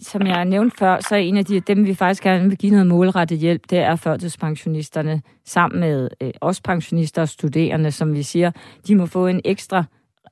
som 0.03 0.27
jeg 0.27 0.45
nævnte 0.45 0.77
før, 0.79 1.01
så 1.01 1.15
er 1.15 1.19
en 1.19 1.37
af 1.37 1.45
de, 1.45 1.61
dem, 1.61 1.87
vi 1.87 1.95
faktisk 1.95 2.23
gerne 2.23 2.49
vil 2.49 2.59
give 2.59 2.73
noget 2.73 2.87
målrettet 2.87 3.39
hjælp, 3.39 3.71
det 3.71 3.79
er 3.79 3.97
førtidspensionisterne, 3.97 5.23
sammen 5.45 5.81
med 5.81 6.09
øh, 6.21 6.31
os 6.41 6.61
pensionister 6.61 7.23
og 7.23 7.29
studerende, 7.29 7.93
som 7.93 8.15
vi 8.15 8.23
siger, 8.23 8.51
de 8.87 8.97
må 8.97 9.07
få 9.07 9.27
en 9.27 9.41
ekstra 9.45 9.85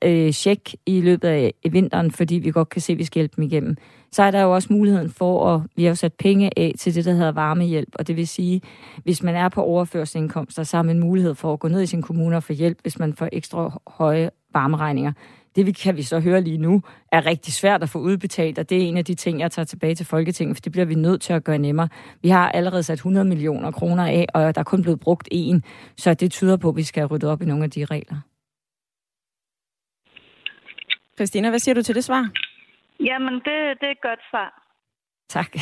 øh, 0.04 0.32
check 0.32 0.74
i 0.86 1.00
løbet 1.00 1.28
af 1.28 1.52
vinteren, 1.70 2.10
fordi 2.10 2.34
vi 2.34 2.50
godt 2.50 2.68
kan 2.68 2.80
se, 2.80 2.92
at 2.92 2.98
vi 2.98 3.04
skal 3.04 3.20
hjælpe 3.20 3.36
dem 3.36 3.44
igennem. 3.44 3.76
Så 4.12 4.22
er 4.22 4.30
der 4.30 4.42
jo 4.42 4.54
også 4.54 4.72
muligheden 4.72 5.10
for, 5.10 5.54
at 5.54 5.60
vi 5.76 5.84
har 5.84 5.94
sat 5.94 6.12
penge 6.12 6.50
af 6.56 6.72
til 6.78 6.94
det, 6.94 7.04
der 7.04 7.12
hedder 7.12 7.32
varmehjælp, 7.32 7.94
og 7.94 8.06
det 8.06 8.16
vil 8.16 8.28
sige, 8.28 8.60
hvis 9.04 9.22
man 9.22 9.34
er 9.34 9.48
på 9.48 9.62
overførselsindkomster, 9.62 10.62
så 10.62 10.76
har 10.76 10.82
man 10.82 10.98
mulighed 10.98 11.34
for 11.34 11.52
at 11.52 11.60
gå 11.60 11.68
ned 11.68 11.82
i 11.82 11.86
sin 11.86 12.02
kommune 12.02 12.36
og 12.36 12.42
få 12.42 12.52
hjælp, 12.52 12.78
hvis 12.82 12.98
man 12.98 13.14
får 13.14 13.28
ekstra 13.32 13.80
høje 13.86 14.30
varmeregninger. 14.53 15.12
Det 15.57 15.66
vi 15.66 15.72
kan 15.72 15.96
vi 15.96 16.03
så 16.03 16.20
høre 16.20 16.40
lige 16.40 16.59
nu, 16.59 16.82
er 17.12 17.26
rigtig 17.26 17.53
svært 17.53 17.82
at 17.82 17.88
få 17.88 17.99
udbetalt, 17.99 18.59
og 18.59 18.70
det 18.70 18.78
er 18.78 18.82
en 18.88 18.96
af 18.96 19.05
de 19.05 19.14
ting, 19.14 19.40
jeg 19.40 19.51
tager 19.51 19.66
tilbage 19.66 19.94
til 19.94 20.07
Folketinget, 20.07 20.57
for 20.57 20.61
det 20.61 20.72
bliver 20.72 20.84
vi 20.84 20.94
nødt 20.94 21.20
til 21.20 21.32
at 21.32 21.44
gøre 21.44 21.59
nemmere. 21.59 21.88
Vi 22.22 22.28
har 22.28 22.51
allerede 22.51 22.82
sat 22.82 22.94
100 22.94 23.26
millioner 23.26 23.70
kroner 23.70 24.07
af, 24.07 24.26
og 24.34 24.55
der 24.55 24.61
er 24.61 24.64
kun 24.64 24.82
blevet 24.82 25.01
brugt 25.01 25.28
en, 25.30 25.64
så 25.96 26.14
det 26.14 26.30
tyder 26.30 26.57
på, 26.57 26.68
at 26.68 26.76
vi 26.76 26.82
skal 26.82 27.07
rydde 27.07 27.32
op 27.32 27.42
i 27.42 27.44
nogle 27.44 27.64
af 27.64 27.70
de 27.70 27.84
regler. 27.84 28.20
Christina, 31.16 31.49
hvad 31.51 31.59
siger 31.59 31.74
du 31.74 31.82
til 31.82 31.94
det 31.94 32.05
svar? 32.05 32.30
Jamen, 33.01 33.34
det, 33.34 33.80
det 33.80 33.86
er 33.86 33.90
et 33.90 34.03
godt 34.03 34.20
svar. 34.30 34.68
Tak. 35.28 35.53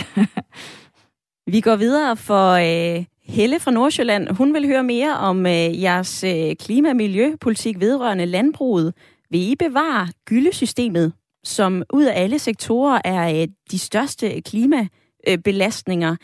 vi 1.53 1.61
går 1.61 1.76
videre 1.76 2.16
for 2.16 2.51
øh, 2.53 3.05
Helle 3.27 3.61
fra 3.61 3.70
Nordsjælland. 3.70 4.29
Hun 4.29 4.55
vil 4.55 4.66
høre 4.66 4.83
mere 4.83 5.16
om 5.16 5.47
øh, 5.47 5.83
jeres 5.83 6.24
øh, 6.24 6.57
klima- 6.57 6.91
og 6.91 6.97
miljøpolitik 6.97 7.81
vedrørende 7.81 8.27
landbruget. 8.27 8.95
Vil 9.31 9.51
I 9.51 9.55
bevare 9.59 10.09
gyldesystemet, 10.24 11.12
som 11.45 11.83
ud 11.93 12.05
af 12.05 12.22
alle 12.22 12.39
sektorer 12.39 13.01
er 13.05 13.43
øh, 13.43 13.49
de 13.70 13.79
største 13.79 14.41
klimabelastninger? 14.41 16.16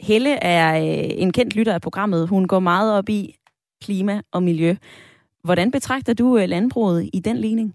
Helle 0.00 0.30
er 0.30 0.78
øh, 0.78 1.10
en 1.22 1.32
kendt 1.32 1.56
lytter 1.56 1.74
af 1.74 1.80
programmet. 1.80 2.28
Hun 2.28 2.48
går 2.48 2.60
meget 2.60 2.92
op 2.98 3.08
i 3.08 3.36
klima 3.82 4.20
og 4.32 4.42
miljø. 4.42 4.76
Hvordan 5.44 5.70
betragter 5.70 6.14
du 6.14 6.38
øh, 6.38 6.48
landbruget 6.48 7.10
i 7.12 7.20
den 7.20 7.36
ligning? 7.36 7.74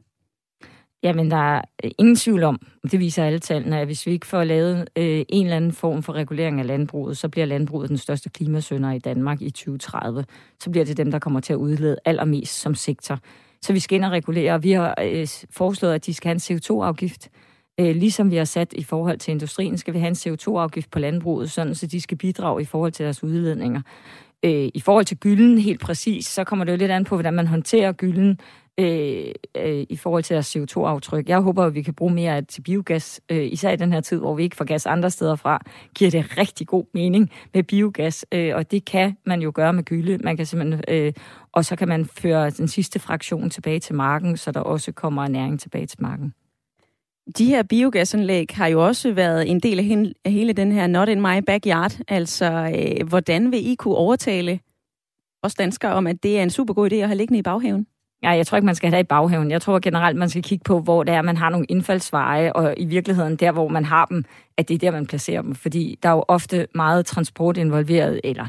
Jamen, 1.04 1.32
der 1.32 1.56
er 1.56 1.62
øh, 1.84 1.92
ingen 1.98 2.16
tvivl 2.16 2.44
om, 2.44 2.60
det 2.92 3.00
viser 3.00 3.24
alle 3.24 3.40
tallene, 3.40 3.80
at 3.80 3.86
hvis 3.86 4.06
vi 4.06 4.12
ikke 4.12 4.28
får 4.28 4.44
lavet 4.44 4.90
øh, 4.96 5.26
en 5.30 5.46
eller 5.46 5.56
anden 5.56 5.72
form 5.72 6.04
for 6.04 6.14
regulering 6.14 6.60
af 6.60 6.68
landbruget, 6.68 7.18
så 7.18 7.30
bliver 7.30 7.46
landbruget 7.46 7.90
den 7.90 7.98
største 7.98 8.30
klimasønder 8.30 8.92
i 8.92 9.00
Danmark 9.00 9.42
i 9.42 9.50
2030. 9.50 10.26
Så 10.60 10.70
bliver 10.70 10.86
det 10.86 10.98
dem, 10.98 11.12
der 11.12 11.20
kommer 11.20 11.40
til 11.40 11.54
at 11.54 11.58
udlede 11.58 11.98
allermest 12.06 12.62
som 12.62 12.76
sektor. 12.76 13.20
Så 13.62 13.74
vi 13.74 13.80
skal 13.80 13.96
ind 13.96 14.06
og 14.06 14.12
regulere. 14.12 14.62
Vi 14.62 14.72
har 14.72 14.96
øh, 15.04 15.28
foreslået, 15.50 15.94
at 15.94 16.06
de 16.06 16.14
skal 16.14 16.28
have 16.28 16.52
en 16.52 16.58
CO2-afgift. 16.58 17.30
Øh, 17.80 17.96
ligesom 17.96 18.32
vi 18.32 18.36
har 18.36 18.46
sat 18.46 18.74
i 18.74 18.84
forhold 18.84 19.18
til 19.18 19.32
industrien, 19.32 19.78
skal 19.78 19.94
vi 19.94 20.00
have 20.00 20.08
en 20.08 20.34
CO2-afgift 20.36 20.92
på 20.92 21.00
landbruget, 21.00 21.52
sådan 21.52 21.76
så 21.76 21.88
de 21.88 22.02
skal 22.02 22.18
bidrage 22.18 22.62
i 22.62 22.66
forhold 22.66 22.92
til 22.92 23.04
deres 23.04 23.24
udledninger. 23.24 23.82
Øh, 24.46 24.70
I 24.74 24.80
forhold 24.80 25.06
til 25.06 25.18
gylden 25.18 25.58
helt 25.58 25.82
præcis, 25.82 26.26
så 26.26 26.44
kommer 26.44 26.66
det 26.66 26.72
jo 26.72 26.78
lidt 26.78 26.92
an 26.92 27.04
på, 27.04 27.16
hvordan 27.16 27.34
man 27.34 27.48
håndterer 27.48 27.92
gylden 27.92 28.40
øh, 28.78 29.32
øh, 29.58 29.86
i 29.90 29.96
forhold 29.98 30.24
til 30.24 30.34
deres 30.34 30.56
CO2-aftryk. 30.56 31.30
Jeg 31.30 31.40
håber, 31.40 31.64
at 31.64 31.76
vi 31.76 31.82
kan 31.82 31.94
bruge 31.94 32.14
mere 32.14 32.42
til 32.42 32.62
biogas, 32.62 33.22
øh, 33.32 33.52
især 33.52 33.72
i 33.72 33.76
den 33.76 33.94
her 33.94 34.02
tid, 34.02 34.20
hvor 34.20 34.36
vi 34.36 34.44
ikke 34.44 34.56
får 34.56 34.66
gas 34.66 34.86
andre 34.86 35.10
steder 35.10 35.36
fra, 35.36 35.62
giver 35.96 36.12
det 36.12 36.38
rigtig 36.38 36.68
god 36.68 36.86
mening 36.94 37.32
med 37.54 37.64
biogas, 37.64 38.26
øh, 38.32 38.56
og 38.56 38.72
det 38.72 38.86
kan 38.86 39.18
man 39.26 39.42
jo 39.42 39.52
gøre 39.56 39.74
med 39.74 39.84
gylde. 39.84 40.18
Man 40.18 40.38
kan 40.38 40.46
simpelthen, 40.46 40.84
øh, 40.88 41.14
og 41.52 41.66
så 41.66 41.76
kan 41.76 41.88
man 41.88 42.06
føre 42.06 42.50
den 42.50 42.68
sidste 42.68 43.00
fraktion 43.00 43.50
tilbage 43.50 43.80
til 43.80 43.96
marken, 43.96 44.38
så 44.38 44.52
der 44.52 44.60
også 44.60 44.92
kommer 44.92 45.28
næring 45.28 45.60
tilbage 45.60 45.86
til 45.86 46.02
marken. 46.02 46.34
De 47.38 47.46
her 47.46 47.64
biogasanlæg 47.64 48.48
har 48.52 48.68
jo 48.68 48.86
også 48.88 49.14
været 49.14 49.50
en 49.50 49.60
del 49.60 49.80
af 50.26 50.32
hele 50.32 50.54
den 50.54 50.72
her 50.72 50.88
Not 50.88 51.10
in 51.10 51.22
my 51.22 51.44
backyard. 51.48 52.00
Altså, 52.08 52.74
øh, 52.76 53.08
hvordan 53.08 53.52
vil 53.52 53.68
I 53.68 53.76
kunne 53.76 53.96
overtale 53.96 54.60
os 55.44 55.56
danskere 55.56 55.94
om, 55.94 56.08
at 56.08 56.24
det 56.24 56.40
er 56.40 56.44
en 56.44 56.50
super 56.50 56.74
god 56.74 56.92
idé 56.92 56.96
at 56.96 57.08
have 57.08 57.18
liggende 57.18 57.40
i 57.40 57.42
baghaven? 57.42 57.88
Ja, 58.24 58.30
jeg 58.30 58.48
tror 58.48 58.56
ikke, 58.56 58.66
man 58.66 58.76
skal 58.76 58.90
have 58.90 58.98
det 58.98 59.04
i 59.04 59.08
baghaven. 59.08 59.52
Jeg 59.52 59.62
tror 59.62 59.80
generelt, 59.80 60.18
man 60.18 60.30
skal 60.30 60.44
kigge 60.44 60.64
på, 60.64 60.80
hvor 60.80 61.04
det 61.04 61.14
er, 61.14 61.22
man 61.22 61.38
har 61.38 61.50
nogle 61.50 61.66
indfaldsveje, 61.70 62.54
og 62.54 62.74
i 62.78 62.86
virkeligheden 62.86 63.36
der, 63.36 63.52
hvor 63.52 63.68
man 63.68 63.86
har 63.86 64.06
dem, 64.06 64.24
at 64.58 64.68
det 64.68 64.74
er 64.74 64.78
der, 64.78 64.92
man 64.92 65.06
placerer 65.06 65.42
dem. 65.42 65.56
Fordi 65.56 66.00
der 66.04 66.10
er 66.10 66.14
jo 66.14 66.24
ofte 66.28 66.68
meget 66.76 67.06
transport 67.06 67.58
involveret, 67.58 68.22
eller 68.24 68.46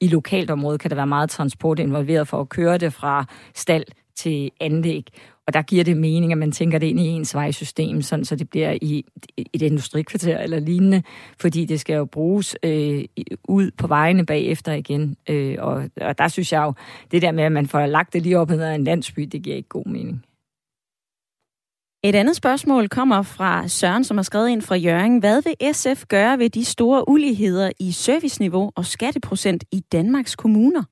i 0.00 0.08
lokalt 0.08 0.50
område 0.50 0.78
kan 0.78 0.90
der 0.90 0.96
være 0.96 1.06
meget 1.06 1.30
transport 1.30 1.78
involveret 1.78 2.28
for 2.28 2.40
at 2.40 2.48
køre 2.48 2.78
det 2.78 2.92
fra 2.92 3.24
stald 3.54 3.84
til 4.16 4.50
anlæg. 4.60 5.08
Og 5.46 5.54
der 5.54 5.62
giver 5.62 5.84
det 5.84 5.96
mening, 5.96 6.32
at 6.32 6.38
man 6.38 6.52
tænker 6.52 6.78
det 6.78 6.86
ind 6.86 7.00
i 7.00 7.06
ens 7.06 7.34
vejsystem, 7.34 8.02
sådan, 8.02 8.24
så 8.24 8.36
det 8.36 8.50
bliver 8.50 8.78
i 8.82 9.04
et 9.52 9.62
industrikvarter 9.62 10.38
eller 10.38 10.58
lignende, 10.58 11.02
fordi 11.40 11.64
det 11.64 11.80
skal 11.80 11.94
jo 11.94 12.04
bruges 12.04 12.56
øh, 12.62 13.04
ud 13.48 13.70
på 13.78 13.86
vejene 13.86 14.26
bagefter 14.26 14.72
igen. 14.72 15.16
Øh, 15.28 15.56
og, 15.58 15.90
og 16.00 16.18
der 16.18 16.28
synes 16.28 16.52
jeg 16.52 16.62
jo, 16.62 16.72
det 17.10 17.22
der 17.22 17.32
med, 17.32 17.44
at 17.44 17.52
man 17.52 17.66
får 17.66 17.86
lagt 17.86 18.12
det 18.12 18.22
lige 18.22 18.38
op 18.38 18.50
ad 18.50 18.74
en 18.74 18.84
landsby, 18.84 19.22
det 19.22 19.42
giver 19.42 19.56
ikke 19.56 19.68
god 19.68 19.86
mening. 19.86 20.24
Et 22.04 22.14
andet 22.14 22.36
spørgsmål 22.36 22.88
kommer 22.88 23.22
fra 23.22 23.68
Søren, 23.68 24.04
som 24.04 24.16
har 24.16 24.22
skrevet 24.22 24.48
ind 24.48 24.62
fra 24.62 24.74
Jørgen. 24.74 25.18
Hvad 25.18 25.42
vil 25.42 25.74
SF 25.74 26.04
gøre 26.08 26.38
ved 26.38 26.50
de 26.50 26.64
store 26.64 27.08
uligheder 27.08 27.70
i 27.80 27.92
serviceniveau 27.92 28.70
og 28.76 28.84
skatteprocent 28.84 29.64
i 29.72 29.80
Danmarks 29.92 30.36
kommuner? 30.36 30.82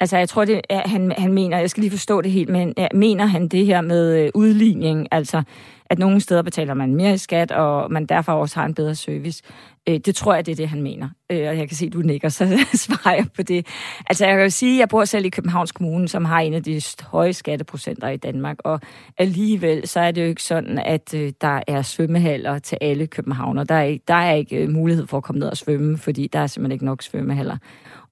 Altså, 0.00 0.18
jeg 0.18 0.28
tror, 0.28 0.44
det 0.44 0.60
er, 0.68 0.88
han, 0.88 1.12
han 1.18 1.32
mener, 1.32 1.58
jeg 1.58 1.70
skal 1.70 1.80
lige 1.80 1.90
forstå 1.90 2.20
det 2.20 2.30
helt, 2.30 2.48
men 2.48 2.74
ja, 2.76 2.86
mener 2.94 3.26
han 3.26 3.48
det 3.48 3.66
her 3.66 3.80
med 3.80 4.18
øh, 4.18 4.30
udligning, 4.34 5.08
altså 5.10 5.42
at 5.90 5.98
nogle 5.98 6.20
steder 6.20 6.42
betaler 6.42 6.74
man 6.74 6.94
mere 6.94 7.14
i 7.14 7.18
skat, 7.18 7.52
og 7.52 7.92
man 7.92 8.06
derfor 8.06 8.32
også 8.32 8.60
har 8.60 8.66
en 8.66 8.74
bedre 8.74 8.94
service. 8.94 9.42
Øh, 9.88 9.98
det 9.98 10.14
tror 10.14 10.34
jeg, 10.34 10.46
det 10.46 10.52
er 10.52 10.56
det, 10.56 10.68
han 10.68 10.82
mener. 10.82 11.08
Øh, 11.30 11.48
og 11.48 11.58
jeg 11.58 11.68
kan 11.68 11.76
se, 11.76 11.86
at 11.86 11.92
du 11.92 11.98
nikker, 11.98 12.28
så 12.28 12.58
svarer 12.84 13.14
jeg 13.14 13.26
på 13.36 13.42
det. 13.42 13.66
Altså, 14.06 14.26
jeg 14.26 14.34
kan 14.34 14.42
jo 14.42 14.50
sige, 14.50 14.74
at 14.74 14.80
jeg 14.80 14.88
bor 14.88 15.04
selv 15.04 15.24
i 15.24 15.28
Københavns 15.28 15.72
Kommune, 15.72 16.08
som 16.08 16.24
har 16.24 16.40
en 16.40 16.54
af 16.54 16.62
de 16.62 16.82
høje 17.02 17.32
skatteprocenter 17.32 18.08
i 18.08 18.16
Danmark, 18.16 18.56
og 18.64 18.80
alligevel 19.18 19.88
så 19.88 20.00
er 20.00 20.10
det 20.10 20.22
jo 20.22 20.26
ikke 20.26 20.42
sådan, 20.42 20.78
at 20.78 21.14
øh, 21.14 21.32
der 21.40 21.60
er 21.66 21.82
svømmehaller 21.82 22.58
til 22.58 22.78
alle 22.80 23.06
københavner. 23.06 23.64
Der 23.64 23.74
er, 23.74 23.96
der 24.08 24.14
er 24.14 24.34
ikke 24.34 24.56
øh, 24.56 24.70
mulighed 24.70 25.06
for 25.06 25.16
at 25.16 25.22
komme 25.22 25.38
ned 25.38 25.48
og 25.48 25.56
svømme, 25.56 25.98
fordi 25.98 26.26
der 26.32 26.38
er 26.38 26.46
simpelthen 26.46 26.72
ikke 26.72 26.84
nok 26.84 27.02
svømmehaller. 27.02 27.56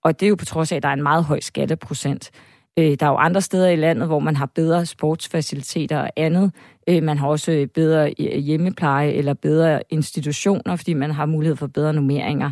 Og 0.05 0.21
det 0.21 0.27
er 0.27 0.31
jo 0.31 0.37
på 0.37 0.45
trods 0.45 0.73
af, 0.73 0.77
at 0.77 0.83
der 0.83 0.89
er 0.89 0.93
en 0.93 1.03
meget 1.03 1.25
høj 1.25 1.41
skatteprocent. 1.41 2.31
Øh, 2.79 2.97
der 3.01 3.07
er 3.07 3.11
jo 3.11 3.17
andre 3.17 3.41
steder 3.41 3.69
i 3.69 3.77
landet, 3.77 4.07
hvor 4.07 4.19
man 4.19 4.37
har 4.37 4.47
bedre 4.47 4.87
sportsfaciliteter 4.87 5.99
og 5.99 6.11
andet. 6.17 6.53
Øh, 6.89 7.03
man 7.03 7.19
har 7.19 7.29
også 7.29 7.53
øh, 7.53 7.67
bedre 7.67 8.11
hjemmepleje 8.19 9.11
eller 9.11 9.35
bedre 9.35 9.83
institutioner, 9.91 10.77
fordi 10.77 10.93
man 10.95 11.11
har 11.11 11.27
mulighed 11.27 11.57
for 11.57 11.67
bedre 11.67 11.93
nummeringer 11.93 12.51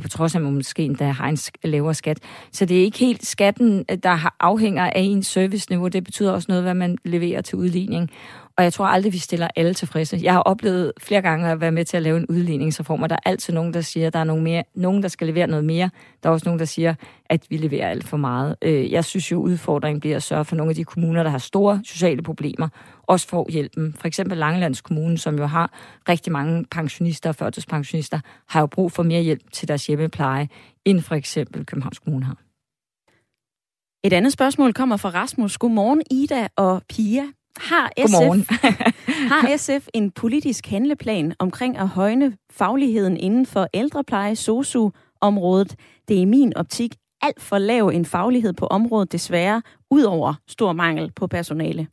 på 0.00 0.08
trods 0.08 0.34
af, 0.34 0.38
at 0.38 0.42
man 0.42 0.54
måske 0.54 0.82
endda 0.82 1.04
har 1.04 1.28
en 1.28 1.38
lavere 1.64 1.94
skat. 1.94 2.18
Så 2.52 2.64
det 2.64 2.78
er 2.78 2.84
ikke 2.84 2.98
helt 2.98 3.26
skatten, 3.26 3.84
der 4.02 4.32
afhænger 4.40 4.84
af 4.84 4.92
ens 5.00 5.26
serviceniveau. 5.26 5.88
Det 5.88 6.04
betyder 6.04 6.32
også 6.32 6.46
noget, 6.48 6.64
hvad 6.64 6.74
man 6.74 6.98
leverer 7.04 7.40
til 7.40 7.58
udligning. 7.58 8.10
Og 8.56 8.64
jeg 8.64 8.72
tror 8.72 8.86
aldrig, 8.86 9.12
vi 9.12 9.18
stiller 9.18 9.48
alle 9.56 9.74
tilfredse. 9.74 10.20
Jeg 10.22 10.32
har 10.32 10.40
oplevet 10.40 10.92
flere 11.00 11.22
gange 11.22 11.50
at 11.50 11.60
være 11.60 11.72
med 11.72 11.84
til 11.84 11.96
at 11.96 12.02
lave 12.02 12.16
en 12.16 12.26
udligningsreform, 12.26 13.02
og 13.02 13.10
der 13.10 13.16
er 13.16 13.30
altid 13.30 13.54
nogen, 13.54 13.74
der 13.74 13.80
siger, 13.80 14.06
at 14.06 14.12
der 14.12 14.18
er 14.18 14.24
nogen, 14.24 14.44
mere, 14.44 14.64
nogen, 14.74 15.02
der 15.02 15.08
skal 15.08 15.26
levere 15.26 15.46
noget 15.46 15.64
mere. 15.64 15.90
Der 16.22 16.28
er 16.28 16.32
også 16.32 16.48
nogen, 16.48 16.58
der 16.58 16.64
siger, 16.64 16.94
at 17.26 17.46
vi 17.50 17.56
leverer 17.56 17.88
alt 17.88 18.04
for 18.04 18.16
meget. 18.16 18.56
Øh, 18.62 18.92
jeg 18.92 19.04
synes 19.04 19.32
jo, 19.32 19.40
udfordringen 19.40 20.00
bliver 20.00 20.16
at 20.16 20.22
sørge 20.22 20.44
for 20.44 20.56
nogle 20.56 20.70
af 20.70 20.76
de 20.76 20.84
kommuner, 20.84 21.22
der 21.22 21.30
har 21.30 21.38
store 21.38 21.80
sociale 21.84 22.22
problemer, 22.22 22.68
også 23.02 23.28
får 23.28 23.50
hjælpen. 23.50 23.94
For 23.98 24.06
eksempel 24.06 24.38
Langelands 24.38 24.80
Kommune, 24.80 25.18
som 25.18 25.38
jo 25.38 25.46
har 25.46 25.70
rigtig 26.08 26.32
mange 26.32 26.64
pensionister 26.70 27.28
og 27.30 27.36
førtidspensionister, 27.36 28.20
har 28.48 28.60
jo 28.60 28.66
brug 28.66 28.92
for 28.92 29.02
mere 29.02 29.22
hjælp 29.22 29.52
til 29.52 29.68
deres 29.68 29.86
hjemmepleje, 29.86 30.48
end 30.84 31.00
for 31.00 31.14
eksempel 31.14 31.66
Københavns 31.66 31.98
Kommune 31.98 32.24
har. 32.24 32.36
Et 34.04 34.12
andet 34.12 34.32
spørgsmål 34.32 34.72
kommer 34.72 34.96
fra 34.96 35.08
Rasmus. 35.08 35.58
Godmorgen, 35.58 36.02
Ida 36.10 36.48
og 36.56 36.82
Pia. 36.88 37.22
Har 37.56 37.92
SF, 38.06 38.52
har 39.32 39.56
SF 39.56 39.88
en 39.94 40.10
politisk 40.10 40.66
handleplan 40.66 41.34
omkring 41.38 41.78
at 41.78 41.88
højne 41.88 42.36
fagligheden 42.50 43.16
inden 43.16 43.46
for 43.46 43.66
ældrepleje, 43.74 44.36
sosu-området? 44.36 45.76
Det 46.08 46.16
er 46.16 46.20
i 46.20 46.24
min 46.24 46.56
optik 46.56 46.94
alt 47.22 47.42
for 47.42 47.58
lav 47.58 47.88
en 47.88 48.04
faglighed 48.04 48.52
på 48.52 48.66
området 48.66 49.12
desværre, 49.12 49.62
udover 49.90 50.34
stor 50.48 50.72
mangel 50.72 51.12
på 51.16 51.26
personale. 51.26 51.88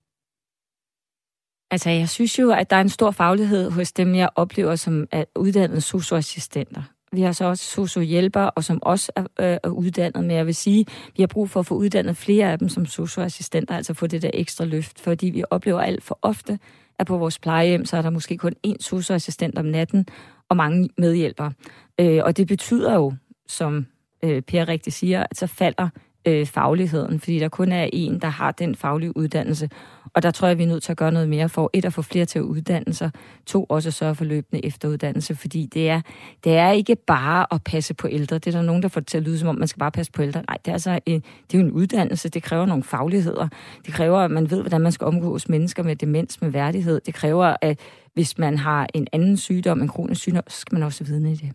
Altså, 1.71 1.89
jeg 1.89 2.09
synes 2.09 2.39
jo, 2.39 2.51
at 2.51 2.69
der 2.69 2.75
er 2.75 2.81
en 2.81 2.89
stor 2.89 3.11
faglighed 3.11 3.71
hos 3.71 3.91
dem, 3.91 4.15
jeg 4.15 4.29
oplever 4.35 4.75
som 4.75 5.07
uddannede 5.35 5.81
socioassistenter. 5.81 6.83
Vi 7.11 7.21
har 7.21 7.31
så 7.31 7.45
også 7.45 7.65
sociohjælper, 7.65 8.41
og 8.41 8.63
som 8.63 8.83
også 8.83 9.11
er, 9.15 9.21
øh, 9.21 9.57
er 9.63 9.69
uddannet, 9.69 10.23
men 10.23 10.31
jeg 10.31 10.45
vil 10.45 10.55
sige, 10.55 10.85
vi 11.17 11.21
har 11.21 11.27
brug 11.27 11.49
for 11.49 11.59
at 11.59 11.65
få 11.65 11.75
uddannet 11.75 12.17
flere 12.17 12.51
af 12.51 12.59
dem 12.59 12.69
som 12.69 12.85
socioassistenter, 12.85 13.75
altså 13.75 13.93
få 13.93 14.07
det 14.07 14.21
der 14.21 14.31
ekstra 14.33 14.65
løft, 14.65 14.99
fordi 14.99 15.29
vi 15.29 15.43
oplever 15.49 15.81
alt 15.81 16.03
for 16.03 16.19
ofte, 16.21 16.59
at 16.99 17.07
på 17.07 17.17
vores 17.17 17.39
plejehjem, 17.39 17.85
så 17.85 17.97
er 17.97 18.01
der 18.01 18.09
måske 18.09 18.37
kun 18.37 18.53
én 18.67 18.75
socioassistent 18.79 19.57
om 19.57 19.65
natten, 19.65 20.05
og 20.49 20.57
mange 20.57 20.89
medhjælpere. 20.97 21.51
Øh, 21.99 22.21
og 22.23 22.37
det 22.37 22.47
betyder 22.47 22.93
jo, 22.93 23.13
som 23.47 23.85
øh, 24.23 24.41
Per 24.41 24.67
rigtig 24.67 24.93
siger, 24.93 25.25
at 25.31 25.37
så 25.37 25.47
falder 25.47 25.89
øh, 26.25 26.45
fagligheden, 26.45 27.19
fordi 27.19 27.39
der 27.39 27.49
kun 27.49 27.71
er 27.71 27.89
en, 27.93 28.19
der 28.19 28.27
har 28.27 28.51
den 28.51 28.75
faglige 28.75 29.17
uddannelse. 29.17 29.69
Og 30.13 30.23
der 30.23 30.31
tror 30.31 30.47
jeg, 30.47 30.57
vi 30.57 30.63
er 30.63 30.67
nødt 30.67 30.83
til 30.83 30.91
at 30.91 30.97
gøre 30.97 31.11
noget 31.11 31.29
mere 31.29 31.49
for 31.49 31.69
et 31.73 31.85
at 31.85 31.93
få 31.93 32.01
flere 32.01 32.25
til 32.25 32.39
at 32.39 32.43
uddanne 32.43 32.93
sig, 32.93 33.11
to 33.45 33.63
også 33.63 33.89
at 33.89 33.93
sørge 33.93 34.15
for 34.15 34.25
løbende 34.25 34.65
efteruddannelse, 34.65 35.35
fordi 35.35 35.65
det 35.65 35.89
er, 35.89 36.01
det 36.43 36.57
er 36.57 36.71
ikke 36.71 36.95
bare 36.95 37.45
at 37.51 37.63
passe 37.63 37.93
på 37.93 38.07
ældre. 38.11 38.35
Det 38.35 38.47
er 38.47 38.51
der 38.51 38.61
nogen, 38.61 38.83
der 38.83 38.89
får 38.89 38.99
det 38.99 39.07
til 39.07 39.17
at 39.17 39.23
lyde, 39.23 39.39
som 39.39 39.49
om 39.49 39.55
man 39.55 39.67
skal 39.67 39.79
bare 39.79 39.91
passe 39.91 40.11
på 40.11 40.21
ældre. 40.21 40.43
Nej, 40.47 40.57
det 40.65 40.67
er, 40.67 40.73
altså 40.73 40.99
en, 41.05 41.19
det 41.21 41.57
er 41.57 41.61
jo 41.61 41.65
en 41.65 41.71
uddannelse, 41.71 42.29
det 42.29 42.43
kræver 42.43 42.65
nogle 42.65 42.83
fagligheder. 42.83 43.47
Det 43.85 43.93
kræver, 43.93 44.19
at 44.19 44.31
man 44.31 44.51
ved, 44.51 44.61
hvordan 44.61 44.81
man 44.81 44.91
skal 44.91 45.07
omgås 45.07 45.49
mennesker 45.49 45.83
med 45.83 45.95
demens, 45.95 46.41
med 46.41 46.49
værdighed. 46.49 47.01
Det 47.05 47.13
kræver, 47.13 47.55
at 47.61 47.79
hvis 48.13 48.37
man 48.37 48.57
har 48.57 48.87
en 48.93 49.07
anden 49.13 49.37
sygdom, 49.37 49.81
en 49.81 49.87
kronisk 49.87 50.21
sygdom, 50.21 50.43
så 50.47 50.57
skal 50.57 50.75
man 50.75 50.83
også 50.83 51.03
vidne 51.03 51.31
i 51.31 51.35
det. 51.35 51.51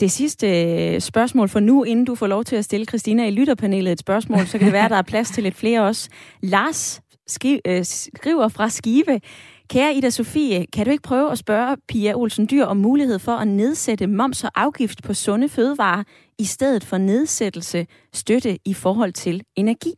Det 0.00 0.10
sidste 0.10 0.46
øh, 0.64 1.00
spørgsmål 1.00 1.48
for 1.48 1.60
nu, 1.60 1.84
inden 1.84 2.04
du 2.04 2.14
får 2.14 2.26
lov 2.26 2.44
til 2.44 2.56
at 2.56 2.64
stille 2.64 2.86
Christina 2.86 3.26
i 3.26 3.30
lytterpanelet 3.30 3.92
et 3.92 3.98
spørgsmål, 3.98 4.46
så 4.46 4.58
kan 4.58 4.64
det 4.64 4.72
være, 4.72 4.84
at 4.84 4.90
der 4.90 4.96
er 4.96 5.02
plads 5.02 5.30
til 5.30 5.42
lidt 5.42 5.54
flere 5.54 5.82
også. 5.82 6.08
Lars 6.42 7.00
øh, 7.44 7.84
skriver 7.84 8.48
fra 8.48 8.68
Skive. 8.68 9.20
Kære 9.68 9.94
Ida 9.94 10.10
Sofie, 10.10 10.66
kan 10.66 10.86
du 10.86 10.90
ikke 10.90 11.02
prøve 11.02 11.32
at 11.32 11.38
spørge 11.38 11.76
Pia 11.88 12.14
Olsen 12.14 12.48
Dyr 12.50 12.64
om 12.64 12.76
mulighed 12.76 13.18
for 13.18 13.32
at 13.32 13.48
nedsætte 13.48 14.06
moms 14.06 14.44
og 14.44 14.50
afgift 14.54 15.02
på 15.02 15.14
sunde 15.14 15.48
fødevarer, 15.48 16.04
i 16.38 16.44
stedet 16.44 16.84
for 16.84 16.98
nedsættelse 16.98 17.86
støtte 18.12 18.58
i 18.64 18.74
forhold 18.74 19.12
til 19.12 19.42
energi? 19.56 19.94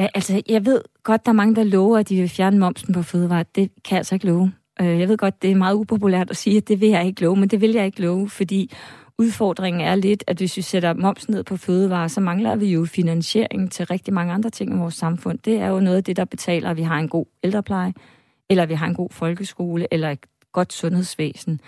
Ja, 0.00 0.08
altså, 0.14 0.42
jeg 0.48 0.66
ved 0.66 0.82
godt, 1.02 1.26
der 1.26 1.32
er 1.32 1.34
mange, 1.34 1.54
der 1.54 1.64
lover, 1.64 1.98
at 1.98 2.08
de 2.08 2.16
vil 2.16 2.28
fjerne 2.28 2.58
momsen 2.58 2.94
på 2.94 3.02
fødevarer. 3.02 3.42
Det 3.42 3.70
kan 3.84 3.94
jeg 3.94 3.98
altså 3.98 4.14
ikke 4.14 4.26
love. 4.26 4.52
Øh, 4.80 5.00
jeg 5.00 5.08
ved 5.08 5.16
godt, 5.16 5.42
det 5.42 5.50
er 5.50 5.54
meget 5.54 5.74
upopulært 5.74 6.30
at 6.30 6.36
sige, 6.36 6.56
at 6.56 6.68
det 6.68 6.80
vil 6.80 6.88
jeg 6.88 7.06
ikke 7.06 7.22
love, 7.22 7.36
men 7.36 7.48
det 7.48 7.60
vil 7.60 7.72
jeg 7.72 7.86
ikke 7.86 8.02
love, 8.02 8.28
fordi 8.28 8.72
udfordringen 9.18 9.82
er 9.82 9.94
lidt, 9.94 10.24
at 10.26 10.36
hvis 10.36 10.56
vi 10.56 10.62
sætter 10.62 10.94
moms 10.94 11.28
ned 11.28 11.44
på 11.44 11.56
fødevarer, 11.56 12.08
så 12.08 12.20
mangler 12.20 12.56
vi 12.56 12.66
jo 12.66 12.84
finansiering 12.84 13.72
til 13.72 13.86
rigtig 13.86 14.14
mange 14.14 14.32
andre 14.32 14.50
ting 14.50 14.74
i 14.74 14.76
vores 14.76 14.94
samfund. 14.94 15.38
Det 15.38 15.56
er 15.56 15.68
jo 15.68 15.80
noget 15.80 15.96
af 15.96 16.04
det, 16.04 16.16
der 16.16 16.24
betaler, 16.24 16.70
at 16.70 16.76
vi 16.76 16.82
har 16.82 16.98
en 16.98 17.08
god 17.08 17.26
ældrepleje, 17.42 17.92
eller 18.50 18.66
vi 18.66 18.74
har 18.74 18.86
en 18.86 18.94
god 18.94 19.08
folkeskole, 19.10 19.86
eller 19.90 20.10
et 20.10 20.26
godt 20.52 20.72
sundhedsvæsen. 20.72 21.60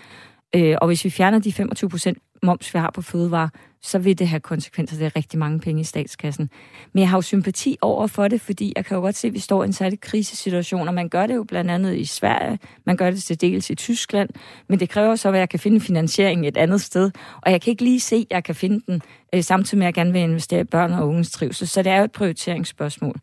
Øh, 0.55 0.76
og 0.80 0.86
hvis 0.86 1.05
vi 1.05 1.11
fjerner 1.11 1.38
de 1.38 1.53
25 1.53 1.90
procent 1.90 2.18
moms, 2.42 2.74
vi 2.74 2.78
har 2.78 2.90
på 2.94 3.03
fødevarer, 3.03 3.48
så 3.82 3.98
vil 3.98 4.18
det 4.18 4.28
have 4.28 4.40
konsekvenser. 4.40 4.96
Det 4.96 5.07
er 5.07 5.16
rigtig 5.16 5.38
mange 5.38 5.61
penge 5.61 5.80
i 5.80 5.84
statskassen. 5.84 6.50
Men 6.92 7.00
jeg 7.00 7.11
har 7.11 7.16
jo 7.16 7.22
sympati 7.22 7.76
over 7.80 8.07
for 8.07 8.28
det, 8.28 8.40
fordi 8.40 8.72
jeg 8.76 8.84
kan 8.84 8.94
jo 8.94 9.00
godt 9.00 9.16
se, 9.16 9.26
at 9.28 9.34
vi 9.34 9.38
står 9.38 9.62
i 9.62 9.66
en 9.66 9.72
særlig 9.72 10.00
krisesituation, 10.00 10.88
og 10.88 10.94
man 10.94 11.09
gør 11.09 11.26
det 11.26 11.34
jo 11.34 11.44
blandt 11.44 11.70
andet 11.70 11.96
i 11.96 12.05
Sverige, 12.05 12.59
man 12.86 12.96
gør 12.96 13.11
det 13.11 13.22
til 13.22 13.40
dels 13.40 13.70
i 13.70 13.74
Tyskland, 13.74 14.28
men 14.68 14.80
det 14.80 14.88
kræver 14.88 15.16
så, 15.16 15.28
at 15.28 15.38
jeg 15.38 15.48
kan 15.48 15.61
finde 15.61 15.80
finansiering 15.80 16.48
et 16.48 16.57
andet 16.57 16.80
sted, 16.80 17.11
og 17.42 17.53
jeg 17.53 17.61
kan 17.61 17.70
ikke 17.70 17.84
lige 17.84 18.00
se, 18.00 18.16
at 18.16 18.34
jeg 18.34 18.44
kan 18.44 18.55
finde 18.55 18.80
den, 18.86 19.03
øh, 19.34 19.42
samtidig 19.42 19.78
med, 19.78 19.86
at 19.86 19.88
jeg 19.88 19.94
gerne 19.94 20.12
vil 20.12 20.22
investere 20.22 20.61
i 20.61 20.64
børn 20.64 20.92
og 20.92 21.09
unges 21.09 21.30
trivsel. 21.30 21.68
Så 21.68 21.82
det 21.82 21.92
er 21.92 21.98
jo 21.98 22.05
et 22.05 22.12
prioriteringsspørgsmål. 22.12 23.16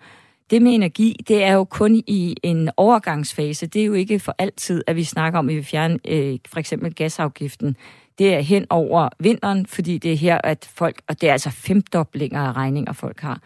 Det 0.50 0.62
med 0.62 0.74
energi, 0.74 1.16
det 1.28 1.44
er 1.44 1.54
jo 1.54 1.64
kun 1.64 1.96
i 1.96 2.36
en 2.44 2.70
overgangsfase. 2.78 3.68
Det 3.68 3.82
er 3.82 3.86
jo 3.86 3.94
ikke 3.94 4.20
for 4.20 4.36
altid, 4.38 4.84
at 4.88 4.96
vi 4.96 5.04
snakker 5.04 5.40
om, 5.40 5.50
at 5.50 5.56
vi 5.56 5.64
fjerne 5.64 6.00
øh, 6.08 6.40
for 6.48 6.60
eksempel 6.60 6.94
gasafgiften 6.96 7.76
det 8.20 8.34
er 8.34 8.40
hen 8.40 8.66
over 8.70 9.10
vinteren, 9.20 9.66
fordi 9.66 9.98
det 9.98 10.14
er 10.14 10.18
her, 10.18 10.42
at 10.44 10.72
folk, 10.76 11.02
og 11.08 11.22
det 11.22 11.30
er 11.30 11.34
altså 11.34 11.50
femdoblinger 11.50 12.42
af 12.42 12.54
regninger, 12.54 12.94
folk 12.94 13.20
har. 13.20 13.42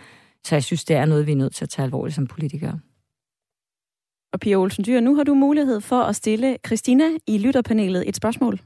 Så 0.46 0.56
jeg 0.56 0.64
synes, 0.64 0.86
det 0.86 0.96
er 0.96 1.06
noget, 1.06 1.28
vi 1.28 1.32
er 1.32 1.36
nødt 1.36 1.56
til 1.56 1.66
at 1.66 1.70
tage 1.70 1.84
alvorligt 1.84 2.16
som 2.16 2.28
politikere. 2.28 2.80
Og 4.34 4.40
Pia 4.40 4.56
Olsen 4.56 4.86
Dyr, 4.86 5.00
nu 5.00 5.16
har 5.16 5.24
du 5.24 5.34
mulighed 5.34 5.82
for 5.82 6.02
at 6.02 6.16
stille 6.16 6.58
Christina 6.66 7.04
i 7.28 7.38
lytterpanelet 7.38 8.10
et 8.10 8.16
spørgsmål. 8.16 8.60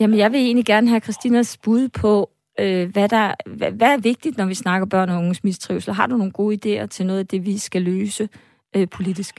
Jamen, 0.00 0.18
jeg 0.18 0.32
vil 0.32 0.40
egentlig 0.40 0.64
gerne 0.64 0.88
have 0.88 1.00
Christinas 1.00 1.58
bud 1.58 1.88
på, 1.88 2.30
øh, 2.62 2.84
hvad, 2.92 3.08
der, 3.08 3.26
hvad, 3.58 3.72
hvad 3.72 3.92
er 3.96 4.06
vigtigt, 4.10 4.38
når 4.38 4.46
vi 4.46 4.54
snakker 4.54 4.86
børn 4.86 5.10
og 5.10 5.18
unges 5.18 5.44
mistrivsel. 5.44 5.94
Har 5.94 6.06
du 6.06 6.16
nogle 6.16 6.32
gode 6.32 6.56
idéer 6.58 6.86
til 6.86 7.06
noget 7.06 7.20
af 7.20 7.26
det, 7.26 7.46
vi 7.46 7.58
skal 7.58 7.82
løse 7.82 8.28
øh, 8.76 8.86
politisk? 8.96 9.34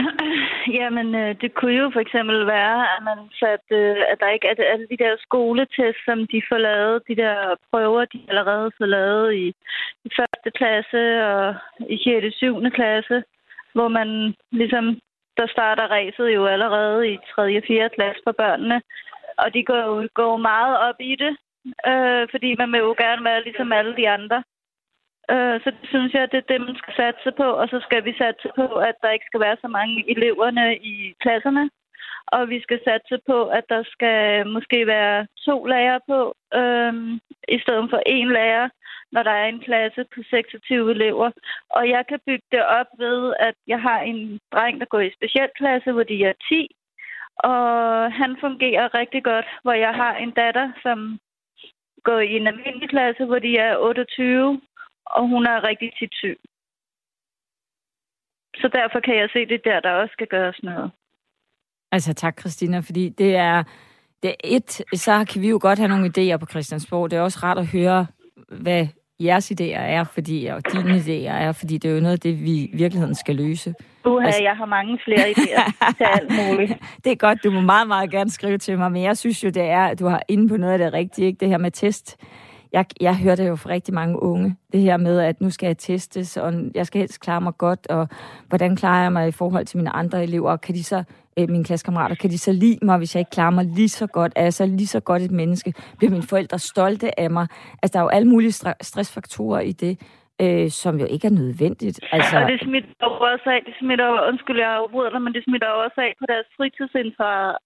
Jamen, 0.78 1.14
øh, 1.14 1.34
det 1.40 1.54
kunne 1.54 1.76
jo 1.82 1.90
for 1.92 2.00
eksempel 2.00 2.46
være, 2.46 2.78
at 2.94 3.00
man 3.08 3.18
satte, 3.40 3.74
øh, 3.74 3.96
at 4.12 4.16
der 4.20 4.28
ikke 4.34 4.46
er 4.48 4.72
alle 4.72 4.86
de 4.92 5.02
der 5.04 5.12
skoletest, 5.26 6.00
som 6.04 6.18
de 6.32 6.42
får 6.48 6.58
lavet, 6.58 7.02
de 7.08 7.16
der 7.16 7.36
prøver, 7.70 8.04
de 8.04 8.20
allerede 8.28 8.70
får 8.78 8.86
lavet 8.86 9.34
i, 9.34 9.46
i 10.06 10.10
første 10.18 10.50
klasse 10.58 11.02
og 11.30 11.54
i 11.94 11.96
6. 12.04 12.26
og 12.26 12.32
7. 12.32 12.70
klasse, 12.78 13.22
hvor 13.74 13.88
man 13.88 14.08
ligesom, 14.52 14.84
der 15.38 15.46
starter 15.46 15.86
ræset 15.96 16.28
jo 16.34 16.46
allerede 16.46 17.12
i 17.12 17.18
3. 17.34 17.56
og 17.58 17.64
4. 17.66 17.90
klasse 17.96 18.20
for 18.24 18.32
børnene, 18.32 18.80
og 19.42 19.54
de 19.54 19.62
går 19.64 19.84
går 20.20 20.36
meget 20.36 20.78
op 20.88 20.98
i 21.00 21.14
det, 21.22 21.36
øh, 21.90 22.28
fordi 22.30 22.50
man 22.58 22.72
vil 22.72 22.78
jo 22.78 22.94
gerne 23.04 23.24
være 23.24 23.44
ligesom 23.44 23.72
alle 23.72 23.96
de 23.96 24.08
andre. 24.08 24.42
Øh, 25.32 25.56
så 25.62 25.68
det 25.80 25.88
synes 25.88 26.12
jeg, 26.14 26.32
det 26.32 26.38
er 26.38 26.50
det, 26.52 26.60
man 26.60 26.76
skal 26.76 26.94
satse 26.96 27.30
på. 27.40 27.46
Og 27.60 27.68
så 27.68 27.78
skal 27.86 28.04
vi 28.04 28.12
satse 28.22 28.48
på, 28.56 28.66
at 28.88 28.96
der 29.02 29.10
ikke 29.10 29.28
skal 29.30 29.40
være 29.40 29.56
så 29.60 29.68
mange 29.68 30.10
eleverne 30.10 30.76
i 30.76 31.14
klasserne. 31.22 31.70
Og 32.26 32.48
vi 32.48 32.58
skal 32.62 32.80
satse 32.84 33.18
på, 33.26 33.38
at 33.58 33.64
der 33.68 33.82
skal 33.94 34.46
måske 34.46 34.86
være 34.86 35.26
to 35.46 35.64
lærere 35.64 36.00
på, 36.10 36.34
øh, 36.60 36.94
i 37.56 37.58
stedet 37.64 37.90
for 37.90 38.00
én 38.16 38.28
lærer, 38.38 38.68
når 39.12 39.22
der 39.22 39.30
er 39.30 39.46
en 39.46 39.60
klasse 39.60 40.04
på 40.14 40.20
26 40.30 40.90
elever. 40.90 41.30
Og 41.70 41.88
jeg 41.88 42.06
kan 42.08 42.20
bygge 42.26 42.46
det 42.52 42.64
op 42.64 42.90
ved, 42.98 43.34
at 43.38 43.54
jeg 43.66 43.80
har 43.82 44.00
en 44.00 44.38
dreng, 44.52 44.80
der 44.80 44.86
går 44.86 45.00
i 45.00 45.16
specialklasse, 45.18 45.92
hvor 45.92 46.02
de 46.02 46.24
er 46.24 46.32
10. 46.48 46.68
Og 47.36 47.62
han 48.12 48.36
fungerer 48.40 48.94
rigtig 48.94 49.24
godt, 49.24 49.48
hvor 49.62 49.72
jeg 49.72 49.94
har 49.94 50.14
en 50.14 50.30
datter, 50.30 50.72
som 50.82 51.18
gået 52.04 52.24
i 52.24 52.36
en 52.36 52.46
almindelig 52.46 52.88
klasse, 52.90 53.24
hvor 53.24 53.38
de 53.38 53.56
er 53.56 53.76
28, 53.76 54.60
og 55.06 55.28
hun 55.28 55.46
er 55.46 55.64
rigtig 55.64 55.90
tit 55.98 56.14
syg. 56.14 56.38
Så 58.56 58.68
derfor 58.72 59.00
kan 59.00 59.16
jeg 59.16 59.28
se 59.32 59.46
det 59.46 59.60
der, 59.64 59.80
der 59.80 59.90
også 59.90 60.12
skal 60.12 60.26
gøres 60.26 60.62
noget. 60.62 60.90
Altså 61.92 62.14
tak, 62.14 62.40
Christina, 62.40 62.78
fordi 62.78 63.08
det 63.08 63.36
er, 63.36 63.62
det 64.22 64.30
er 64.30 64.40
et, 64.44 64.70
så 64.94 65.26
kan 65.32 65.42
vi 65.42 65.48
jo 65.48 65.58
godt 65.62 65.78
have 65.78 65.88
nogle 65.88 66.10
idéer 66.10 66.36
på 66.36 66.46
Christiansborg. 66.46 67.10
Det 67.10 67.16
er 67.16 67.22
også 67.22 67.40
rart 67.42 67.58
at 67.58 67.66
høre, 67.66 68.06
hvad 68.48 68.88
jeres 69.20 69.50
idéer 69.50 69.80
er, 69.80 70.04
fordi, 70.04 70.46
og 70.46 70.72
dine 70.72 70.96
idéer 70.96 71.32
er, 71.32 71.52
fordi 71.52 71.78
det 71.78 71.90
er 71.90 71.94
jo 71.94 72.00
noget 72.00 72.12
af 72.12 72.20
det, 72.20 72.42
vi 72.42 72.50
i 72.50 72.70
virkeligheden 72.72 73.14
skal 73.14 73.36
løse. 73.36 73.74
Uha, 74.04 74.26
altså... 74.26 74.42
jeg 74.42 74.56
har 74.56 74.66
mange 74.66 74.98
flere 75.04 75.30
idéer 75.30 75.94
til 75.96 76.04
alt 76.04 76.30
muligt. 76.30 76.72
det 77.04 77.12
er 77.12 77.16
godt, 77.16 77.44
du 77.44 77.50
må 77.50 77.60
meget, 77.60 77.88
meget 77.88 78.10
gerne 78.10 78.30
skrive 78.30 78.58
til 78.58 78.78
mig, 78.78 78.92
men 78.92 79.02
jeg 79.02 79.16
synes 79.16 79.44
jo, 79.44 79.48
det 79.48 79.62
er, 79.62 79.84
at 79.84 79.98
du 79.98 80.06
har 80.06 80.22
inde 80.28 80.48
på 80.48 80.56
noget 80.56 80.72
af 80.72 80.78
det 80.78 80.92
rigtige, 80.92 81.26
ikke? 81.26 81.40
det 81.40 81.48
her 81.48 81.58
med 81.58 81.70
test 81.70 82.16
jeg, 82.72 82.84
jeg 83.00 83.16
hørte 83.16 83.44
jo 83.44 83.56
fra 83.56 83.70
rigtig 83.70 83.94
mange 83.94 84.22
unge, 84.22 84.56
det 84.72 84.80
her 84.80 84.96
med, 84.96 85.20
at 85.20 85.40
nu 85.40 85.50
skal 85.50 85.66
jeg 85.66 85.78
testes, 85.78 86.36
og 86.36 86.52
jeg 86.74 86.86
skal 86.86 86.98
helst 86.98 87.20
klare 87.20 87.40
mig 87.40 87.52
godt, 87.58 87.86
og 87.86 88.08
hvordan 88.48 88.76
klarer 88.76 89.02
jeg 89.02 89.12
mig 89.12 89.28
i 89.28 89.32
forhold 89.32 89.66
til 89.66 89.76
mine 89.76 89.90
andre 89.90 90.22
elever, 90.22 90.56
kan 90.56 90.74
de 90.74 90.84
så, 90.84 91.04
øh, 91.38 91.48
mine 91.48 91.64
klassekammerater, 91.64 92.14
kan 92.14 92.30
de 92.30 92.38
så 92.38 92.52
lide 92.52 92.78
mig, 92.82 92.98
hvis 92.98 93.14
jeg 93.14 93.20
ikke 93.20 93.30
klarer 93.30 93.50
mig 93.50 93.64
lige 93.64 93.88
så 93.88 94.06
godt, 94.06 94.32
er 94.36 94.42
jeg 94.42 94.52
så 94.52 94.66
lige 94.66 94.86
så 94.86 95.00
godt 95.00 95.22
et 95.22 95.30
menneske, 95.30 95.74
bliver 95.98 96.10
mine 96.10 96.22
forældre 96.22 96.58
stolte 96.58 97.20
af 97.20 97.30
mig, 97.30 97.46
altså 97.82 97.92
der 97.92 97.98
er 97.98 98.02
jo 98.02 98.08
alle 98.08 98.28
mulige 98.28 98.52
stressfaktorer 98.80 99.60
i 99.60 99.72
det, 99.72 100.00
øh, 100.42 100.70
som 100.82 101.00
jo 101.00 101.06
ikke 101.14 101.26
er 101.26 101.36
nødvendigt. 101.42 102.00
Altså... 102.12 102.36
Og 102.38 102.50
det 102.50 102.60
smitter 102.60 103.06
også 103.32 103.50
af, 103.54 103.60
det 103.66 103.74
smitter, 103.80 104.28
undskyld, 104.28 104.58
jeg 104.58 104.70
afbryder 104.70 105.10
dig, 105.10 105.22
men 105.22 105.32
det 105.32 105.44
smitter 105.44 105.68
også 105.68 106.00
af 106.00 106.12
på 106.20 106.24
deres 106.32 106.46
fritidsinteresser, 106.56 107.56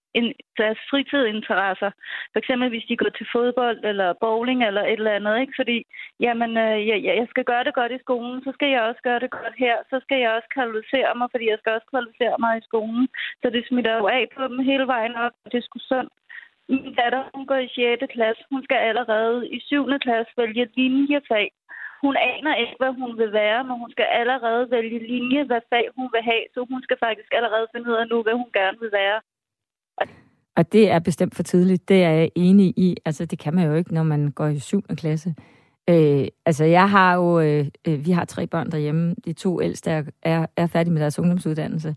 deres 0.60 0.78
fritidinteresser. 0.90 1.90
For 2.32 2.38
eksempel 2.38 2.68
hvis 2.68 2.88
de 2.88 2.96
går 2.96 3.12
til 3.14 3.26
fodbold 3.32 3.78
eller 3.90 4.08
bowling 4.24 4.58
eller 4.64 4.82
et 4.84 5.00
eller 5.00 5.18
andet, 5.18 5.40
ikke? 5.40 5.52
Fordi, 5.60 5.78
jamen, 6.20 6.50
øh, 6.64 6.78
jeg, 6.88 6.98
jeg 7.04 7.26
skal 7.30 7.44
gøre 7.44 7.64
det 7.64 7.74
godt 7.74 7.92
i 7.92 8.04
skolen, 8.04 8.44
så 8.44 8.50
skal 8.54 8.68
jeg 8.74 8.82
også 8.82 9.02
gøre 9.08 9.20
det 9.20 9.30
godt 9.30 9.54
her, 9.64 9.76
så 9.90 9.96
skal 10.04 10.18
jeg 10.20 10.30
også 10.36 10.48
kvalificere 10.56 11.10
mig, 11.18 11.28
fordi 11.30 11.44
jeg 11.50 11.58
skal 11.58 11.72
også 11.72 11.88
kvalificere 11.92 12.36
mig 12.44 12.52
i 12.58 12.66
skolen. 12.68 13.08
Så 13.42 13.46
det 13.54 13.62
smitter 13.68 13.94
jo 14.00 14.06
af 14.06 14.24
på 14.36 14.42
dem 14.48 14.58
hele 14.70 14.86
vejen 14.94 15.14
op, 15.24 15.32
det 15.52 15.58
er 15.58 15.66
sgu 15.66 15.78
sundt. 15.78 16.12
Min 16.68 16.94
datter, 16.94 17.22
hun 17.34 17.46
går 17.46 17.60
i 17.66 17.68
6. 17.74 18.12
klasse. 18.14 18.42
Hun 18.52 18.64
skal 18.64 18.76
allerede 18.76 19.48
i 19.56 19.60
7. 19.60 19.98
klasse 20.04 20.32
vælge 20.36 20.68
linjefag. 20.76 21.48
Hun 22.04 22.16
aner 22.16 22.54
ikke, 22.62 22.76
hvad 22.80 22.92
hun 23.00 23.12
vil 23.20 23.32
være, 23.32 23.64
men 23.64 23.76
hun 23.82 23.90
skal 23.90 24.08
allerede 24.20 24.70
vælge 24.70 24.98
linje, 25.12 25.42
hvad 25.44 25.60
fag 25.70 25.86
hun 25.96 26.08
vil 26.14 26.22
have, 26.30 26.44
så 26.54 26.58
hun 26.70 26.82
skal 26.82 26.98
faktisk 27.06 27.30
allerede 27.38 27.66
finde 27.72 27.90
ud 27.90 27.96
af 28.02 28.06
nu, 28.08 28.22
hvad 28.22 28.36
hun 28.42 28.50
gerne 28.58 28.78
vil 28.80 28.92
være. 28.92 29.18
Og 30.56 30.72
det 30.72 30.90
er 30.90 30.98
bestemt 30.98 31.34
for 31.34 31.42
tidligt, 31.42 31.88
det 31.88 32.02
er 32.02 32.10
jeg 32.10 32.30
enig 32.34 32.74
i. 32.76 32.96
Altså, 33.04 33.24
det 33.24 33.38
kan 33.38 33.54
man 33.54 33.66
jo 33.66 33.74
ikke, 33.74 33.94
når 33.94 34.02
man 34.02 34.30
går 34.30 34.46
i 34.46 34.58
7. 34.58 34.82
klasse. 34.82 35.34
Øh, 35.90 36.26
altså, 36.46 36.64
jeg 36.64 36.90
har 36.90 37.14
jo, 37.14 37.40
øh, 37.40 37.66
øh, 37.88 38.06
vi 38.06 38.10
har 38.10 38.24
tre 38.24 38.46
børn 38.46 38.70
derhjemme. 38.70 39.14
De 39.24 39.32
to 39.32 39.62
ældste 39.62 39.90
er, 39.90 40.02
er, 40.22 40.46
er 40.56 40.66
færdige 40.66 40.92
med 40.92 41.02
deres 41.02 41.18
ungdomsuddannelse. 41.18 41.96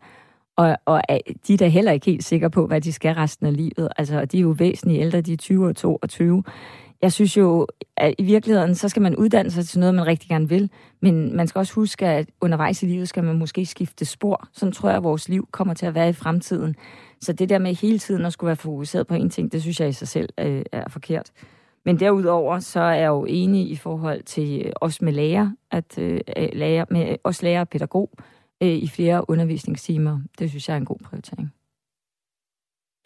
Og, 0.56 0.78
og 0.86 1.02
de 1.48 1.54
er 1.54 1.58
da 1.58 1.68
heller 1.68 1.92
ikke 1.92 2.06
helt 2.06 2.24
sikre 2.24 2.50
på, 2.50 2.68
hvad 2.68 2.82
de 2.82 2.94
skal 2.94 3.16
resten 3.16 3.48
af 3.48 3.58
livet. 3.58 3.90
Altså, 3.98 4.26
de 4.26 4.38
er 4.38 4.42
jo 4.42 4.56
væsentligt 4.58 5.02
ældre, 5.02 5.22
de 5.22 5.34
er 5.34 5.38
20 5.38 5.68
og 5.68 5.76
22 5.76 6.44
jeg 7.02 7.12
synes 7.12 7.38
jo, 7.38 7.68
at 7.98 8.16
i 8.18 8.24
virkeligheden, 8.24 8.76
så 8.76 8.90
skal 8.90 9.02
man 9.02 9.16
uddanne 9.16 9.52
sig 9.52 9.66
til 9.66 9.80
noget, 9.80 9.96
man 9.96 10.08
rigtig 10.08 10.30
gerne 10.30 10.50
vil. 10.50 10.70
Men 11.02 11.36
man 11.36 11.48
skal 11.48 11.60
også 11.60 11.74
huske, 11.74 12.06
at 12.06 12.30
undervejs 12.42 12.84
i 12.84 12.86
livet 12.86 13.10
skal 13.10 13.24
man 13.24 13.38
måske 13.38 13.66
skifte 13.66 14.06
spor. 14.06 14.48
Sådan 14.54 14.72
tror 14.72 14.90
jeg, 14.90 14.98
at 14.98 15.04
vores 15.04 15.30
liv 15.30 15.48
kommer 15.52 15.74
til 15.74 15.86
at 15.86 15.96
være 15.96 16.10
i 16.10 16.14
fremtiden. 16.14 16.76
Så 17.22 17.34
det 17.34 17.50
der 17.50 17.58
med 17.60 17.76
hele 17.76 18.00
tiden 18.00 18.26
at 18.26 18.34
skulle 18.34 18.48
være 18.48 18.56
fokuseret 18.56 19.08
på 19.08 19.14
en 19.14 19.30
ting, 19.30 19.52
det 19.52 19.62
synes 19.62 19.80
jeg 19.80 19.90
i 19.90 19.92
sig 19.92 20.08
selv 20.08 20.30
øh, 20.40 20.66
er 20.72 20.90
forkert. 20.90 21.32
Men 21.86 22.00
derudover, 22.00 22.60
så 22.60 22.80
er 22.80 22.94
jeg 22.94 23.08
jo 23.08 23.26
enig 23.26 23.72
i 23.72 23.76
forhold 23.76 24.24
til 24.24 24.62
øh, 24.66 24.72
os 24.82 25.02
med 25.02 25.14
lærer, 25.14 25.52
at 25.72 25.98
øh, 25.98 26.22
øh, 26.38 26.50
lærer, 26.54 26.86
med 26.90 27.16
os 27.24 27.42
lærer 27.42 27.60
og 27.60 27.70
pædagog 27.70 28.10
øh, 28.64 28.70
i 28.70 28.88
flere 28.88 29.30
undervisningstimer. 29.30 30.20
Det 30.40 30.50
synes 30.50 30.70
jeg 30.70 30.74
er 30.74 30.78
en 30.78 30.86
god 30.86 31.00
prioritering. 31.04 31.54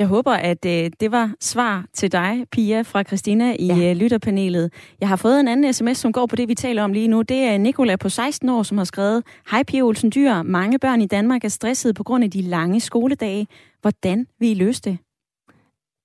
Jeg 0.01 0.07
håber, 0.07 0.31
at 0.31 0.65
øh, 0.65 0.91
det 0.99 1.11
var 1.11 1.33
svar 1.39 1.85
til 1.93 2.11
dig, 2.11 2.45
Pia, 2.51 2.81
fra 2.81 3.03
Christina 3.03 3.55
i 3.59 3.65
ja. 3.65 3.89
øh, 3.89 3.95
lytterpanelet. 3.95 4.73
Jeg 5.01 5.09
har 5.09 5.15
fået 5.15 5.39
en 5.39 5.47
anden 5.47 5.73
sms, 5.73 5.97
som 5.97 6.11
går 6.11 6.25
på 6.25 6.35
det, 6.35 6.47
vi 6.47 6.55
taler 6.55 6.83
om 6.83 6.93
lige 6.93 7.07
nu. 7.07 7.21
Det 7.21 7.37
er 7.37 7.57
Nikola 7.57 7.95
på 7.95 8.09
16 8.09 8.49
år, 8.49 8.63
som 8.63 8.77
har 8.77 8.85
skrevet, 8.85 9.23
Hej 9.51 9.63
Pia 9.63 9.81
Olsen 9.81 10.11
Dyr, 10.15 10.41
mange 10.41 10.79
børn 10.79 11.01
i 11.01 11.05
Danmark 11.05 11.43
er 11.43 11.49
stressede 11.49 11.93
på 11.93 12.03
grund 12.03 12.23
af 12.23 12.31
de 12.31 12.41
lange 12.41 12.79
skoledage. 12.79 13.47
Hvordan 13.81 14.27
vil 14.39 14.49
I 14.49 14.53
løse 14.53 14.81
det? 14.81 14.97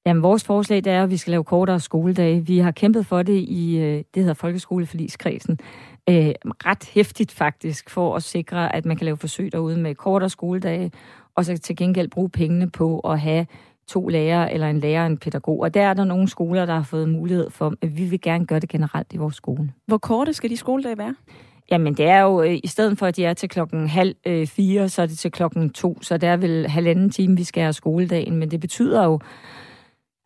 Jamen, 0.07 0.23
vores 0.23 0.45
forslag 0.45 0.85
det 0.85 0.93
er, 0.93 1.03
at 1.03 1.11
vi 1.11 1.17
skal 1.17 1.31
lave 1.31 1.45
kortere 1.45 1.81
skoledage. 1.81 2.47
Vi 2.47 2.59
har 2.59 2.71
kæmpet 2.71 3.07
for 3.07 3.23
det 3.23 3.45
i, 3.49 3.79
øh, 3.79 4.05
det 4.15 4.23
hedder 4.23 4.35
Folkeskoleforligskredsen, 4.35 5.59
øh, 6.09 6.33
ret 6.67 6.91
hæftigt 6.95 7.33
faktisk, 7.33 7.91
for 7.91 8.17
at 8.17 8.23
sikre, 8.23 8.75
at 8.77 8.85
man 8.85 8.97
kan 8.97 9.05
lave 9.05 9.17
forsøg 9.17 9.53
derude 9.53 9.77
med 9.77 9.95
kortere 9.95 10.31
skoledage, 10.31 10.93
og 11.37 11.45
så 11.45 11.59
til 11.59 11.77
gengæld 11.77 12.09
bruge 12.09 12.31
pengene 12.31 12.71
på 12.71 13.01
at 13.01 13.21
have 13.21 13.47
to 13.89 14.09
lærere 14.09 14.53
eller 14.53 14.71
en 14.71 14.81
lærer 14.81 15.01
og 15.01 15.07
en 15.07 15.19
pædagog. 15.19 15.61
Og 15.61 15.75
der 15.75 15.83
er 15.83 15.95
der 15.95 16.05
nogle 16.05 16.29
skoler, 16.29 16.67
der 16.67 16.75
har 16.75 16.83
fået 16.83 17.09
mulighed 17.09 17.51
for, 17.51 17.75
at 17.83 17.99
vi 17.99 18.05
vil 18.05 18.21
gerne 18.21 18.47
gøre 18.47 18.61
det 18.61 18.69
generelt 18.69 19.13
i 19.13 19.17
vores 19.17 19.35
skole. 19.35 19.73
Hvor 19.87 19.99
korte 19.99 20.33
skal 20.33 20.51
de 20.51 20.57
skoledage 20.57 20.99
være? 20.99 21.15
Jamen, 21.71 21.95
det 21.95 22.07
er 22.07 22.21
jo, 22.21 22.43
øh, 22.43 22.59
i 22.65 22.67
stedet 22.67 22.99
for, 22.99 23.07
at 23.07 23.17
de 23.17 23.25
er 23.25 23.35
til 23.35 23.49
klokken 23.49 23.89
halv 23.89 24.15
øh, 24.27 24.47
fire, 24.47 24.89
så 24.89 25.03
er 25.03 25.07
det 25.07 25.19
til 25.19 25.31
klokken 25.31 25.71
to, 25.71 26.03
så 26.03 26.17
det 26.17 26.29
er 26.29 26.37
vel 26.37 26.69
halvanden 26.69 27.11
time, 27.11 27.37
vi 27.37 27.45
skal 27.45 27.63
have 27.63 27.73
skoledagen. 27.73 28.37
Men 28.37 28.51
det 28.51 28.61
betyder 28.61 29.05
jo, 29.05 29.21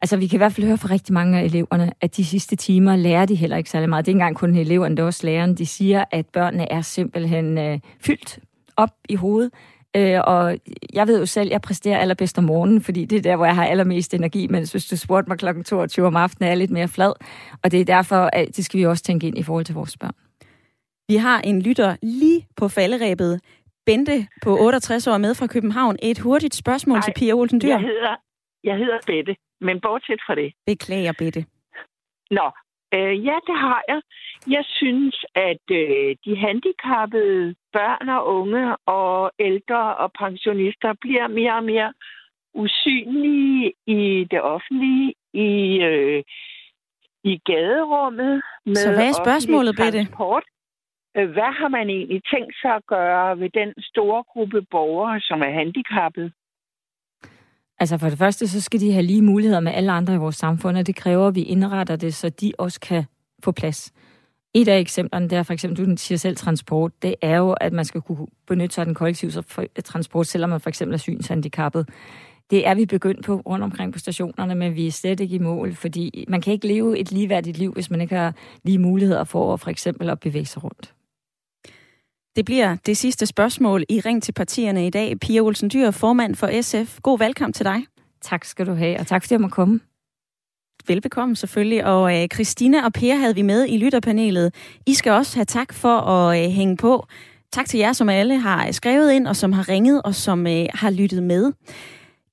altså 0.03 0.17
vi 0.17 0.27
kan 0.27 0.37
i 0.37 0.39
hvert 0.39 0.53
fald 0.53 0.67
høre 0.67 0.79
fra 0.79 0.91
rigtig 0.91 1.15
mange 1.15 1.39
af 1.39 1.45
eleverne, 1.45 1.93
at 2.01 2.17
de 2.17 2.25
sidste 2.25 2.57
timer 2.57 2.97
lærer 2.97 3.27
de 3.27 3.35
heller 3.35 3.57
ikke 3.57 3.71
særlig 3.71 3.89
meget. 3.89 4.07
Det 4.07 4.11
er 4.11 4.15
ikke 4.15 4.23
engang 4.23 4.37
kun 4.37 4.57
eleverne, 4.57 4.97
det 4.97 5.03
er 5.03 5.07
også 5.07 5.27
lærerne. 5.27 5.55
De 5.55 5.67
siger, 5.67 6.05
at 6.11 6.27
børnene 6.27 6.73
er 6.73 6.81
simpelthen 6.81 7.59
øh, 7.59 7.79
fyldt 8.01 8.39
op 8.77 8.91
i 9.09 9.15
hovedet 9.15 9.51
Øh, 9.97 10.21
og 10.25 10.59
jeg 10.93 11.07
ved 11.07 11.19
jo 11.21 11.27
selv, 11.27 11.49
at 11.49 11.53
jeg 11.53 11.61
præsterer 11.61 11.99
allerbedst 11.99 12.39
om 12.39 12.45
morgenen, 12.45 12.81
fordi 12.81 13.05
det 13.05 13.19
er 13.19 13.23
der, 13.23 13.37
hvor 13.37 13.45
jeg 13.45 13.55
har 13.55 13.67
allermest 13.67 14.15
energi, 14.15 14.47
mens 14.47 14.73
hvis 14.73 14.87
du 14.87 14.97
spurgte 14.97 15.29
mig 15.31 15.39
kl. 15.39 15.63
22 15.63 16.07
om 16.07 16.17
aftenen, 16.17 16.45
er 16.45 16.51
jeg 16.51 16.59
lidt 16.59 16.71
mere 16.71 16.89
flad. 16.89 17.13
Og 17.65 17.73
det 17.73 17.81
er 17.81 17.85
derfor, 17.85 18.31
at 18.33 18.57
det 18.57 18.65
skal 18.65 18.81
vi 18.81 18.87
også 18.87 19.05
tænke 19.05 19.27
ind 19.27 19.39
i 19.39 19.43
forhold 19.43 19.65
til 19.65 19.75
vores 19.75 19.97
børn. 19.97 20.15
Vi 21.09 21.17
har 21.17 21.41
en 21.41 21.63
lytter 21.63 21.97
lige 22.03 22.47
på 22.57 22.69
falderæbet. 22.69 23.41
Bente 23.87 24.27
på 24.43 24.59
68 24.59 25.07
år 25.07 25.19
med 25.19 25.35
fra 25.35 25.47
København. 25.47 25.97
Et 26.03 26.19
hurtigt 26.19 26.55
spørgsmål 26.55 26.97
Ej, 26.99 27.03
til 27.03 27.13
Pia 27.17 27.33
Olsen 27.33 27.61
Dyr. 27.61 27.69
Jeg 27.69 27.81
hedder, 27.81 28.17
jeg 28.65 28.77
hedder 28.77 28.99
Bette, 29.07 29.37
men 29.61 29.81
bortset 29.81 30.21
fra 30.27 30.35
det. 30.35 30.53
Beklager, 30.67 31.13
Bette. 31.19 31.45
Nå, 32.31 32.51
Øh, 32.95 33.15
ja, 33.29 33.37
det 33.49 33.57
har 33.65 33.81
jeg. 33.89 34.01
Jeg 34.47 34.65
synes, 34.65 35.25
at 35.35 35.65
øh, 35.71 36.17
de 36.25 36.37
handicappede 36.37 37.55
børn 37.73 38.09
og 38.09 38.27
unge 38.39 38.77
og 38.77 39.33
ældre 39.39 39.97
og 39.97 40.13
pensionister 40.13 40.95
bliver 41.01 41.29
mere 41.29 41.55
og 41.57 41.65
mere 41.65 41.93
usynlige 42.55 43.73
i 43.87 44.27
det 44.31 44.41
offentlige, 44.43 45.15
i, 45.35 45.81
øh, 45.91 46.23
i 47.25 47.39
gaderummet. 47.47 48.43
Med 48.67 48.75
Så 48.75 48.93
hvad 48.93 49.09
er 49.09 49.25
spørgsmålet, 49.25 49.77
Bette? 49.77 50.01
Øh, 51.17 51.31
hvad 51.31 51.53
har 51.61 51.69
man 51.69 51.91
egentlig 51.91 52.23
tænkt 52.35 52.55
sig 52.63 52.71
at 52.71 52.87
gøre 52.87 53.41
ved 53.41 53.51
den 53.51 53.75
store 53.83 54.23
gruppe 54.33 54.63
borgere, 54.71 55.21
som 55.21 55.43
er 55.43 55.51
handicappet? 55.51 56.33
Altså 57.81 57.99
for 57.99 58.09
det 58.09 58.19
første, 58.19 58.49
så 58.49 58.61
skal 58.61 58.81
de 58.81 58.93
have 58.93 59.03
lige 59.03 59.23
muligheder 59.23 59.61
med 59.61 59.73
alle 59.73 59.93
andre 59.93 60.15
i 60.15 60.19
vores 60.19 60.37
samfund, 60.37 60.79
og 60.79 60.87
det 60.87 60.97
kræver, 60.97 61.27
at 61.27 61.35
vi 61.35 61.43
indretter 61.43 61.97
det, 61.97 62.15
så 62.15 62.29
de 62.29 62.53
også 62.59 62.81
kan 62.81 63.05
få 63.45 63.53
plads. 63.53 63.93
Et 64.55 64.69
af 64.69 64.79
eksemplerne, 64.79 65.29
der 65.29 65.43
for 65.43 65.53
eksempel, 65.53 65.87
du 65.87 65.97
siger 65.97 66.19
selv 66.19 66.37
transport, 66.37 67.03
det 67.03 67.15
er 67.23 67.37
jo, 67.37 67.53
at 67.53 67.73
man 67.73 67.85
skal 67.85 68.01
kunne 68.01 68.27
benytte 68.47 68.75
sig 68.75 68.83
af 68.83 68.87
den 68.87 68.95
kollektive 68.95 69.31
transport, 69.85 70.27
selvom 70.27 70.51
man 70.51 70.61
for 70.61 70.69
eksempel 70.69 70.95
er 70.95 70.99
synshandicappet. 70.99 71.89
Det 72.51 72.67
er 72.67 72.75
vi 72.75 72.87
begyndt 72.87 73.25
på 73.25 73.37
rundt 73.47 73.65
omkring 73.65 73.93
på 73.93 73.99
stationerne, 73.99 74.55
men 74.55 74.75
vi 74.75 74.87
er 74.87 74.91
slet 74.91 75.21
ikke 75.21 75.35
i 75.35 75.39
mål, 75.39 75.75
fordi 75.75 76.25
man 76.29 76.41
kan 76.41 76.53
ikke 76.53 76.67
leve 76.67 76.99
et 76.99 77.13
ligeværdigt 77.13 77.59
liv, 77.59 77.73
hvis 77.73 77.91
man 77.91 78.01
ikke 78.01 78.15
har 78.15 78.35
lige 78.65 78.79
muligheder 78.79 79.25
for 79.25 79.57
for 79.57 79.71
eksempel 79.71 80.11
at 80.11 80.21
bevæge 80.21 80.47
sig 80.47 80.65
rundt. 80.65 80.95
Det 82.37 82.45
bliver 82.45 82.77
det 82.87 82.97
sidste 82.97 83.27
spørgsmål 83.27 83.85
i 83.89 84.01
Ring 84.01 84.23
til 84.23 84.33
partierne 84.33 84.87
i 84.87 84.91
dag. 84.91 85.21
Pia 85.21 85.41
Olsen 85.41 85.71
Dyr, 85.73 85.91
formand 85.91 86.35
for 86.35 86.63
SF. 86.63 86.99
God 87.03 87.19
velkommen 87.19 87.53
til 87.53 87.67
dig. 87.67 87.83
Tak 88.21 88.45
skal 88.45 88.67
du 88.67 88.75
have, 88.75 89.01
og 89.01 89.07
tak 89.07 89.23
fordi 89.23 89.35
jeg 89.35 89.41
må 89.41 89.49
komme. 89.49 89.81
Velbekomme 90.87 91.37
selvfølgelig. 91.37 91.85
Og 91.85 92.23
øh, 92.23 92.29
Christina 92.35 92.85
og 92.85 92.93
Per 92.93 93.15
havde 93.15 93.35
vi 93.35 93.43
med 93.43 93.67
i 93.69 93.79
lytterpanelet. 93.79 94.55
I 94.87 94.95
skal 94.95 95.13
også 95.13 95.37
have 95.37 95.45
tak 95.45 95.73
for 95.73 95.99
at 95.99 96.45
øh, 96.45 96.51
hænge 96.51 96.77
på. 96.77 97.07
Tak 97.53 97.67
til 97.67 97.79
jer, 97.79 97.93
som 97.93 98.09
alle 98.09 98.39
har 98.39 98.67
øh, 98.67 98.73
skrevet 98.73 99.13
ind, 99.13 99.27
og 99.27 99.37
som 99.37 99.53
har 99.53 99.69
ringet, 99.69 100.03
og 100.03 100.15
som 100.15 100.47
øh, 100.47 100.67
har 100.75 100.91
lyttet 100.91 101.23
med. 101.23 101.53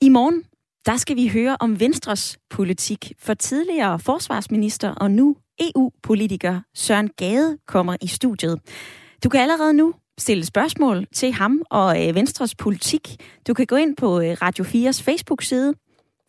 I 0.01 0.09
morgen, 0.09 0.43
der 0.85 0.97
skal 0.97 1.15
vi 1.15 1.27
høre 1.27 1.57
om 1.59 1.79
Venstres 1.79 2.37
politik. 2.49 3.11
For 3.19 3.33
tidligere 3.33 3.99
forsvarsminister 3.99 4.89
og 4.89 5.11
nu 5.11 5.35
EU-politiker 5.59 6.61
Søren 6.75 7.09
Gade 7.17 7.57
kommer 7.67 7.95
i 8.01 8.07
studiet. 8.07 8.59
Du 9.23 9.29
kan 9.29 9.41
allerede 9.41 9.73
nu 9.73 9.93
stille 10.17 10.45
spørgsmål 10.45 11.07
til 11.13 11.31
ham 11.31 11.61
og 11.69 12.07
øh, 12.07 12.15
Venstres 12.15 12.55
politik. 12.55 13.15
Du 13.47 13.53
kan 13.53 13.65
gå 13.65 13.75
ind 13.75 13.95
på 13.95 14.21
øh, 14.21 14.37
Radio 14.41 14.63
4's 14.63 15.03
Facebook-side, 15.03 15.73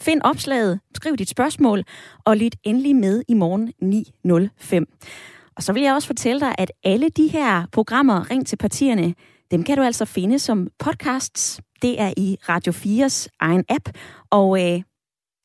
find 0.03 0.21
opslaget, 0.25 0.81
skriv 0.95 1.17
dit 1.17 1.29
spørgsmål 1.29 1.85
og 2.25 2.37
lyt 2.37 2.57
endelig 2.65 2.97
med 2.97 3.23
i 3.29 3.35
morgen 3.35 3.73
9.05. 3.83 5.53
Og 5.57 5.63
så 5.63 5.73
vil 5.73 5.83
jeg 5.83 5.95
også 5.95 6.07
fortælle 6.07 6.41
dig, 6.41 6.55
at 6.59 6.73
alle 6.85 7.09
de 7.09 7.29
her 7.29 7.67
programmer, 7.73 8.31
Ring 8.31 8.47
til 8.47 8.57
partierne, 8.57 9.15
dem 9.51 9.63
kan 9.63 9.77
du 9.77 9.83
altså 9.83 10.05
finde 10.05 10.39
som 10.39 10.69
podcasts. 10.79 11.61
Det 11.83 12.01
er 12.01 12.15
i 12.17 12.37
Radio 12.49 12.73
4's 12.73 13.27
egen 13.41 13.65
app, 13.69 13.89
og 14.31 14.65
øh, 14.65 14.83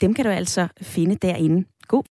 dem 0.01 0.13
kan 0.13 0.25
du 0.25 0.31
altså 0.31 0.67
finde 0.81 1.15
derinde. 1.15 1.65